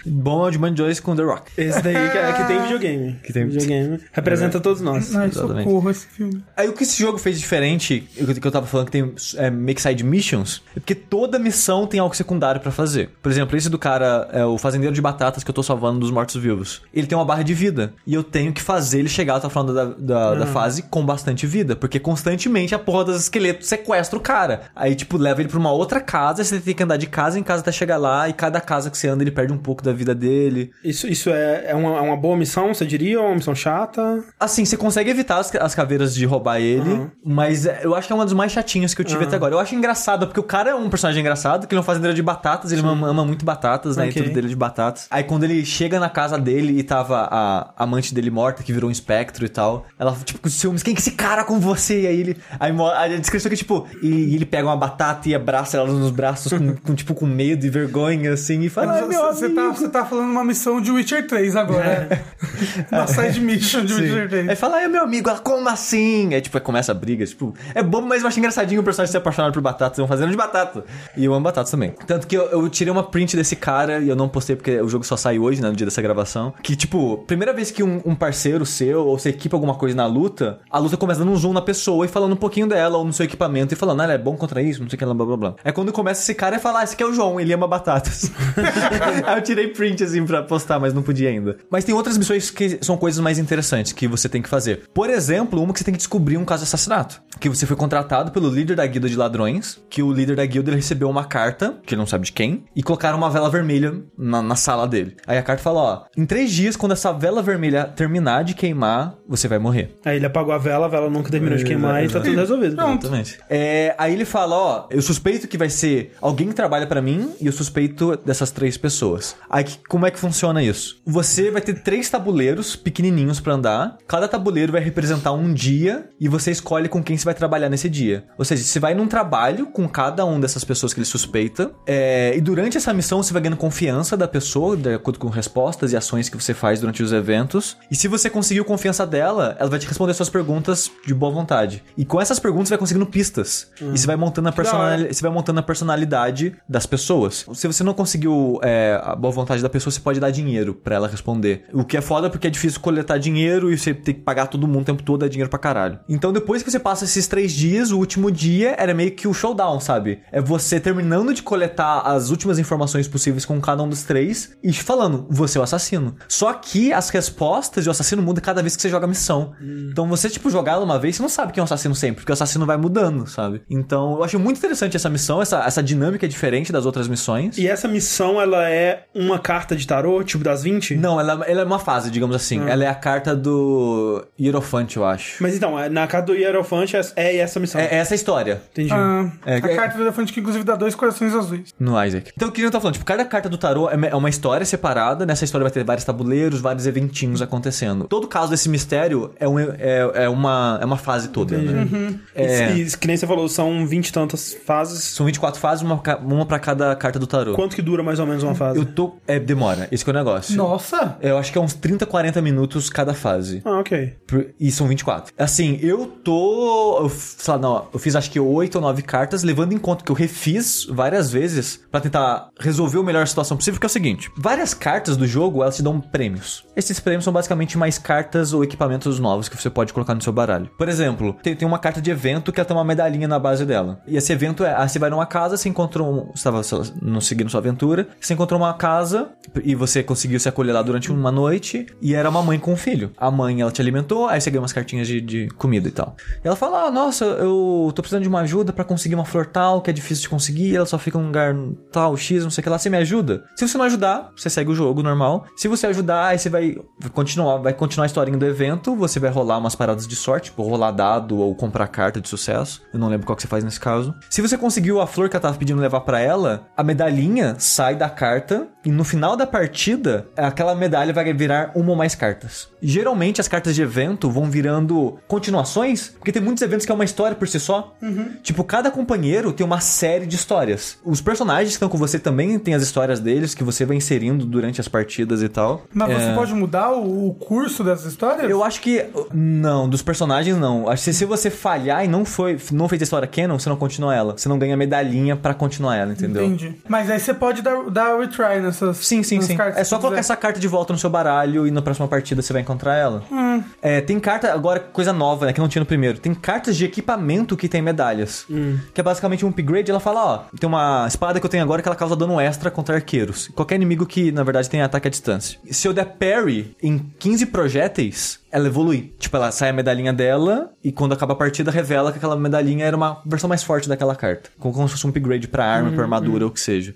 [0.07, 1.51] Bom é o Jumanji 2 com The Rock.
[1.57, 3.19] Esse daí que, é, que tem videogame.
[3.23, 3.99] Que tem- videogame.
[4.11, 5.15] Representa todos nós.
[5.15, 5.63] Ai, Exatamente.
[5.65, 6.43] socorro esse filme.
[6.55, 9.49] Aí o que esse jogo fez diferente, o que eu tava falando que tem é,
[9.49, 13.09] make side missions, é porque toda missão tem algo secundário pra fazer.
[13.21, 16.11] Por exemplo, esse do cara, é o fazendeiro de batatas que eu tô salvando dos
[16.11, 16.81] mortos-vivos.
[16.93, 17.93] Ele tem uma barra de vida.
[18.05, 21.05] E eu tenho que fazer ele chegar até o final da, da, da fase com
[21.05, 21.75] bastante vida.
[21.75, 24.61] Porque constantemente a porra dos esqueletos sequestra o cara.
[24.75, 27.43] Aí, tipo, leva ele pra uma outra casa, você tem que andar de casa em
[27.43, 28.27] casa até chegar lá.
[28.29, 30.71] E cada casa que você anda, ele perde um pouco da vida dele.
[30.83, 33.19] Isso, isso é, é, uma, é uma boa missão, você diria?
[33.19, 34.23] Ou uma missão chata?
[34.39, 38.13] Assim, você consegue evitar as, as caveiras de roubar ele, mas é, eu acho que
[38.13, 39.53] é uma dos mais chatinhos que eu tive até agora.
[39.55, 42.15] Eu acho engraçado, porque o cara é um personagem engraçado, que ele é um fazendeiro
[42.15, 44.07] de batatas, ele ama, ama muito batatas, né?
[44.07, 44.21] Ok.
[44.21, 45.07] E tudo dele de batatas.
[45.09, 48.89] Aí quando ele chega na casa dele e tava a amante dele morta, que virou
[48.89, 52.01] um espectro e tal, ela, tipo, com ciúmes, quem que é esse cara com você?
[52.01, 52.37] E aí ele.
[52.59, 52.73] Aí
[53.13, 56.51] a descrição que, tipo, e, e ele pega uma batata e abraça ela nos braços
[56.51, 59.61] com, com, tipo, com medo e vergonha, assim, e fala, ai, meu Você amigo.
[59.61, 62.23] tá, você tá falando uma missão de Witcher 3 agora.
[62.91, 64.49] uma side mission de Witcher 3.
[64.49, 66.33] Aí fala, ai meu amigo, ela, como assim?
[66.33, 69.11] Aí tipo, aí começa a briga, tipo, é bom, mas eu acho engraçadinho o personagem
[69.11, 70.83] ser apaixonado por batatas, vão fazendo de batata.
[71.15, 71.93] E eu amo batatas também.
[72.05, 74.89] Tanto que eu, eu tirei uma print desse cara e eu não postei porque o
[74.89, 76.53] jogo só sai hoje, né, no dia dessa gravação.
[76.61, 80.05] Que, tipo, primeira vez que um, um parceiro seu ou você equipa alguma coisa na
[80.05, 83.05] luta, a luta começa dando um zoom na pessoa e falando um pouquinho dela ou
[83.05, 85.05] no seu equipamento e falando, ah, ela é bom contra isso, não sei o que,
[85.05, 85.55] blá blá blá.
[85.63, 87.67] É quando começa esse cara e fala, ah, esse aqui é o João, ele ama
[87.67, 88.31] batatas.
[89.25, 91.57] Aí eu tirei print assim pra postar, mas não podia ainda.
[91.69, 94.81] Mas tem outras missões que são coisas mais interessantes que você tem que fazer.
[94.93, 97.21] Por exemplo, uma que você tem que descobrir um caso de assassinato.
[97.39, 100.73] Que você foi contratado pelo líder da guilda de ladrões, que o líder da guilda
[100.73, 104.41] recebeu uma carta, que ele não sabe de quem, e colocaram uma vela vermelha na,
[104.41, 105.15] na sala dele.
[105.27, 109.15] Aí a carta fala, ó, em três dias, quando essa vela vermelha terminar de queimar,
[109.27, 109.95] você vai morrer.
[110.03, 112.73] Aí ele apagou a vela, a vela nunca terminou de queimar e tá tudo resolvido.
[112.73, 113.39] Exatamente.
[113.49, 117.31] É, aí ele fala, ó, eu suspeito que vai ser alguém que trabalha pra mim
[117.39, 119.35] e eu suspeito dessas três pessoas.
[119.57, 121.01] Aí como é que funciona isso?
[121.03, 123.97] Você vai ter três tabuleiros pequenininhos pra andar.
[124.07, 127.89] Cada tabuleiro vai representar um dia e você escolhe com quem você vai trabalhar nesse
[127.89, 128.23] dia.
[128.37, 132.37] Ou seja, você vai num trabalho com cada um dessas pessoas que ele suspeita é,
[132.37, 135.97] e durante essa missão você vai ganhando confiança da pessoa de acordo com respostas e
[135.97, 137.77] ações que você faz durante os eventos.
[137.89, 141.83] E se você conseguiu confiança dela, ela vai te responder suas perguntas de boa vontade.
[141.97, 143.71] E com essas perguntas você vai conseguindo pistas.
[143.81, 147.43] E você vai montando a personalidade você vai montando a personalidade das pessoas.
[147.55, 150.95] Se você não conseguiu é, a boa vontade da pessoa, você pode dar dinheiro pra
[150.95, 151.65] ela responder.
[151.73, 154.67] O que é foda porque é difícil coletar dinheiro e você tem que pagar todo
[154.67, 155.99] mundo o tempo todo, é dinheiro pra caralho.
[156.07, 159.33] Então depois que você passa esses três dias, o último dia era meio que o
[159.33, 160.19] showdown, sabe?
[160.31, 164.73] É você terminando de coletar as últimas informações possíveis com cada um dos três e
[164.73, 166.15] falando, você é o assassino.
[166.27, 169.53] Só que as respostas e o assassino muda cada vez que você joga a missão.
[169.61, 172.21] Então você, tipo, jogar ela uma vez, você não sabe quem é o assassino sempre,
[172.21, 173.61] porque o assassino vai mudando, sabe?
[173.69, 177.57] Então eu acho muito interessante essa missão, essa, essa dinâmica é diferente das outras missões.
[177.57, 180.95] E essa missão, ela é uma carta de tarô, tipo das 20?
[180.95, 182.67] Não, ela, ela é uma fase, digamos assim.
[182.67, 185.41] Ela é a carta do Hierofante, eu acho.
[185.41, 187.79] Mas então, é- na carta do Hierofante é, é essa missão.
[187.79, 188.91] É, é essa a história Entendi.
[188.93, 191.73] Ah, É, a é- carta do elefante que inclusive dá dois corações azuis.
[191.79, 192.31] no Isaac.
[192.35, 192.93] Então o que a gente tá falando?
[192.93, 195.25] Tipo, cada carta do tarô é uma história separada.
[195.25, 198.05] Nessa história vai ter vários tabuleiros, vários eventinhos acontecendo.
[198.07, 201.87] Todo caso desse mistério é, um, é, é uma, é uma fase toda, né?
[202.35, 205.03] É, E, e que nem você falou, são 20 e tantas fases.
[205.03, 207.53] são 24 fases, uma, uma pra cada carta do tarô.
[207.53, 208.79] Quanto que dura mais ou menos uma fase?
[208.79, 209.17] Eu tô.
[209.27, 209.87] É, demora.
[209.91, 210.55] Esse que é o negócio.
[210.55, 211.17] Nossa!
[211.21, 213.61] Eu acho que é uns 30, 40 minutos cada fase.
[213.65, 214.15] Ah, ok.
[214.59, 215.33] E são 24.
[215.37, 216.99] Assim, eu tô.
[217.01, 220.03] Eu, sei lá, não, eu fiz acho que 8 ou 9 cartas, levando em conta
[220.03, 223.89] que eu refiz várias vezes pra tentar resolver o melhor situação possível, que é o
[223.89, 226.65] seguinte: várias cartas do jogo elas te dão prêmios.
[226.75, 230.31] Esses prêmios são basicamente mais cartas ou equipamentos novos que você pode colocar no seu
[230.31, 230.69] baralho.
[230.77, 233.65] Por exemplo, tem, tem uma carta de evento que ela tem uma medalhinha na base
[233.65, 233.99] dela.
[234.07, 236.07] E esse evento é: ah, você vai numa casa, você encontrou.
[236.07, 236.61] Um, você estava
[237.01, 239.16] não seguindo sua aventura, você encontrou uma casa
[239.63, 242.77] e você conseguiu se acolher lá durante uma noite e era uma mãe com um
[242.77, 243.11] filho.
[243.17, 246.15] A mãe, ela te alimentou, aí você ganhou umas cartinhas de, de comida e tal.
[246.43, 249.45] E ela fala: Ah, nossa, eu tô precisando de uma ajuda pra conseguir uma flor
[249.45, 251.55] tal, que é difícil de conseguir, ela só fica num lugar
[251.91, 252.77] tal, X, não sei o que lá.
[252.77, 253.43] Você me ajuda?
[253.55, 255.45] Se você não ajudar, você segue o jogo normal.
[255.55, 256.75] Se você ajudar, aí você vai
[257.13, 260.63] continuar, vai continuar a historinha do evento, você vai rolar umas paradas de sorte, tipo
[260.63, 262.81] rolar dado ou comprar carta de sucesso.
[262.93, 264.13] Eu não lembro qual que você faz nesse caso.
[264.29, 267.95] Se você conseguiu a flor que ela tava pedindo levar pra ela, a medalhinha sai
[267.95, 272.69] da carta e no final da partida, aquela medalha vai virar uma ou mais cartas.
[272.81, 277.03] Geralmente as cartas de evento vão virando continuações, porque tem muitos eventos que é uma
[277.05, 277.95] história por si só.
[278.43, 280.97] Tipo, cada companheiro tem uma série de histórias.
[281.03, 284.45] Os personagens que estão com você também têm as histórias deles que você vai inserindo
[284.45, 285.85] durante as partidas e tal.
[285.93, 286.13] Mas É.
[286.19, 288.49] você pode mudar o, curso dessas histórias?
[288.49, 289.05] Eu acho que.
[289.33, 290.89] Não, dos personagens não.
[290.89, 293.75] Acho que se você falhar e não foi, não fez a história canon, você não
[293.77, 294.37] continua ela.
[294.37, 296.45] Você não ganha medalhinha pra continuar ela, entendeu?
[296.45, 296.75] Entendi.
[296.87, 298.96] Mas aí você pode dar, dar retry nessas.
[298.97, 299.57] Sim, sim, sim.
[299.75, 302.53] É só colocar essa carta de volta no seu baralho e na próxima partida você
[302.53, 303.23] vai encontrar ela.
[303.31, 303.63] Hum.
[303.81, 306.19] É, tem carta, agora, coisa nova, né, que não tinha no primeiro.
[306.19, 308.45] Tem cartas de equipamento que tem medalhas.
[308.93, 309.89] Que é basicamente um upgrade.
[309.89, 312.69] Ela fala, ó, tem uma espada que eu tenho agora que ela causa dano extra
[312.69, 313.49] contra arqueiros.
[313.55, 315.59] Qualquer inimigo que, na verdade, tem ataque à distância.
[315.69, 319.13] Se eu der parry em 15 projéteis, ela evolui.
[319.19, 322.85] Tipo, ela sai a medalhinha dela e quando acaba a partida revela que aquela medalhinha
[322.85, 324.49] era uma versão mais forte daquela carta.
[324.57, 326.95] Como, se fosse um upgrade pra arma, pra armadura ou o que seja.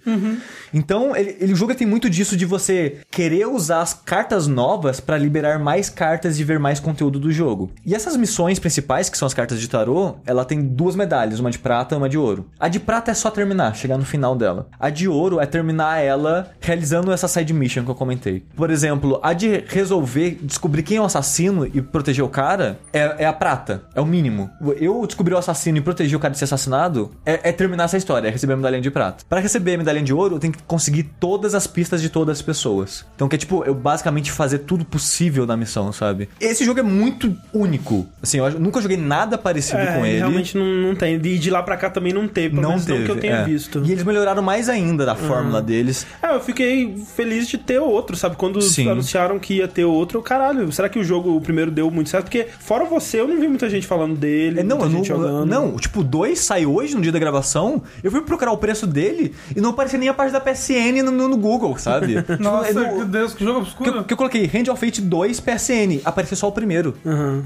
[0.73, 4.99] Então, ele, ele, o jogo tem muito disso de você querer usar as cartas novas
[4.99, 7.71] pra liberar mais cartas e ver mais conteúdo do jogo.
[7.85, 11.51] E essas missões principais, que são as cartas de tarô, ela tem duas medalhas, uma
[11.51, 12.45] de prata e uma de ouro.
[12.59, 14.67] A de prata é só terminar, chegar no final dela.
[14.79, 18.43] A de ouro é terminar ela realizando essa side mission que eu comentei.
[18.55, 21.40] Por exemplo, a de resolver descobrir quem é o assassino
[21.73, 23.83] e proteger o cara é, é a prata.
[23.95, 24.49] É o mínimo.
[24.77, 27.97] Eu descobrir o assassino e proteger o cara de ser assassinado é, é terminar essa
[27.97, 29.23] história, é receber a medalhinha de prata.
[29.27, 32.37] Pra receber a medalhinha de ouro, eu tenho que conseguir todas as pistas de todas
[32.37, 33.05] as pessoas.
[33.15, 36.29] Então, que é tipo, eu basicamente fazer tudo possível na missão, sabe?
[36.39, 38.05] Esse jogo é muito único.
[38.21, 40.17] Assim, eu nunca joguei nada parecido É, com ele.
[40.17, 41.15] realmente não, não tem.
[41.15, 42.99] E de lá pra cá também não teve, pelo não menos teve.
[42.99, 43.43] não que eu tenha é.
[43.45, 43.81] visto.
[43.85, 46.05] E eles melhoraram mais ainda da fórmula deles.
[46.21, 48.35] É, eu fiquei feliz de ter outro, sabe?
[48.35, 48.89] Quando Sim.
[48.89, 52.25] anunciaram que ia ter outro, caralho, será que o jogo, o primeiro, deu muito certo?
[52.25, 55.17] Porque, fora você, eu não vi muita gente falando dele, É, não, muita gente não,
[55.17, 55.45] jogando.
[55.45, 57.81] não, tipo, o 2 sai hoje, no dia da gravação.
[58.03, 61.11] Eu fui procurar o preço dele e não aparecia nem a parte da PSN no,
[61.11, 62.21] no- no Google, sabe?
[62.21, 63.89] Tipo, Nossa, não- meu Deus, que jogo que, obscuro.
[63.97, 66.95] eu, que eu coloquei Hand of Fate 2 PSN, apareceu só o primeiro,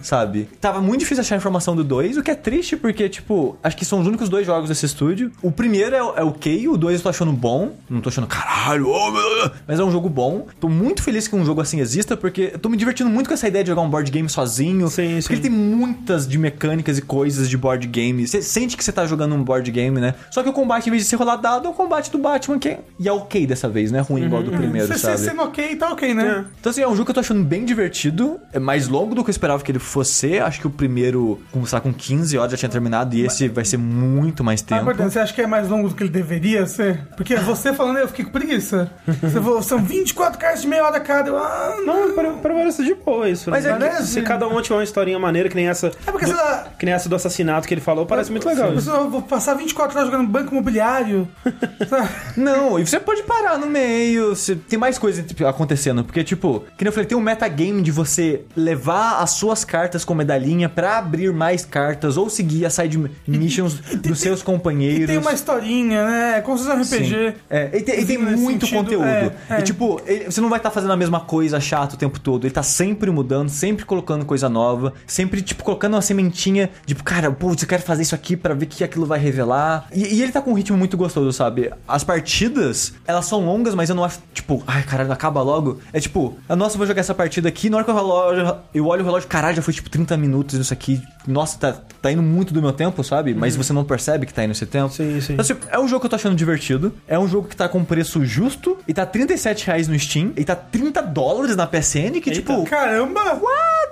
[0.01, 0.47] sabe?
[0.59, 3.75] Tava muito difícil achar a informação do 2, o que é triste porque, tipo, acho
[3.77, 5.31] que são os únicos dois jogos desse estúdio.
[5.41, 8.27] O primeiro é, o- é ok, o 2 eu tô achando bom, não tô achando
[8.27, 10.47] caralho, oh, meu Deus", mas é um jogo bom.
[10.59, 13.33] Tô muito feliz que um jogo assim exista porque eu tô me divertindo muito com
[13.33, 14.87] essa ideia de jogar um board game sozinho.
[14.89, 15.33] Sim, porque sim.
[15.33, 18.25] ele tem muitas de mecânicas e coisas de board game.
[18.27, 20.15] Você sente que você tá jogando um board game, né?
[20.31, 22.57] Só que o combate, em vez de ser rolar dado, é o combate do Batman,
[22.57, 25.17] que é, e é ok dessa vez, não é ruim igual do primeiro, Se sabe?
[25.17, 26.45] você sendo ok, tá ok, né?
[26.59, 28.39] Então, assim, é um jogo que eu tô achando bem divertido.
[28.53, 30.05] É mais longo do que eu esperava que ele fosse.
[30.15, 30.41] ser.
[30.43, 33.15] Acho que o primeiro, com, sei lá, com 15 horas já tinha terminado.
[33.15, 34.85] E esse vai ser muito mais Ah, tempo.
[34.85, 37.01] Gordon, você acha que é mais longo do que ele deveria ser?
[37.17, 38.89] Porque você falando, eu fiquei com preguiça.
[39.21, 41.29] Você falou, são 24 cartas de meia hora cada.
[41.29, 43.49] Eu, ah, Não, para- para parece de boa isso.
[43.49, 43.71] Mas né?
[43.71, 45.87] é que- Parece- se cada um tiver uma historinha maneira, que nem essa.
[46.05, 48.71] É porque do, lá- Que nem essa do assassinato que ele falou, parece muito legal.
[48.73, 51.27] Mas eu vou passar 24 horas jogando banco imobiliário.
[52.37, 54.35] Não, e você pode parar no meio.
[54.35, 56.03] você- tem mais coisa tipo, acontecendo.
[56.03, 60.03] Porque, tipo, que nem eu falei, tem um metagame de você levar as suas cartas
[60.05, 62.97] com medalhinha pra abrir mais cartas ou seguir as side
[63.27, 65.03] missions dos seus companheiros.
[65.03, 66.37] E tem uma historinha, né?
[66.37, 67.05] É Como se fosse um RPG.
[67.31, 67.33] Sim.
[67.49, 69.05] É, e tem, e tem muito sentido, conteúdo.
[69.05, 69.59] é, é.
[69.59, 72.45] E tipo, ele- você não vai estar fazendo a mesma coisa chata o tempo todo.
[72.45, 77.31] Ele tá sempre mudando, sempre colocando coisa nova, sempre, tipo, colocando uma sementinha, tipo, cara,
[77.31, 79.87] putz, eu quero fazer isso aqui pra ver o que aquilo vai revelar.
[79.93, 81.71] E, e ele tá com um ritmo muito gostoso, sabe?
[81.87, 85.79] As partidas, elas são longas, mas eu não acho, tipo, ai, caralho, acaba logo.
[85.93, 88.85] É tipo, nossa, eu vou jogar essa partida aqui, na hora que eu, relógio, eu
[88.87, 91.01] olho o relógio, caralho, já foi tipo 30 minutos nisso aqui.
[91.27, 93.33] Nossa, tá, tá indo muito do meu tempo, sabe?
[93.33, 94.89] Mas você não percebe que tá indo esse tempo.
[94.93, 95.33] Sim, sim.
[95.33, 96.93] Então, assim, é um jogo que eu tô achando divertido.
[97.07, 98.77] É um jogo que tá com preço justo.
[98.87, 100.33] E tá 37 reais no Steam.
[100.37, 102.21] E tá 30 dólares na PSN.
[102.21, 102.33] Que, Eita.
[102.33, 103.39] tipo, Caramba!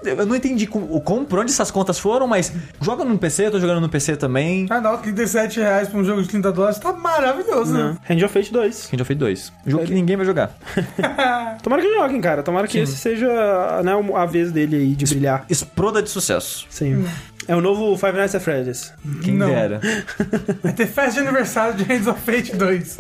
[0.06, 2.52] Eu não entendi como, como, por onde essas contas foram, mas
[2.82, 4.68] joga no PC, eu tô jogando no PC também.
[4.70, 7.98] Ah, não, 37 reais pra um jogo de 30 dólares tá maravilhoso, né?
[8.10, 8.90] Hand of Fate 2.
[8.94, 9.54] Hand of Fate 2.
[9.66, 10.56] Um jogo que ninguém vai jogar.
[11.64, 12.44] Tomara que joguem, cara.
[12.44, 13.28] Tomara que esse seja
[13.84, 15.46] né, a vez dele aí de brilhar.
[15.50, 16.66] Exploda de sucesso.
[16.70, 17.06] Sim.
[17.48, 18.94] É o novo Five Nights at Freddy's.
[19.22, 19.48] Quem Não.
[19.48, 19.82] dera.
[20.62, 22.98] Vai ter festa de aniversário de Hands of Fate 2.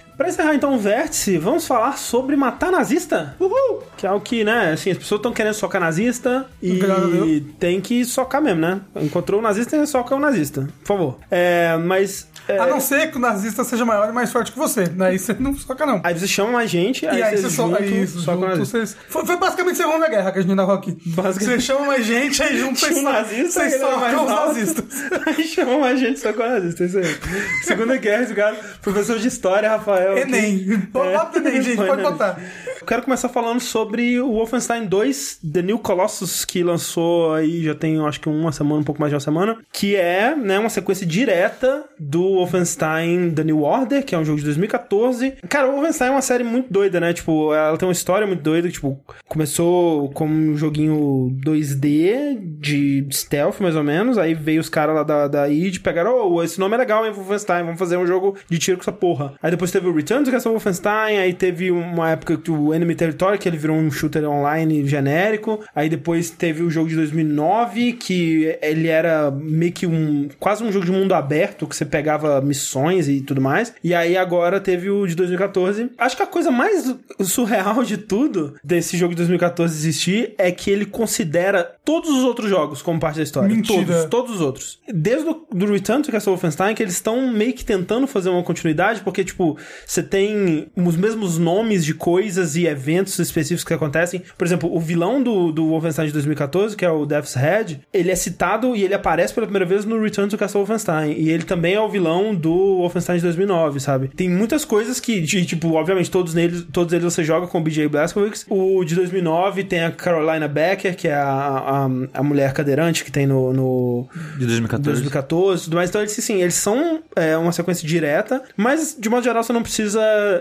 [0.20, 3.34] Pra encerrar então o vértice, vamos falar sobre matar nazista.
[3.40, 3.82] Uhul!
[3.96, 8.04] Que é o que, né, assim, as pessoas estão querendo socar nazista e tem que
[8.04, 8.82] socar mesmo, né?
[8.96, 10.68] Encontrou o nazista, soca o nazista.
[10.80, 11.18] Por favor.
[11.30, 12.28] É, mas...
[12.46, 14.84] é, A não ser que o nazista seja maior e mais forte que você.
[14.84, 16.02] Daí você não soca, não.
[16.04, 17.78] Aí você chama mais gente, aí, e aí você soca.
[17.78, 18.94] Aí, isso, soca o junto, vocês...
[19.08, 20.98] foi, foi basicamente a Segunda Guerra que a gente tava aqui.
[21.06, 21.60] Basicamente.
[21.62, 24.84] Você chama mais gente, aí junto vocês nazista, vocês mais socam os nazistas.
[25.26, 27.16] Aí chama mais gente, só com nazista, isso aí.
[27.64, 30.09] Segunda Guerra, esse cara, professor de história, Rafael.
[30.14, 30.76] Que- Enem.
[30.92, 32.40] Bota Enem, gente, Foi, pode botar.
[32.80, 37.74] Eu quero começar falando sobre o Wolfenstein 2 The New Colossus, que lançou aí já
[37.74, 40.70] tem, acho que uma semana, um pouco mais de uma semana, que é, né, uma
[40.70, 45.34] sequência direta do Wolfenstein The New Order, que é um jogo de 2014.
[45.48, 47.12] Cara, o Wolfenstein é uma série muito doida, né?
[47.12, 48.98] Tipo, ela tem uma história muito doida, que, tipo,
[49.28, 55.02] começou como um joguinho 2D de stealth, mais ou menos, aí veio os caras lá
[55.02, 58.36] da, da id, pegaram, oh, esse nome é legal, hein, Wolfenstein, vamos fazer um jogo
[58.48, 59.34] de tiro com essa porra.
[59.42, 62.94] Aí depois teve o Return to Castle Wolfenstein, aí teve uma época que o Enemy
[62.94, 65.60] Territory, que ele virou um shooter online genérico.
[65.74, 70.72] Aí depois teve o jogo de 2009, que ele era meio que um quase um
[70.72, 73.74] jogo de mundo aberto, que você pegava missões e tudo mais.
[73.82, 75.90] E aí agora teve o de 2014.
[75.98, 80.70] Acho que a coisa mais surreal de tudo desse jogo de 2014 existir é que
[80.70, 83.54] ele considera todos os outros jogos como parte da história.
[83.54, 83.84] Mentira.
[83.84, 84.78] Todos, todos os outros.
[84.88, 88.42] Desde o do Return to Castle Wolfenstein, que eles estão meio que tentando fazer uma
[88.42, 94.22] continuidade, porque, tipo, você tem os mesmos nomes de coisas e eventos específicos que acontecem.
[94.36, 98.10] Por exemplo, o vilão do, do Wolfenstein de 2014, que é o Death's Head, ele
[98.10, 101.12] é citado e ele aparece pela primeira vez no Return to Castle Wolfenstein.
[101.12, 104.08] E ele também é o vilão do Wolfenstein de 2009, sabe?
[104.08, 107.60] Tem muitas coisas que, de, tipo, obviamente, todos, neles, todos eles você joga com o
[107.62, 108.46] BJ Blazkowicz.
[108.48, 113.10] O de 2009 tem a Carolina Becker, que é a, a, a mulher cadeirante que
[113.12, 114.08] tem no, no
[114.38, 115.00] De 2014.
[115.00, 115.90] 2014 e tudo mais.
[115.90, 119.62] Então, eles, sim, eles são é, uma sequência direta, mas de modo geral você não
[119.62, 119.69] precisa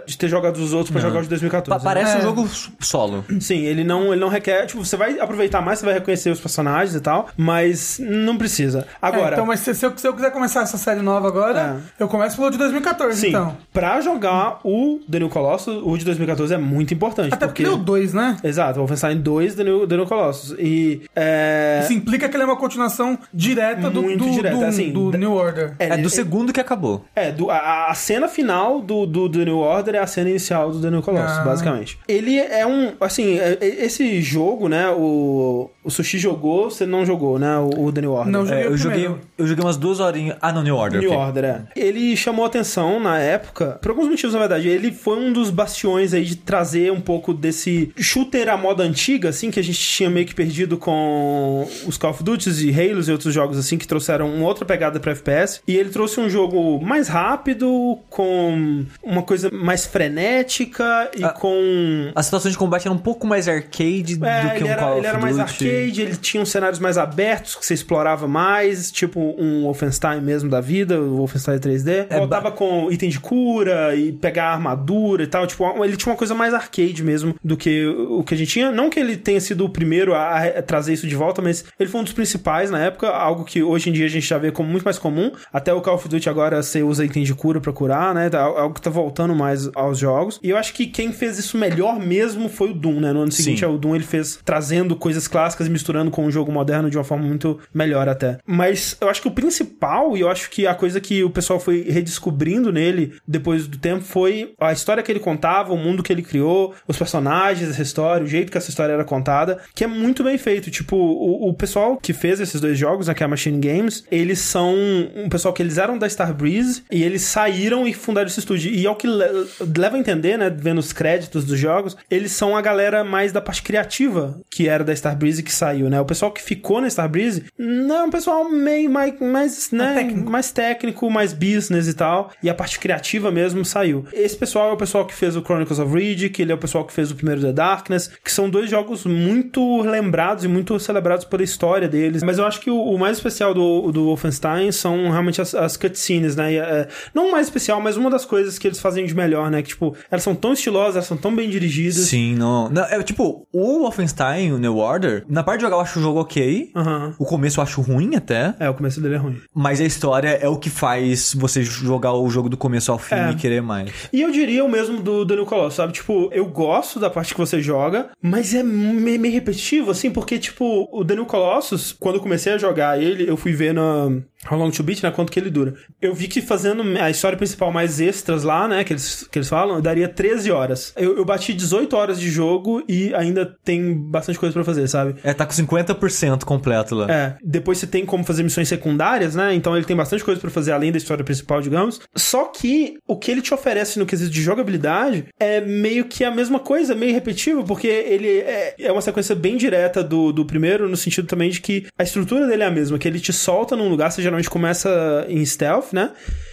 [0.06, 1.70] de ter jogado os outros pra jogar o de 2014.
[1.70, 2.02] Pa- né?
[2.02, 2.20] Parece É.
[2.20, 3.24] um jogo s- solo.
[3.40, 4.66] Sim, ele não, ele não requer.
[4.66, 8.88] Tipo, você vai aproveitar mais, você vai reconhecer os personagens e tal, mas não precisa.
[9.02, 9.30] Agora.
[9.32, 12.08] É, então, mas se, se eu, se eu quiser começar essa série nova agora, eu
[12.08, 13.58] começo pelo de 2014, Sim, então.
[13.74, 17.34] pra jogar o The New Colossus, o de 2014 é muito importante.
[17.34, 18.38] Até porque é o 2, né?
[18.44, 20.56] Exato, Wolfenstein 2 The New, The New Colossus.
[20.60, 21.02] E.
[21.16, 21.82] É...
[21.84, 25.12] Isso implica que ele é uma continuação direta do, Muito do, direta, do, assim, do
[25.12, 25.74] da- New Order.
[25.80, 27.06] É do ele- segundo que acabou.
[27.16, 30.72] É, do- a, a cena final do, do The New Order é a cena inicial
[30.72, 31.44] do The New Colossus, Ah.
[31.44, 31.98] basicamente.
[32.08, 32.94] Ele é um.
[33.02, 34.90] Assim, é- é- esse jogo, né?
[34.92, 37.58] O, o Sushi jogou, você não jogou, né?
[37.58, 38.32] O, o The New Order.
[38.32, 39.08] Não, É, eu, joguei,
[39.38, 40.38] eu joguei umas duas horinhas.
[40.42, 41.02] Ah, não, New Order.
[41.02, 41.20] New ok.
[41.26, 41.62] Order, é.
[41.76, 44.68] Ele chamou atenção na época, por alguns motivos, na verdade.
[44.68, 49.30] Ele foi um dos bastiões aí de trazer um pouco desse shooter à moda antiga,
[49.30, 53.02] assim, que a gente tinha meio que perdido com os Call of Duty e Halo
[53.02, 55.62] e outros jogos, assim, que trouxeram uma outra pegada pra FPS.
[55.68, 62.12] E ele trouxe um jogo mais rápido, com uma coisa mais frenética e Ah, com.
[62.16, 64.82] A situação de combate era um pouco mais arcade É, do que ele, um era,
[64.82, 65.48] Call ele of era mais Duty.
[65.80, 70.62] Ele tinha uns cenários mais abertos que você explorava mais, tipo um Wolfenstein mesmo da
[70.62, 72.08] vida, o Wolfenstein 3D.
[72.10, 75.46] É, Voltava com item de cura e pegar armadura e tal.
[75.48, 78.72] Tipo, ele tinha uma coisa mais arcade mesmo do que o que a gente tinha.
[78.72, 81.90] Não que ele tenha sido o primeiro a a trazer isso de volta, mas ele
[81.90, 84.52] foi um dos principais na época, algo que hoje em dia a gente já vê
[84.52, 85.32] como muito mais comum.
[85.52, 88.30] Até o Call of Duty agora você usa item de cura pra curar, né?
[88.30, 90.40] Tá- Algo que tá voltando mais aos jogos.
[90.44, 93.12] E eu acho que quem fez isso melhor mesmo foi o Doom, né?
[93.14, 93.66] No ano seguinte, Sim.
[93.66, 97.04] o Doom ele fez trazendo coisas clássicas e misturando com o jogo moderno de uma
[97.04, 98.38] forma muito melhor até.
[98.46, 101.60] Mas eu acho que o principal, e eu acho que a coisa que o pessoal
[101.60, 106.12] foi redescobrindo nele depois do tempo foi a história que ele contava, o mundo que
[106.12, 109.88] ele criou, os personagens dessa história, o jeito que essa história era contada, que é
[109.88, 110.70] muito bem feito.
[110.72, 114.04] Tipo, o, o pessoal que fez esses dois jogos, né, que é a Machine Games,
[114.12, 114.76] eles são
[115.16, 118.72] um pessoal que eles eram da Starbreeze e eles saíram e fundaram esse estúdio.
[118.72, 122.56] E ao que le- leva a entender, né, vendo os créditos dos jogos, eles são
[122.56, 126.00] a galera mais da parte criativa que era da Starbreeze que saiu, né?
[126.00, 130.30] O pessoal que ficou na Starbreeze não é um pessoal meio mais, mais né, técnico.
[130.30, 132.32] mais técnico, mais business e tal.
[132.44, 134.06] E a parte criativa mesmo saiu.
[134.14, 136.86] Esse pessoal é o pessoal que fez o Chronicles of Riddick, ele é o pessoal
[136.86, 141.26] que fez o primeiro The Darkness, que são dois jogos muito lembrados e muito celebrados
[141.26, 142.22] pela história deles.
[142.22, 145.76] Mas eu acho que o, o mais especial do, do Wolfenstein são realmente as, as
[145.76, 146.54] cutscenes, né?
[146.54, 149.50] E, é, não o mais especial, mas uma das coisas que eles fazem de melhor,
[149.50, 149.64] né?
[149.64, 151.96] Que, tipo, elas são tão estilosas, elas são tão bem dirigidas.
[151.96, 152.70] Sim, não.
[152.70, 156.02] não é, tipo, o Wolfenstein, o New Order, na parte de jogar eu acho o
[156.02, 156.72] jogo ok.
[156.76, 157.16] Aham.
[157.20, 158.54] O começo eu acho ruim até.
[158.60, 159.38] É, o começo dele é ruim.
[159.54, 163.16] Mas a história é o que faz você jogar o jogo do começo ao fim
[163.16, 163.32] É.
[163.32, 163.92] e querer mais.
[164.12, 165.94] E eu diria o mesmo do Daniel Colossus, sabe?
[165.94, 170.38] Tipo, eu gosto da parte que você joga, mas é meio, meio repetitivo, assim, porque,
[170.40, 174.10] tipo, o Daniel Colossus, quando eu comecei a jogar ele, eu fui ver na
[174.50, 175.12] How Long to Beat, né?
[175.12, 175.74] Quanto que ele dura.
[176.02, 178.84] Eu vi que fazendo a história principal mais extras lá, né?
[178.84, 180.94] Que eles, que eles falam, daria 13 horas.
[180.96, 185.16] Eu, eu bati 18 horas de jogo e ainda tem bastante coisa pra fazer, sabe?
[185.24, 187.12] É, tá com 50% completo lá.
[187.12, 189.54] É, depois você tem como fazer missões secundárias, né?
[189.54, 192.00] Então ele tem bastante coisa pra fazer além da história principal, digamos.
[192.16, 196.32] Só que o que ele te oferece no quesito de jogabilidade é meio que a
[196.32, 200.88] mesma coisa, meio repetitivo, porque ele é, é uma sequência bem direta do, do primeiro,
[200.90, 203.76] no sentido também de que a estrutura dele é a mesma, que ele te solta
[203.76, 206.12] num lugar, você geralmente começa em stealth, né?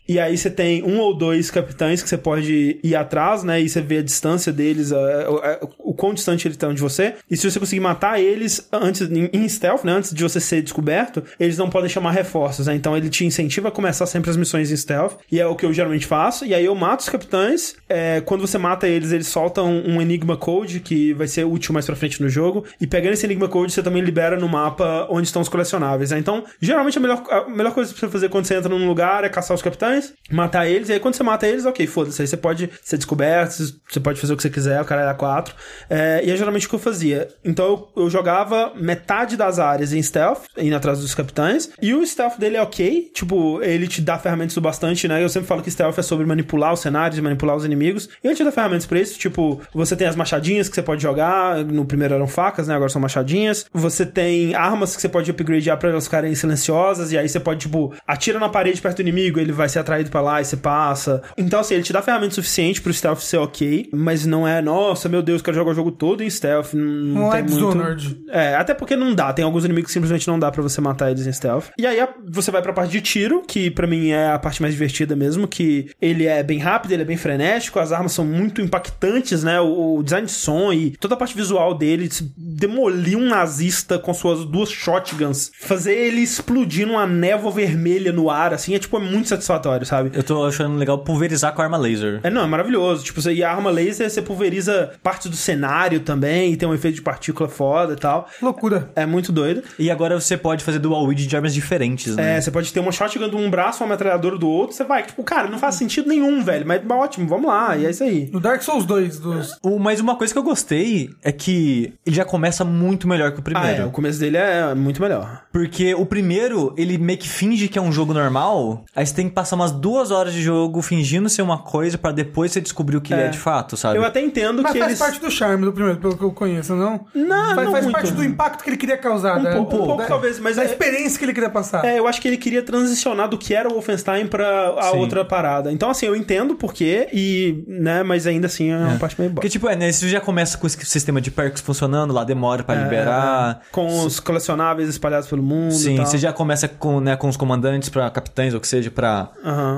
[0.09, 3.61] E aí você tem um ou dois capitães que você pode ir atrás, né?
[3.61, 7.15] E você vê a distância deles, a- a- o quão distante eles estão de você.
[7.29, 9.93] E se você conseguir matar eles antes, em, stealth, né?
[9.93, 12.75] Antes de você ser descoberto, eles não podem chamar reforços, né?
[12.75, 15.15] Então ele te incentiva a começar sempre as missões em stealth.
[15.31, 16.45] E é o que eu geralmente faço.
[16.45, 17.77] E aí eu mato os capitães.
[17.89, 21.87] É, quando você mata eles, eles soltam um Enigma Code, que vai ser útil mais
[21.87, 22.65] pra frente no jogo.
[22.81, 26.19] E pegando esse Enigma Code, você também libera no mapa onde estão os colecionáveis, né?
[26.19, 29.25] Então, geralmente a melhor, a melhor coisa pra você fazer quando você entra num lugar
[29.25, 30.89] é caçar os capitães, matar eles.
[30.89, 32.23] E aí quando você mata eles, ok, foda-se.
[32.23, 33.53] Aí você pode ser descoberto,
[33.89, 35.55] você pode fazer o que você quiser, o cara era 4.
[35.89, 37.29] É, e é geralmente o que eu fazia.
[37.45, 41.71] Então eu, eu jogava metade das áreas em stealth, indo atrás dos capitães.
[41.81, 43.11] E o stealth dele é ok.
[43.15, 45.23] Tipo, ele te dá ferramentas o bastante, né?
[45.23, 48.09] Eu sempre falo que stealth é sobre manipular os cenários, manipular os inimigos.
[48.23, 49.19] E ele te dá ferramentas pra isso.
[49.19, 51.65] Tipo, você tem as machadinhas que você pode jogar.
[51.65, 52.75] No primeiro eram facas, né?
[52.75, 53.67] Agora são machadinhas.
[53.73, 57.13] Você tem armas que você pode upgradear pra elas ficarem silenciosas.
[57.13, 60.11] E aí você pode, tipo, atira na parede perto do inimigo, ele vai ser atraído
[60.11, 61.23] pra lá e você passa.
[61.37, 63.89] Então, assim, ele te dá ferramenta suficiente pro stealth ser ok.
[63.93, 66.75] Mas não é, nossa, meu Deus, quero jogar o jogo todo em stealth.
[66.75, 67.57] Não, Não tem é muito...
[67.57, 68.21] Dishonored.
[68.29, 69.33] É, até porque não dá.
[69.33, 71.67] Tem alguns inimigos que simplesmente não dá pra você matar eles em stealth.
[71.79, 74.75] E aí você vai pra parte de tiro, que pra mim é a parte mais
[74.75, 78.61] divertida mesmo, que ele é bem rápido, ele é bem frenético, as armas são muito
[78.61, 79.61] impactantes, né?
[79.61, 84.13] O, o design de som e toda a parte visual dele, demolir um nazista com
[84.13, 89.01] suas duas shotguns, fazer ele explodir numa névoa vermelha no ar, assim, é tipo, é
[89.01, 90.11] muito satisfatório, sabe?
[90.15, 92.21] Eu tô achando legal pulverizar com a arma laser.
[92.23, 93.05] É, não, é maravilhoso.
[93.05, 96.75] Tipo, você, e a arma laser, você pulveriza parte do cenário também, e tem um
[96.75, 98.29] efeito de partícula foda e tal.
[98.41, 98.91] Loucura.
[98.95, 99.63] É muito doido.
[99.79, 102.37] E agora você pode fazer dual wield de armas diferentes, né?
[102.37, 105.03] É, você pode ter uma shotgun de um braço, uma metralhadora do outro, você vai,
[105.03, 108.29] tipo, cara, não faz sentido nenhum, velho, mas ótimo, vamos lá, e é isso aí.
[108.33, 109.59] No Dark Souls 2, dos...
[109.63, 113.39] O, mas uma coisa que eu gostei é que ele já começa muito melhor que
[113.39, 113.83] o Ah, primeiro.
[113.83, 115.43] é, o começo dele é muito melhor.
[115.53, 119.29] Porque o primeiro, ele meio que finge que é um jogo normal, aí você tem
[119.29, 122.97] que passar umas duas horas de jogo fingindo ser uma coisa pra depois você descobrir
[122.97, 123.99] o que ele é de fato, sabe?
[123.99, 124.99] Eu até entendo Mas que faz eles...
[124.99, 127.07] parte do charme do primeiro, pelo que eu conheço, não?
[127.15, 127.95] Não, faz, não faz muito.
[127.95, 129.53] parte do impacto que ele queria causar, Um né?
[129.53, 131.85] pouco, um pouco, da- talvez, mas da é- experiência que ele queria passar.
[131.85, 134.99] É, eu acho que ele queria transicionar do que era o Wolfenstein pra a Sim.
[134.99, 135.71] outra parada.
[135.73, 139.31] Então, assim, eu entendo por quê, e, né, mas ainda assim é uma parte meio
[139.31, 139.37] boa.
[139.37, 139.91] Porque, tipo, é, né?
[139.93, 143.61] Você já começa com esse sistema de perks funcionando, lá demora pra liberar.
[143.73, 146.07] Com os colecionáveis espalhados pelo mundo e Sim, tal.
[146.07, 149.31] você já começa com, né, com os comandantes pra capitães, ou que seja, pra,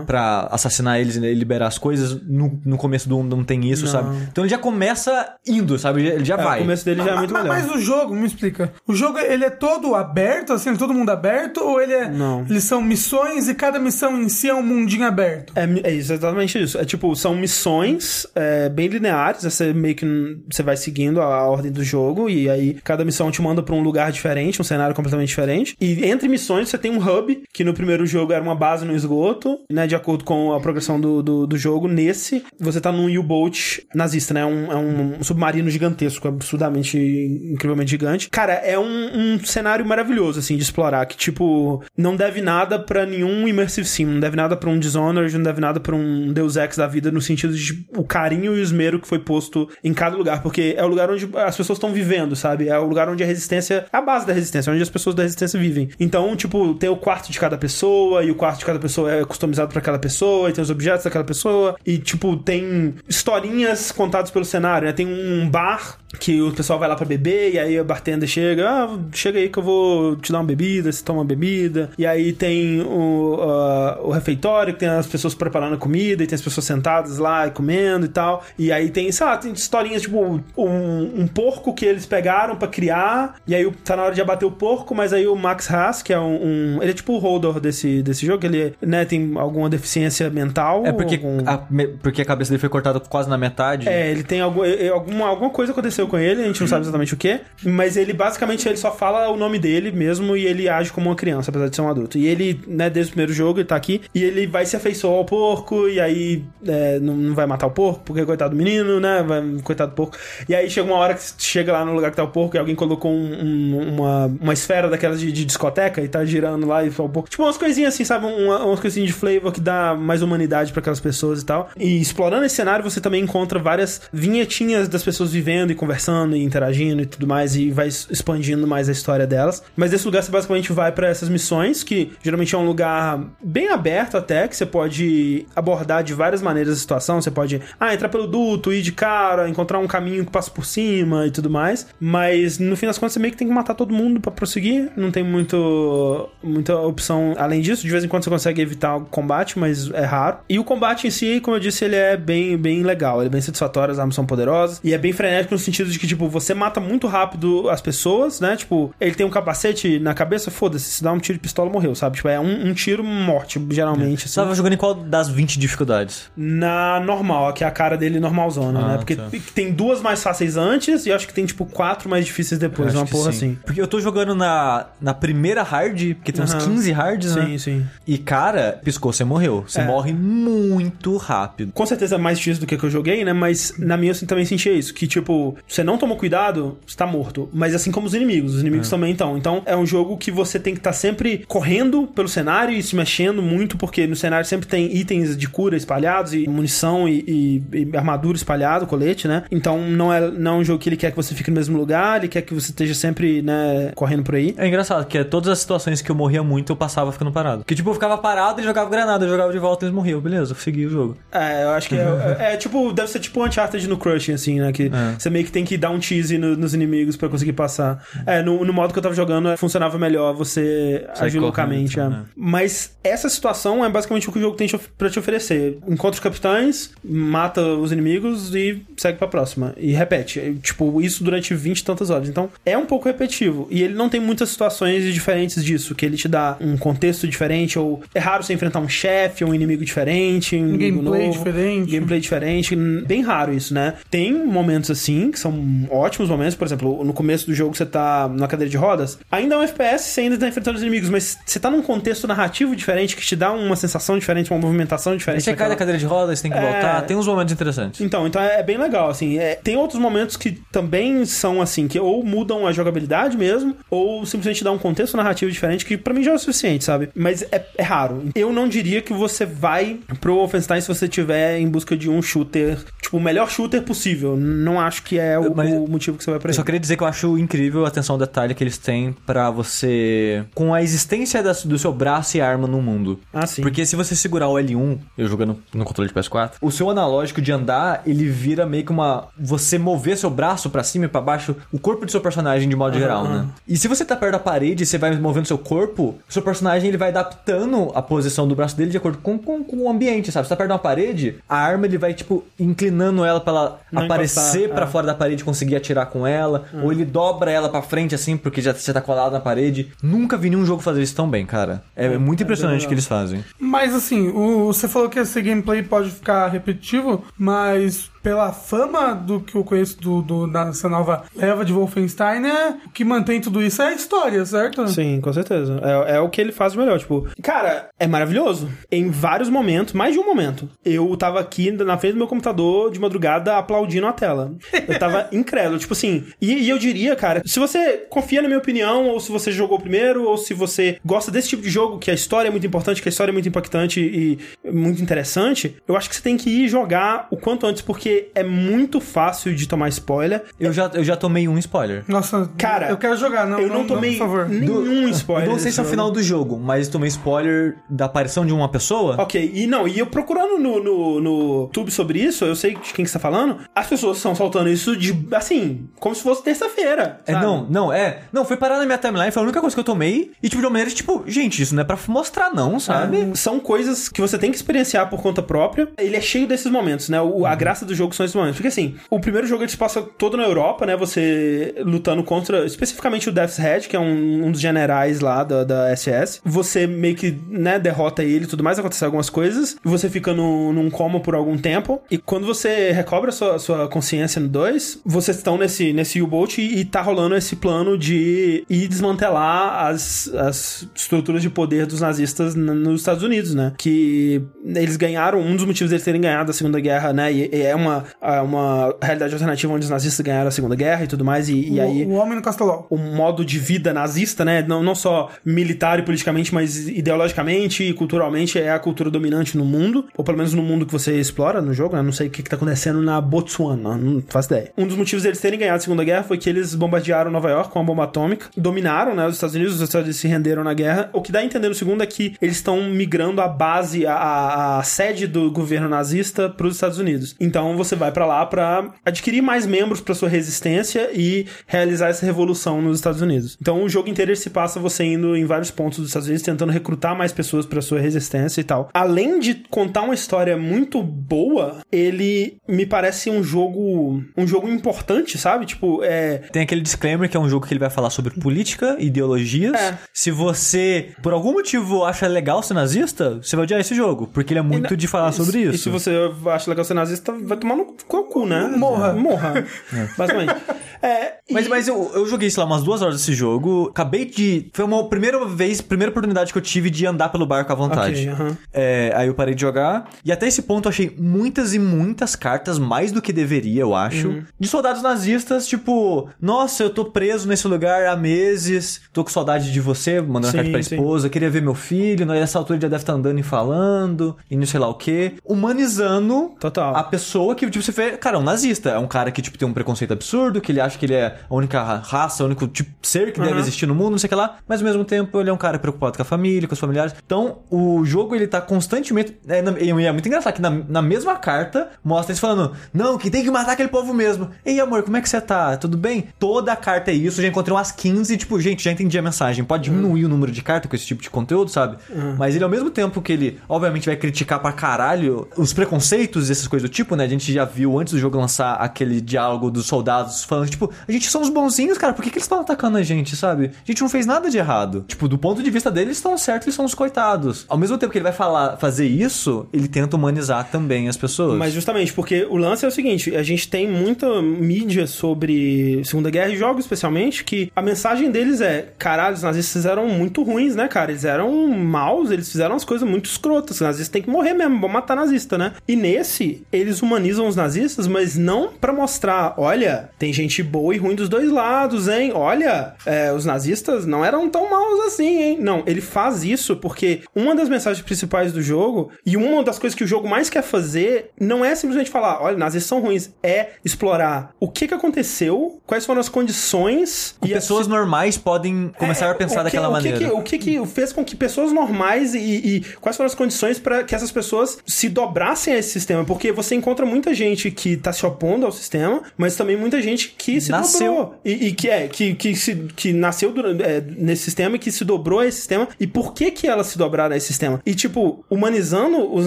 [0.06, 2.20] pra assassinar eles e liberar as coisas.
[2.22, 4.16] No, no começo do 1 não tem isso, sabe?
[4.30, 6.06] Então ele já começa indo, sabe?
[6.06, 6.58] Ele já É, vai.
[6.58, 7.58] o começo dele já é mas, muito mas- melhor.
[7.62, 8.72] mas o jogo, me explica.
[8.86, 11.58] O jogo, ele é todo aberto, assim, todo mundo aberto?
[11.58, 12.08] Ou ele é...
[12.08, 12.46] Não.
[12.48, 15.52] Eles são missões e cada missão em si é um mundinho aberto?
[15.56, 16.78] É, é exatamente isso.
[16.78, 19.50] É tipo, são missões é, bem lineares, né?
[19.50, 20.06] você meio que
[20.50, 23.74] você vai seguindo a, a ordem do jogo, e aí cada missão te manda pra
[23.74, 25.76] um lugar diferente, um cenário completamente diferente.
[25.80, 28.94] E entre missões você tem um hub, que no primeiro jogo era uma base no
[28.94, 29.86] esgoto, né?
[29.86, 31.88] De acordo com a progressão do, do, do jogo.
[31.88, 34.44] Nesse, você tá num U-Boat nazista, né?
[34.44, 38.17] Um, é um submarino gigantesco, absurdamente, incrivelmente gigante.
[38.26, 43.06] Cara, é um, um cenário maravilhoso, assim, de explorar, que tipo, não deve nada pra
[43.06, 46.56] nenhum Immersive Sim, não deve nada pra um Dishonored, não deve nada pra um Deus
[46.56, 49.94] Ex da vida, no sentido de o carinho e o esmero que foi posto em
[49.94, 52.68] cada lugar, porque é o lugar onde as pessoas estão vivendo, sabe?
[52.68, 55.58] É o lugar onde a resistência, a base da resistência, onde as pessoas da resistência
[55.58, 55.90] vivem.
[55.98, 59.24] Então, tipo, tem o quarto de cada pessoa, e o quarto de cada pessoa é
[59.24, 64.30] customizado pra aquela pessoa, e tem os objetos daquela pessoa, e tipo, tem historinhas contadas
[64.30, 64.92] pelo cenário, né?
[64.92, 68.68] Tem um bar que o pessoal vai lá pra beber, e aí a bartender chega,
[68.68, 71.90] ah, chega aí que eu vou te dar uma bebida, você toma uma bebida.
[71.98, 76.26] E aí tem o, ah, o refeitório, que tem as pessoas preparando a comida, e
[76.26, 78.44] tem as pessoas sentadas lá e comendo e tal.
[78.58, 80.18] E aí tem, sei lá, tem historinhas, tipo,
[80.56, 84.46] um, um porco que eles pegaram pra criar, e aí tá na hora de abater
[84.46, 86.76] o porco, mas aí o Max Haas, que é um...
[86.76, 90.84] um- ele é tipo o holder desse, desse jogo, ele né, tem alguma deficiência mental.
[90.86, 91.58] É porque, algum- a,
[92.02, 93.88] porque a cabeça dele foi cortada quase na metade.
[93.88, 94.62] é, ele tem algum,
[94.92, 98.12] alguma, alguma coisa aconteceu com ele, a gente não sabe exatamente o que, mas ele
[98.12, 101.68] basicamente ele só fala o nome dele mesmo e ele age como uma criança, apesar
[101.68, 102.16] de ser um adulto.
[102.18, 105.14] E ele, né, desde o primeiro jogo, ele tá aqui e ele vai se afeiçoar
[105.14, 109.22] ao porco e aí é, não, vai matar o porco, porque coitado do menino, né,
[109.26, 110.16] vai, coitado do porco.
[110.48, 112.58] E aí chega uma hora que chega lá no lugar que tá o porco e
[112.58, 116.84] alguém colocou um- um- uma, uma esfera daquelas de, de discoteca e tá girando lá
[116.84, 117.28] e fala o porco.
[117.28, 120.80] Tipo umas coisinhas assim, sabe, uma, umas coisinhas de flavor que dá mais humanidade pra
[120.80, 121.70] aquelas pessoas e tal.
[121.76, 126.42] E explorando esse cenário, você também encontra várias vinhetinhas das pessoas vivendo e conversando e
[126.42, 129.62] interagindo e tudo mais, e vai expandindo mais a história delas.
[129.76, 133.68] Mas desse lugar você basicamente vai pra essas missões, que geralmente é um lugar bem
[133.68, 137.20] aberto até, que você pode abordar de várias maneiras a situação.
[137.20, 140.64] Você pode, ah, entrar pelo duto, ir de cara, encontrar um caminho que passa por
[140.64, 141.86] cima e tudo mais.
[141.98, 144.90] Mas no fim das contas você meio que tem que matar todo mundo pra prosseguir.
[144.96, 147.82] Não tem muito, muita opção além disso.
[147.82, 150.38] De vez em quando você consegue evitar o combate, mas é raro.
[150.48, 153.20] E o combate em si, como eu disse, ele é bem, bem legal.
[153.20, 154.80] Ele é bem satisfatório, as armas são poderosas.
[154.82, 158.40] E é bem frenético no sentido de que, tipo, você mata muito rápido as pessoas,
[158.40, 158.56] né?
[158.56, 161.94] Tipo, ele tem um capacete na cabeça, foda-se, se dá um tiro de pistola, morreu,
[161.94, 162.16] sabe?
[162.16, 164.22] Tipo, é um, um tiro morte, geralmente.
[164.22, 164.34] Você assim.
[164.36, 166.30] tava jogando em qual das 20 dificuldades?
[166.36, 168.96] Na normal, que é a cara dele normalzona, Ah, né?
[168.98, 169.28] Porque tá.
[169.54, 173.06] tem duas mais fáceis antes e acho que tem, tipo, quatro mais difíceis depois, uma
[173.06, 173.36] porra sim.
[173.50, 173.58] assim.
[173.64, 176.64] Porque eu tô jogando na, na primeira hard, porque tem uns Aham.
[176.74, 177.44] 15 hards, né?
[177.46, 177.86] Sim, sim.
[178.06, 179.64] E, cara, piscou, você morreu.
[179.66, 179.84] Você É.
[179.84, 181.72] morre muito rápido.
[181.72, 183.32] Com certeza é mais difícil do que que eu joguei, né?
[183.32, 184.92] Mas na minha eu também sentia isso.
[184.94, 187.48] Que, tipo, você não tomou cuidado, você tá morto.
[187.52, 188.54] Mas assim como os inimigos.
[188.54, 189.36] Os inimigos também estão.
[189.36, 192.94] Então é um jogo que você tem que estar sempre correndo pelo cenário e se
[192.96, 197.24] mexendo muito, porque no cenário sempre tem itens de cura espalhados e munição e,
[197.72, 199.44] e- e armadura espalhado, colete, né?
[199.50, 201.76] Então não é, não é um jogo que ele quer que você fique no mesmo
[201.76, 204.54] lugar, ele quer que você esteja sempre, né, correndo por aí.
[204.58, 207.64] É engraçado, que é todas as situações que eu morria muito, eu passava ficando parado.
[207.64, 210.20] Que tipo, eu ficava parado, ele jogava granada, eu jogava de volta e eles morriam.
[210.20, 211.16] Beleza, eu segui o jogo.
[211.32, 214.32] É, eu acho que é, é, é tipo, deve ser tipo um Uncharted no Crushing,
[214.32, 214.72] assim, né?
[214.72, 215.14] Que É.
[215.18, 218.02] você meio que tem que dar um tease no- nos inimigos pra conseguir passar.
[218.26, 221.96] É, no, no modo que eu tava jogando, é, funcionava melhor você agir loucamente.
[221.96, 222.16] correndo, é.
[222.18, 222.24] né?
[222.36, 225.78] Mas essa situação é basicamente o que o jogo tem pra te oferecer.
[225.86, 229.74] Encontra os capitães, mata os inimigos e segue pra próxima.
[229.76, 230.40] E repete.
[230.40, 232.28] É, Tipo, isso durante 20 e tantas horas.
[232.28, 233.66] Então, é um pouco repetitivo.
[233.70, 237.78] E ele não tem muitas situações diferentes disso, que ele te dá um contexto diferente,
[237.78, 241.26] ou é raro você enfrentar um chefe ou um inimigo diferente, um, Um inimigo gameplay
[241.26, 241.90] novo, diferente.
[241.92, 242.76] gameplay diferente.
[242.76, 243.94] Bem raro isso, né?
[244.10, 246.54] Tem momentos assim, que são ótimos momentos.
[246.54, 249.18] Por exemplo, no começo do jogo você tá na cadeira de rodas.
[249.30, 252.26] Ainda é um FPS, você ainda tá enfrentando os inimigos, mas você tá num contexto
[252.26, 255.42] narrativo diferente que te dá uma sensação diferente, uma movimentação diferente.
[255.44, 256.60] você cai da naquela- cadeira de rodas, você tem que É.
[256.72, 257.02] voltar.
[257.02, 258.00] Tem uns momentos interessantes.
[258.00, 259.38] então, então é bem legal, assim.
[259.38, 264.24] É, tem outros momentos que também são assim, que ou mudam a jogabilidade mesmo, ou
[264.26, 267.08] simplesmente dá um contexto narrativo diferente, que pra mim já é o suficiente, sabe?
[267.14, 268.24] Mas é, é raro.
[268.34, 272.20] Eu não diria que você vai pro Wolfenstein se você tiver em busca de um
[272.22, 274.36] shooter, tipo, o melhor shooter possível.
[274.36, 276.56] Não acho que é o, o motivo que você vai pra Eu ele.
[276.56, 279.50] só queria dizer que eu acho incrível a atenção ao detalhe que eles têm pra
[279.50, 280.44] você.
[280.54, 283.18] com a existência das- do seu braço e arma no mundo.
[283.32, 283.62] Ah, sim.
[283.62, 287.40] Porque se você segurar o L1, eu jogando no controle de PS4, o seu analógico
[287.42, 289.26] de andar, ele vira meio que uma.
[289.38, 292.76] Você mover seu braço pra cima e pra baixo, o corpo do seu personagem de
[292.76, 293.46] modo geral, né?
[293.66, 296.88] E se você tá perto da parede e você vai movendo seu corpo, seu personagem
[296.88, 300.30] ele vai adaptando a posição do braço dele de acordo com, com, com o ambiente,
[300.30, 300.46] sabe?
[300.46, 303.80] Você tá perto de uma parede, a arma ele vai, tipo, inclinando ela pra ela
[303.90, 304.86] Não aparecer pra é.
[304.86, 308.36] fora da parede e conseguir atirar com ela, ou ele dobra ela pra frente assim,
[308.36, 309.90] porque já você tá colado na parede.
[310.02, 311.82] Nunca vi nenhum jogo fazer isso tão bem, cara.
[311.96, 313.44] É, muito impressionante o que eles fazem.
[313.58, 319.40] Mas assim, o- você falou que esse gameplay pode ficar repetitivo, mas pela fama do
[319.40, 322.80] que eu conheço do, do- dessa nova leva de Wolfenstein, né?
[322.86, 324.86] O que mantém tudo isso é a história, certo?
[324.88, 325.80] Sim, com certeza.
[326.08, 326.98] É, é o que ele faz de melhor.
[326.98, 328.68] Tipo, cara, é maravilhoso.
[328.90, 332.90] Em vários momentos, mais de um momento, eu tava aqui na frente do meu computador
[332.90, 334.52] de madrugada aplaudindo a tela.
[334.86, 335.78] Eu tava incrédulo.
[335.78, 339.30] Tipo assim, e, e eu diria, cara, se você confia na minha opinião, ou se
[339.30, 342.50] você jogou primeiro, ou se você gosta desse tipo de jogo, que a história é
[342.50, 344.38] muito importante, que a história é muito impactante e
[344.70, 348.42] muito interessante, eu acho que você tem que ir jogar o quanto antes, porque é
[348.42, 350.44] muito fácil de tomar spoiler.
[350.58, 352.04] Eu já, eu já tomei um spoiler.
[352.08, 354.48] Nossa, Cara, eu quero jogar, não, eu não, tomei por favor.
[354.48, 355.48] nenhum spoiler.
[355.48, 358.52] eu não sei se é o final do jogo, mas tomei spoiler da aparição de
[358.52, 359.16] uma pessoa.
[359.20, 362.92] Ok, e não, e eu procurando no, no, no YouTube sobre isso, eu sei de
[362.92, 366.42] quem que você tá falando, as pessoas estão soltando isso de, assim, como se fosse
[366.42, 367.20] terça-feira.
[367.26, 368.20] É, não, não, é.
[368.32, 370.30] Não, foi parar na minha timeline, foi a única coisa que eu tomei.
[370.42, 373.36] E, tipo, de uma maneira, tipo, gente, isso não é pra mostrar, não, sabe?
[373.36, 375.88] São coisas que você tem que experienciar por conta própria.
[375.98, 377.20] Ele é cheio desses momentos, né?
[377.20, 378.56] O- a graça do jogo são esses momentos.
[378.56, 380.96] Porque assim, o primeiro jogo ele se passa todo na Europa, né?
[380.96, 385.64] Você lutando contra, especificamente o Death's Head, que é um, um dos generais lá da,
[385.64, 386.40] da SS.
[386.44, 389.76] Você meio que, né, derrota ele e tudo mais, acontece algumas coisas.
[389.82, 392.02] Você fica no, num coma por algum tempo.
[392.10, 396.60] E quando você recobra a sua, sua consciência no 2, vocês estão nesse, nesse U-Boat
[396.60, 402.00] e, e tá rolando esse plano de ir desmantelar as, as estruturas de poder dos
[402.00, 403.72] nazistas nos Estados Unidos, né?
[403.76, 407.32] Que eles ganharam, um dos motivos deles terem ganhado a Segunda Guerra, né?
[407.32, 407.87] E, e é uma,
[408.22, 411.48] é uma realidade alternativa onde os nazistas ganharam a Segunda Guerra e tudo mais.
[411.48, 412.86] E, e O- aí o, Homem no Castelão.
[412.90, 414.64] o modo de vida nazista, né?
[414.66, 419.64] Não, não só militar e politicamente, mas ideologicamente e culturalmente é a cultura dominante no
[419.64, 422.02] mundo, ou pelo menos no mundo que você explora no jogo, né?
[422.02, 424.72] Não sei o que, que tá acontecendo na Botsuana, não faço ideia.
[424.76, 427.70] Um dos motivos deles terem ganhado a Segunda Guerra foi que eles bombardearam Nova York
[427.70, 430.74] com uma bomba atômica, dominaram, né, os Estados Unidos, os Estados Unidos se renderam na
[430.74, 431.10] guerra.
[431.12, 434.14] O que dá a entender no segundo é que eles estão migrando a base, a,
[434.14, 437.34] a- a sede do governo nazista para os Estados Unidos.
[437.40, 442.26] Então você vai pra lá pra adquirir mais membros pra sua resistência e realizar essa
[442.26, 443.56] revolução nos Estados Unidos.
[443.60, 446.72] Então o jogo inteiro se passa você indo em vários pontos dos Estados Unidos tentando
[446.72, 448.90] recrutar mais pessoas pra sua resistência e tal.
[448.92, 455.38] Além de contar uma história muito boa, ele me parece um jogo um jogo importante,
[455.38, 455.66] sabe?
[455.66, 458.96] Tipo, é Tem aquele disclaimer que é um jogo que ele vai falar sobre política,
[458.98, 459.74] ideologias.
[459.74, 459.98] É.
[460.12, 464.52] Se você, por algum motivo, acha legal ser nazista, você vai odiar esse jogo, porque
[464.52, 465.74] ele é muito de falar sobre isso.
[465.74, 466.10] E se você
[466.46, 468.66] acha legal ser nazista, vai tomar no cu, cu, né?
[468.76, 469.12] Morra.
[469.12, 469.64] Morra.
[470.16, 470.54] Basicamente.
[471.00, 473.88] É, Mas, e- mas eu, eu joguei, sei lá, umas duas horas desse jogo.
[473.90, 474.68] Acabei de.
[474.72, 478.28] Foi uma primeira vez, primeira oportunidade que eu tive de andar pelo barco à vontade.
[478.28, 478.56] Ok, aham.
[478.72, 480.08] É, aí eu parei de jogar.
[480.24, 483.94] E até esse ponto eu achei muitas e muitas cartas, mais do que deveria, eu
[483.94, 484.28] acho.
[484.28, 484.42] Uhum.
[484.58, 489.72] De soldados nazistas, tipo, nossa, eu tô preso nesse lugar há meses, tô com saudade
[489.72, 490.96] de você, mandando Sim, carta pra sim.
[490.96, 494.56] esposa, queria ver meu filho, nessa altura ele já deve estar andando e falando, e
[494.56, 495.34] não sei lá o quê.
[495.44, 496.96] Humanizando Total.
[496.96, 498.90] a pessoa que, tipo, você vê, cara, é um nazista.
[498.90, 501.38] É um cara que, tipo, tem um preconceito absurdo, que ele acha que ele é
[501.48, 503.58] a única ra- raça, o único tipo, ser que deve Uhum.
[503.58, 504.56] existir no mundo, não sei o que lá.
[504.66, 507.14] Mas ao mesmo tempo, ele é um cara preocupado com a família, com os familiares.
[507.24, 509.36] Então, o jogo, ele tá constantemente.
[509.48, 513.30] É, e é muito engraçado que na, na mesma carta mostra eles falando: Não, que
[513.30, 514.50] tem que matar aquele povo mesmo.
[514.64, 515.76] Ei, amor, como é que você tá?
[515.76, 516.28] Tudo bem?
[516.38, 517.40] Toda a carta é isso.
[517.42, 519.64] Já encontrei umas 15, tipo, gente, já entendi a mensagem.
[519.64, 521.96] Pode diminuir o número de carta com esse tipo de conteúdo, sabe?
[522.38, 526.52] Mas ele, ao mesmo tempo que ele, obviamente, vai criticar pra caralho os preconceitos e
[526.52, 527.24] essas coisas do tipo, né?
[527.24, 531.12] A gente já viu antes do jogo lançar aquele diálogo dos soldados falando, tipo, a
[531.12, 533.66] gente são os bonzinhos, cara, por que, que eles estão atacando a gente, sabe?
[533.66, 535.04] A gente não fez nada de errado.
[535.06, 537.64] Tipo, do ponto de vista deles, eles estão certos, eles são os coitados.
[537.68, 541.58] Ao mesmo tempo que ele vai falar, fazer isso, ele tenta humanizar também as pessoas.
[541.58, 546.30] Mas justamente porque o lance é o seguinte: a gente tem muita mídia sobre Segunda
[546.30, 550.74] Guerra e jogos, especialmente, que a mensagem deles é: caralho, os nazistas eram muito ruins,
[550.74, 551.10] né, cara?
[551.10, 553.76] Eles eram maus, eles fizeram as coisas muito escrotas.
[553.76, 555.74] Os nazistas têm que morrer mesmo, vão matar nazista, né?
[555.86, 560.98] E nesse, eles humanizam os nazistas, mas não pra mostrar: olha, tem gente boa e
[560.98, 562.32] ruim dos dois lados, hein?
[562.34, 565.58] Olha, é, os nazistas não eram tão maus assim, hein?
[565.60, 569.96] Não, ele faz isso porque uma das mensagens principais do jogo e uma das coisas
[569.96, 573.70] que o jogo mais quer fazer não é simplesmente falar, olha, nazistas são ruins, é
[573.84, 579.26] explorar o que que aconteceu, quais foram as condições e pessoas as normais podem começar
[579.26, 580.18] é, a pensar que- daquela o maneira.
[580.18, 583.78] que- o que que fez com que pessoas normais e, e quais foram as condições
[583.78, 586.24] para que essas pessoas se dobrassem a esse sistema?
[586.24, 590.34] Porque você encontra muita gente que tá se opondo ao sistema, mas também muita gente
[590.38, 591.12] que se Nasceu.
[591.12, 591.40] dobrou.
[591.44, 594.92] E, e que é, que, que, se, que nasceu durante- é, nesse sistema e que
[594.92, 595.88] se dobrou a esse sistema.
[595.98, 597.80] E por que que elas se dobraram a esse sistema?
[597.84, 599.46] E, tipo, humanizando os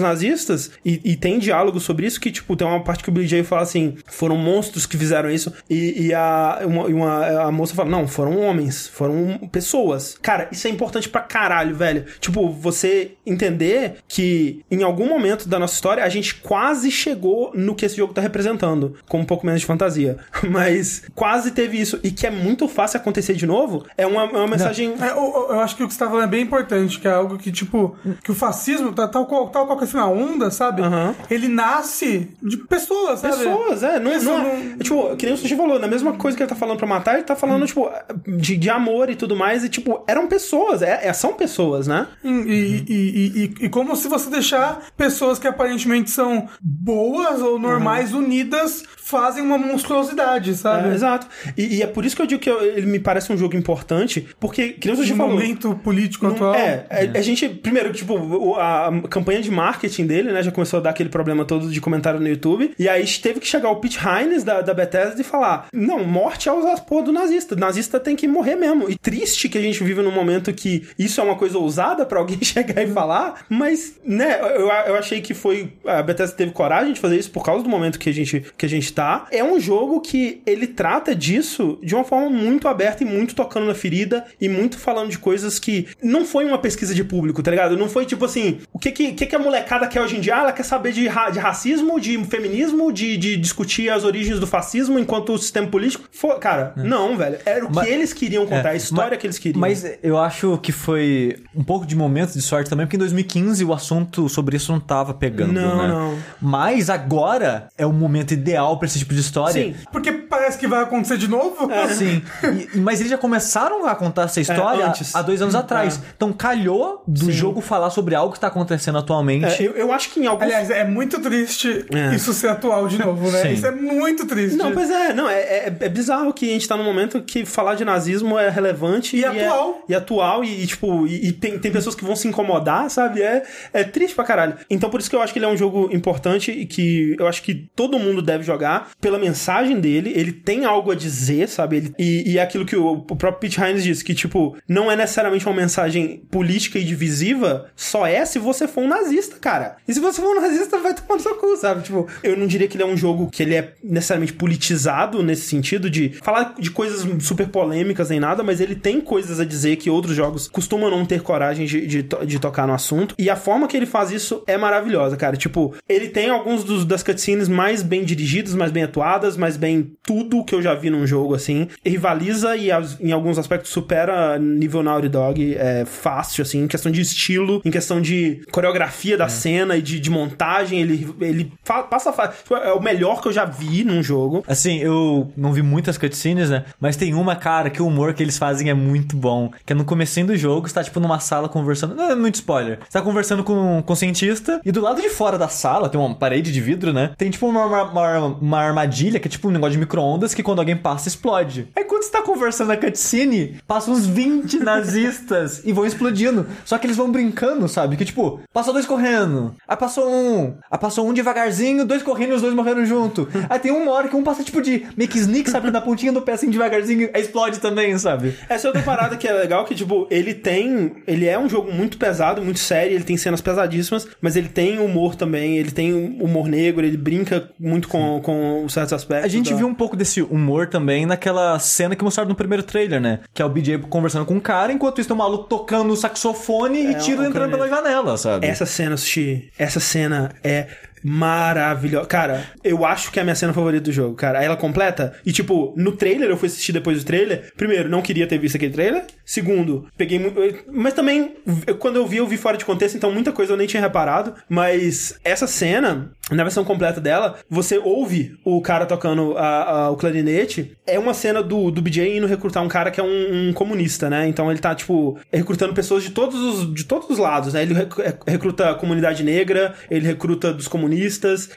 [0.00, 3.42] nazistas, e, e tem diálogo sobre isso, que, tipo, tem uma parte que o Billy
[3.42, 7.88] fala assim, foram monstros que fizeram isso, e, e a, uma, uma- a moça fala,
[7.90, 10.16] não, foram homens, foram pessoas.
[10.20, 12.04] Cara, isso é importante pra caralho, velho.
[12.20, 17.74] Tipo, você entender que em algum momento da nossa história a gente quase chegou no
[17.74, 20.18] que esse jogo tá representando, com um pouco menos de fantasia.
[20.50, 24.26] Mas quase teve isso, e que é muito fácil acontecer de novo, é uma, é
[24.26, 24.94] uma mensagem...
[25.00, 27.12] É, eu, eu acho que o que você tá falando é bem importante, que é
[27.12, 30.50] algo que, tipo, que o fascismo, tá- tal qual, tal qual que assim, a onda,
[30.50, 30.82] sabe?
[30.82, 31.14] Aham.
[31.30, 33.36] Ele nasce de pessoas, sabe?
[33.36, 33.98] Pessoas, é.
[33.98, 36.42] Não, Isso não, não- é tipo, que nem o Sushi falou, na mesma coisa que
[36.42, 37.90] ele tá falando pra matar, ele tá falando, tipo,
[38.26, 42.06] de, de amor e tudo mais, e tipo, eram pessoas, é, é- são pessoas, né?
[42.24, 47.51] E, e, e, e- e como se você deixar pessoas que aparentemente são boas ou
[47.58, 50.88] normais unidas fazem uma monstruosidade, sabe?
[50.90, 51.26] É, exato.
[51.56, 53.56] E, e é por isso que eu digo que eu- ele me parece um jogo
[53.56, 55.32] importante, porque, que nem Sushi No falou.
[55.34, 56.54] momento político Não- atual.
[56.54, 60.82] É, a, a gente, primeiro, tipo, a, campanha de marketing dele, né, já começou a
[60.82, 63.98] dar aquele problema todo de comentário no YouTube, e aí teve que chegar o Pete
[63.98, 67.98] Hines da, da Bethesda e falar, não, morte aos as porra do nazista, o nazista
[68.00, 68.88] tem que morrer mesmo.
[68.88, 72.18] E triste que a gente vive num momento que isso é uma coisa ousada pra
[72.20, 76.92] alguém chegar e falar, mas, né, eu, eu achei que foi, a Bethesda teve coragem
[76.92, 79.26] de fazer isso por causa do momento que a gente, que a gente tá.
[79.32, 83.66] É um jogo que ele trata disso de uma forma muito aberta e muito tocando
[83.66, 87.50] na ferida e muito falando de coisas que não foi uma pesquisa de público, tá
[87.50, 87.76] ligado?
[87.76, 90.36] Não foi tipo assim, o que que, que, que a molecada quer hoje em dia?
[90.36, 94.38] Ah, ela quer saber de, ra- de racismo, de feminismo, de, de discutir as origens
[94.38, 96.04] do fascismo enquanto sistema político.
[96.12, 97.38] Foi, cara, não, velho.
[97.44, 99.60] Era o que Mas- eles queriam contar, a história mas- que eles queriam.
[99.60, 103.64] Mas eu acho que foi um pouco de momento de sorte também, porque em 2015
[103.64, 105.88] o assunto sobre isso não tava pegando, Não, né?
[105.88, 106.18] não.
[106.40, 107.31] Mas agora
[107.78, 109.52] é o momento ideal pra esse tipo de história.
[109.62, 109.74] Sim.
[109.90, 111.68] Porque parece que vai acontecer de novo.
[111.90, 112.22] Sim.
[112.44, 115.14] E- e- mas eles já começaram a contar essa história antes.
[115.14, 116.00] há dois anos atrás.
[116.16, 119.46] Então calhou do jogo falar sobre algo que tá acontecendo atualmente.
[119.62, 122.14] É, eu, eu acho que em alguns Aliás, é muito triste É.
[122.14, 123.42] isso ser atual de novo, né?
[123.42, 123.52] Sim.
[123.52, 124.56] Isso é muito triste.
[124.56, 127.44] Não, pois é, não, é, é, é bizarro que a gente tá num momento que
[127.46, 129.84] falar de nazismo é relevante E é- atual.
[129.88, 133.22] e atual, e, e, tipo, e, e tem, tem pessoas que vão se incomodar, sabe?
[133.22, 133.42] É,
[133.72, 134.54] é triste pra caralho.
[134.68, 137.28] Então por isso que eu acho que ele é um jogo importante e que eu
[137.28, 140.12] acho que todo mundo deve jogar pela mensagem dele.
[140.14, 141.76] Ele tem algo a dizer, sabe?
[141.76, 144.90] Ele, e, e é aquilo que o, o próprio Pete Hines disse, que, tipo, não
[144.90, 149.76] é necessariamente uma mensagem política e divisiva, só é se você for um nazista, cara.
[149.86, 151.82] E se você for um nazista, vai tomar no seu cu, sabe?
[151.82, 155.42] Tipo, eu não diria que ele é um jogo que ele é necessariamente politizado nesse
[155.42, 159.76] sentido de falar de coisas super polêmicas nem nada, mas ele tem coisas a dizer
[159.76, 163.14] que outros jogos costumam não ter coragem de, de, de tocar no assunto.
[163.18, 165.36] E a forma que ele faz isso é maravilhosa, cara.
[165.36, 169.92] Tipo, ele tem alguns dos, das cutscenes mais bem dirigidas, mais bem atuadas, mais bem
[170.02, 171.68] tudo que eu já vi num jogo, assim.
[171.84, 172.70] Rivaliza e
[173.00, 175.54] em alguns aspectos supera nível Naughty Dog.
[175.56, 180.00] É fácil, assim, em questão de estilo, em questão de coreografia da cena e de,
[180.00, 180.80] de montagem.
[180.80, 184.42] Ele, ele passa fa- tipo, É o melhor que eu já vi num jogo.
[184.46, 186.64] Assim, eu não vi muitas cutscenes, né?
[186.80, 189.50] Mas tem uma, cara, que o humor que eles fazem é muito bom.
[189.66, 191.94] Que é no comecinho do jogo, você tá, tipo, numa sala conversando...
[191.94, 192.78] Não é muito spoiler.
[192.80, 196.00] Você tá conversando com, com um cientista e do lado de fora da sala, tem
[196.00, 197.01] uma parede de vidro, né?
[197.08, 200.58] Tem, tipo, uma, uma, uma- armadilha, que é tipo um negócio de micro-ondas, que quando
[200.60, 201.68] alguém passa, explode.
[201.76, 204.58] Aí quando você tá conversando na cutscene, passam uns 20
[204.96, 206.46] nazistas e vão explodindo.
[206.64, 207.96] Só que eles vão brincando, sabe?
[207.96, 209.54] Que, tipo, passou dois correndo.
[209.66, 210.54] Aí passou um.
[210.70, 213.28] Aí passou um devagarzinho, dois correndo e os dois morreram junto.
[213.48, 215.70] Aí tem uma hora que um passa, tipo, de meio que sneak, sabe?
[215.70, 218.34] Na pontinha do pé, assim, devagarzinho, aí explode também, sabe?
[218.48, 220.96] Essa é outra parada que é legal, que, tipo, ele tem.
[221.06, 224.78] Ele é um jogo muito pesado, muito sério, ele tem cenas pesadíssimas, mas ele tem
[224.78, 229.24] humor também, ele tem humor negro, ele brinca muito com, com certos aspectos.
[229.24, 232.62] A gente da- viu um pouco desse humor também naquela cena que mostraram no primeiro
[232.62, 233.20] trailer, né?
[233.32, 236.86] Que é o BJ conversando com um cara, enquanto isso tem um maluco tocando saxofone
[236.90, 238.46] e tiro um entrando pela janela, sabe?
[238.46, 240.66] Essa cena, Sushi, essa cena é
[241.04, 242.06] maravilhosa.
[242.06, 244.38] Cara, eu acho que é a minha cena favorita do jogo, cara.
[244.38, 245.14] Aí ela completa.
[245.24, 247.52] E, tipo, no trailer, eu fui assistir depois do trailer.
[247.56, 249.04] Primeiro, não queria ter visto aquele trailer.
[249.24, 250.40] Segundo, peguei muito.
[250.72, 251.34] Mas também,
[251.78, 254.34] quando eu vi, eu vi fora de contexto, então muita coisa eu nem tinha reparado.
[254.48, 259.96] Mas essa cena, na versão completa dela, você ouve o cara tocando a- a- o
[259.96, 260.76] clarinete.
[260.86, 264.08] É uma cena do, do BJ indo recrutar um cara que é um, um comunista,
[264.10, 264.26] né?
[264.28, 267.62] Então ele tá, tipo, recrutando pessoas de todos os, de todos os lados, né?
[267.62, 270.91] Ele rec- recruta a comunidade negra, ele recruta dos comunistas,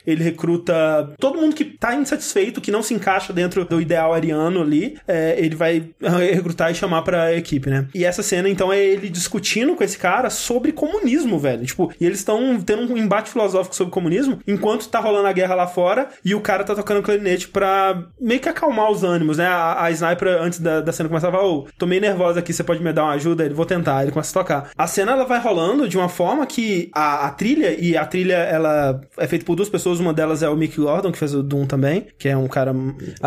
[0.05, 4.61] ele recruta todo mundo que tá insatisfeito, que não se encaixa dentro do ideal ariano
[4.61, 5.89] ali, é, ele vai
[6.33, 7.87] recrutar e chamar pra equipe, né?
[7.93, 11.65] E essa cena, então, é ele discutindo com esse cara sobre comunismo, velho.
[11.65, 15.55] Tipo, e eles estão tendo um embate filosófico sobre comunismo, enquanto tá rolando a guerra
[15.55, 19.47] lá fora, e o cara tá tocando clarinete pra meio que acalmar os ânimos, né?
[19.47, 22.63] A, a sniper, antes da, da cena começar, fala, ô, tô meio nervosa aqui, você
[22.63, 23.45] pode me dar uma ajuda?
[23.45, 24.03] Ele, vou tentar.
[24.03, 24.69] Ele começa a tocar.
[24.77, 28.35] A cena, ela vai rolando de uma forma que a, a trilha, e a trilha,
[28.35, 31.43] ela é feita por duas pessoas, uma delas é o Mick Gordon, que fez o
[31.43, 32.73] Doom também, que é um cara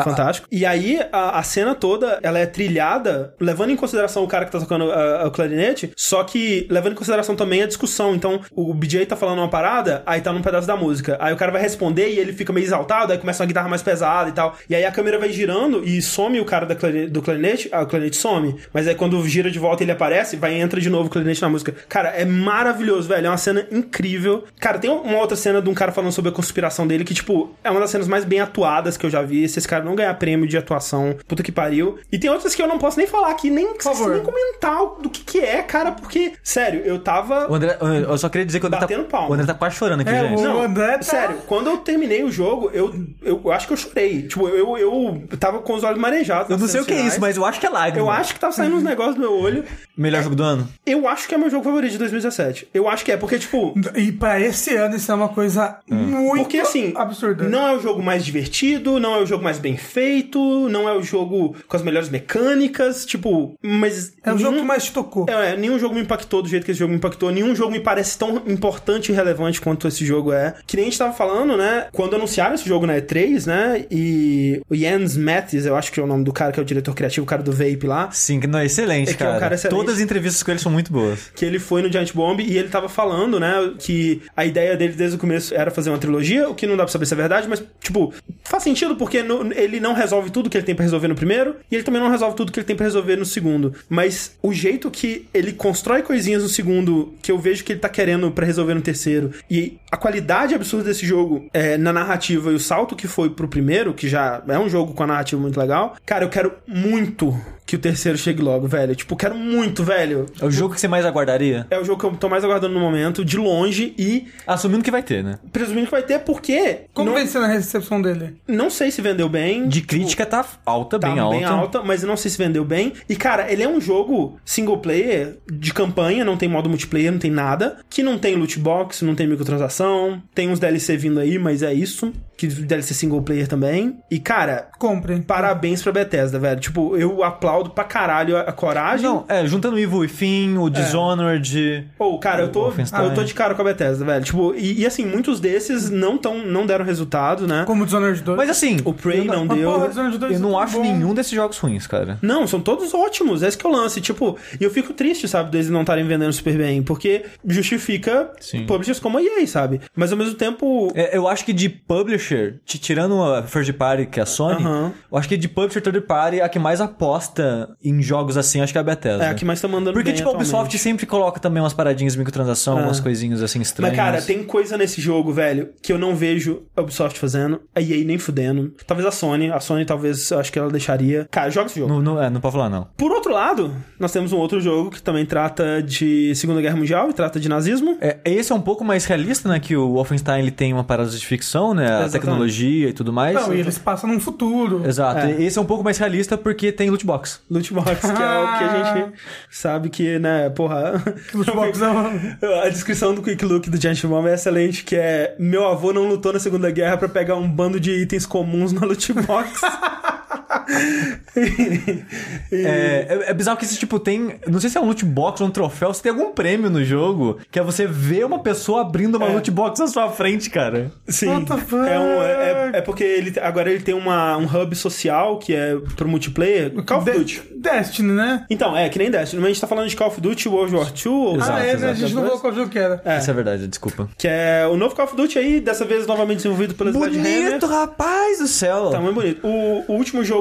[0.02, 0.46] fantástico.
[0.50, 4.52] E aí, a, a cena toda, ela é trilhada, levando em consideração o cara que
[4.52, 8.14] tá tocando a- o clarinete, só que levando em consideração também a discussão.
[8.14, 11.16] Então, o BJ tá falando uma parada, aí tá num pedaço da música.
[11.20, 13.82] Aí o cara vai responder e ele fica meio exaltado, aí começa uma guitarra mais
[13.82, 14.56] pesada e tal.
[14.68, 17.82] E aí a câmera vai girando e some o cara da clari- do clarinete, ah,
[17.82, 18.56] o clarinete some.
[18.72, 21.42] Mas aí quando gira de volta ele aparece, vai e entra de novo o clarinete
[21.42, 21.74] na música.
[21.88, 23.26] Cara, é maravilhoso, velho.
[23.26, 24.44] É uma cena incrível.
[24.60, 27.50] Cara, tem uma outra cena de um cara falando sobre a conspiração dele que, tipo,
[27.62, 29.48] é uma das cenas mais bem atuadas que eu já vi.
[29.48, 31.98] Se esse cara não ganhar prêmio de atuação, puta que pariu.
[32.10, 34.10] E tem outras que eu não posso nem falar aqui, nem, favor.
[34.10, 37.50] nem comentar o- do que que é, cara, porque, sério, eu tava...
[37.50, 39.30] O André, eu só queria dizer que o André, Batendo tá, palma.
[39.30, 40.40] o André tá quase chorando aqui, É, gente.
[40.40, 43.76] o- Não, André tá- sério, quando eu terminei o jogo, eu, eu acho que eu
[43.76, 44.22] chorei.
[44.22, 46.50] Tipo, eu, eu tava com os olhos marejados.
[46.50, 47.98] Eu não sei o que é cenas isso, mas eu acho que é lágrima.
[48.06, 49.64] Eu acho que tava saindo uns negócios do meu olho.
[49.96, 50.68] Melhor jogo do ano?
[50.86, 52.68] Eu acho que é meu jogo favorito de 2017.
[52.72, 53.74] Eu acho que é, porque, tipo.
[53.94, 57.44] E pra esse ano isso é uma coisa muito Porque assim, absurda.
[57.48, 60.92] não é o jogo mais divertido, não é o jogo mais bem feito, não é
[60.96, 64.14] o jogo com as melhores mecânicas, tipo, mas.
[64.24, 65.26] É o jogo que mais te tocou.
[65.28, 67.70] É, é, nenhum jogo me impactou do jeito que esse jogo me impactou, nenhum jogo
[67.72, 70.54] me parece tão importante e relevante quanto esse jogo é.
[70.66, 71.86] Que nem a gente tava falando, né?
[71.92, 73.84] Quando anunciaram esse jogo na E3, né?
[73.90, 76.66] E o Jens Mattis, eu acho que é o nome do cara que é o
[76.66, 78.10] diretor criativo, o cara do Vape lá.
[78.12, 79.36] Sim, que não é excelente, É que é cara.
[79.36, 79.76] um cara excelente.
[79.78, 81.30] Todas as entrevistas com ele são muito boas.
[81.34, 84.92] que ele foi no Giant Bomb e ele tava falando, né, que a ideia dele
[84.94, 87.16] desde o começo era fazer uma trilogia, o que não dá pra saber se é
[87.16, 88.12] verdade, mas, tipo,
[88.44, 91.56] faz sentido porque no- ele não resolve tudo que ele tem pra resolver no primeiro
[91.70, 93.74] e ele também não resolve tudo que ele tem pra resolver no segundo.
[93.88, 97.88] Mas o jeito que ele constrói coisinhas no segundo, que eu vejo que ele tá
[97.88, 102.54] querendo pra resolver no terceiro, e a qualidade absurda desse jogo é, na narrativa e
[102.54, 105.58] o salto que foi pro primeiro, que já é um jogo com a narrativa muito
[105.58, 107.34] legal, cara, eu quero muito
[107.68, 108.94] que o terceiro chegue logo, velho.
[108.96, 110.24] Tipo, quero muito, velho.
[110.40, 111.66] É o jogo que você mais aguardaria?
[111.70, 114.90] É o jogo que eu tô mais aguardando no momento, de longe, e Assumindo que
[114.90, 115.38] vai ter, né?
[115.52, 116.86] presumindo que vai ter, porque.
[116.94, 118.36] Como não, vem sendo a recepção dele?
[118.48, 119.68] não sei se vendeu bem.
[119.68, 121.36] De crítica tá alta, Tá bem alta.
[121.36, 122.94] bem alta, mas eu não sei se vendeu bem.
[123.06, 127.18] E, cara, ele é um jogo single player, de campanha, não tem modo multiplayer, não
[127.18, 127.76] tem nada.
[127.90, 130.22] Que não tem loot box, não tem microtransação.
[130.34, 132.12] Tem uns DLC vindo aí, mas é isso.
[132.36, 133.98] Que DLC single player também.
[134.10, 135.20] E, cara, Comprem.
[135.20, 136.60] parabéns pra Bethesda, velho.
[136.60, 139.06] Tipo, eu aplaudo pra caralho a, a coragem.
[139.06, 141.86] Não, é, juntando o Evil Within, o Dishonored...
[141.98, 143.04] Ou, cara, eu tô, Wolfenstein.
[143.04, 144.24] eu tô de cara com a Bethesda, velho.
[144.24, 147.64] Tipo, e, e, assim, muitos desses não, tão, não deram resultado, né?
[147.66, 148.36] Como o Dishonored 2.
[148.36, 149.70] Mas assim, O Prey não Mas, deu.
[149.72, 150.82] porra, Dishonored 2 eu é não acho bom.
[150.82, 152.18] nenhum desses jogos ruins, cara.
[152.22, 154.00] Não, são todos ótimos, é esse que é o lance.
[154.00, 157.24] Tipo, e eu fico triste, sabe, deles não estarem vendendo super bem, porque
[157.62, 158.64] justifica Sim.
[158.66, 159.80] publishers como a EA, sabe?
[159.94, 160.90] Mas ao mesmo tempo.
[160.94, 164.62] É, eu acho que de publisher, te tirando a first party, que é a Sony,
[164.64, 164.92] Aham.
[165.10, 167.47] eu acho que de publisher third party, a que mais aposta
[167.82, 169.24] em jogos assim, acho que é a Bethesda.
[169.24, 171.72] É a que mais tá mandando Porque, bem tipo, a Ubisoft sempre coloca também umas
[171.72, 172.82] paradinhas de microtransação, É.
[172.82, 173.96] umas coisinhas assim estranhas.
[173.96, 177.80] Mas, cara, tem coisa nesse jogo, velho, que eu não vejo a Ubisoft fazendo, a
[177.80, 178.72] EA nem fudendo.
[178.86, 181.26] Talvez a Sony, a Sony talvez, eu acho que ela deixaria.
[181.30, 181.92] Cara, joga esse jogo.
[181.92, 182.86] Não, não, é, não pode falar, não.
[182.96, 187.10] Por outro lado, nós temos um outro jogo que também trata de Segunda Guerra Mundial
[187.10, 187.96] e trata de nazismo.
[188.00, 189.58] É, esse é um pouco mais realista, né?
[189.60, 191.84] Que o Wolfenstein ele tem uma parada de ficção, né?
[191.84, 192.12] A Exatamente.
[192.12, 193.34] tecnologia e tudo mais.
[193.34, 194.82] Não, e eles passam num futuro.
[194.86, 195.20] Exato.
[195.26, 195.42] É.
[195.42, 197.37] Esse é um pouco mais realista porque tem loot box.
[197.50, 199.12] Loot Box, que é o que a gente
[199.50, 201.02] sabe que, né, porra.
[201.34, 202.10] Loot box é uma-
[202.64, 206.06] A descrição do Quick Look do Giant Bomb é excelente, que é meu avô não
[206.08, 209.60] lutou na Segunda Guerra pra pegar um bando de itens comuns na loot box.
[212.50, 214.36] É, é, é bizarro que esse tipo tem.
[214.46, 216.84] Não sei se é um loot box ou um troféu, se tem algum prêmio no
[216.84, 219.32] jogo, que é você ver uma pessoa abrindo uma É.
[219.32, 220.90] loot box na sua frente, cara.
[221.06, 221.88] Sim, What the fuck?
[221.88, 225.54] é, um- é- é- é porque ele agora ele tem uma, um hub social que
[225.54, 227.42] é pro multiplayer, Call of De- Duty.
[227.56, 228.46] Destiny, né?
[228.48, 230.74] Então, é, que nem Destiny, mas a gente tá falando de Call of Duty World
[230.74, 231.70] War II, ou Exato, ah, é, né?
[231.70, 231.94] A exato.
[231.96, 233.00] gente não falou qual jogo que era.
[233.04, 233.18] É.
[233.18, 234.08] Isso é verdade, desculpa.
[234.16, 237.44] que é o novo Call of Duty aí, dessa vez novamente desenvolvido pela Sledgehammer.
[237.50, 238.90] Bonito, rapaz do céu!
[238.90, 239.46] Tá muito bonito.
[239.46, 240.37] O, o último jogo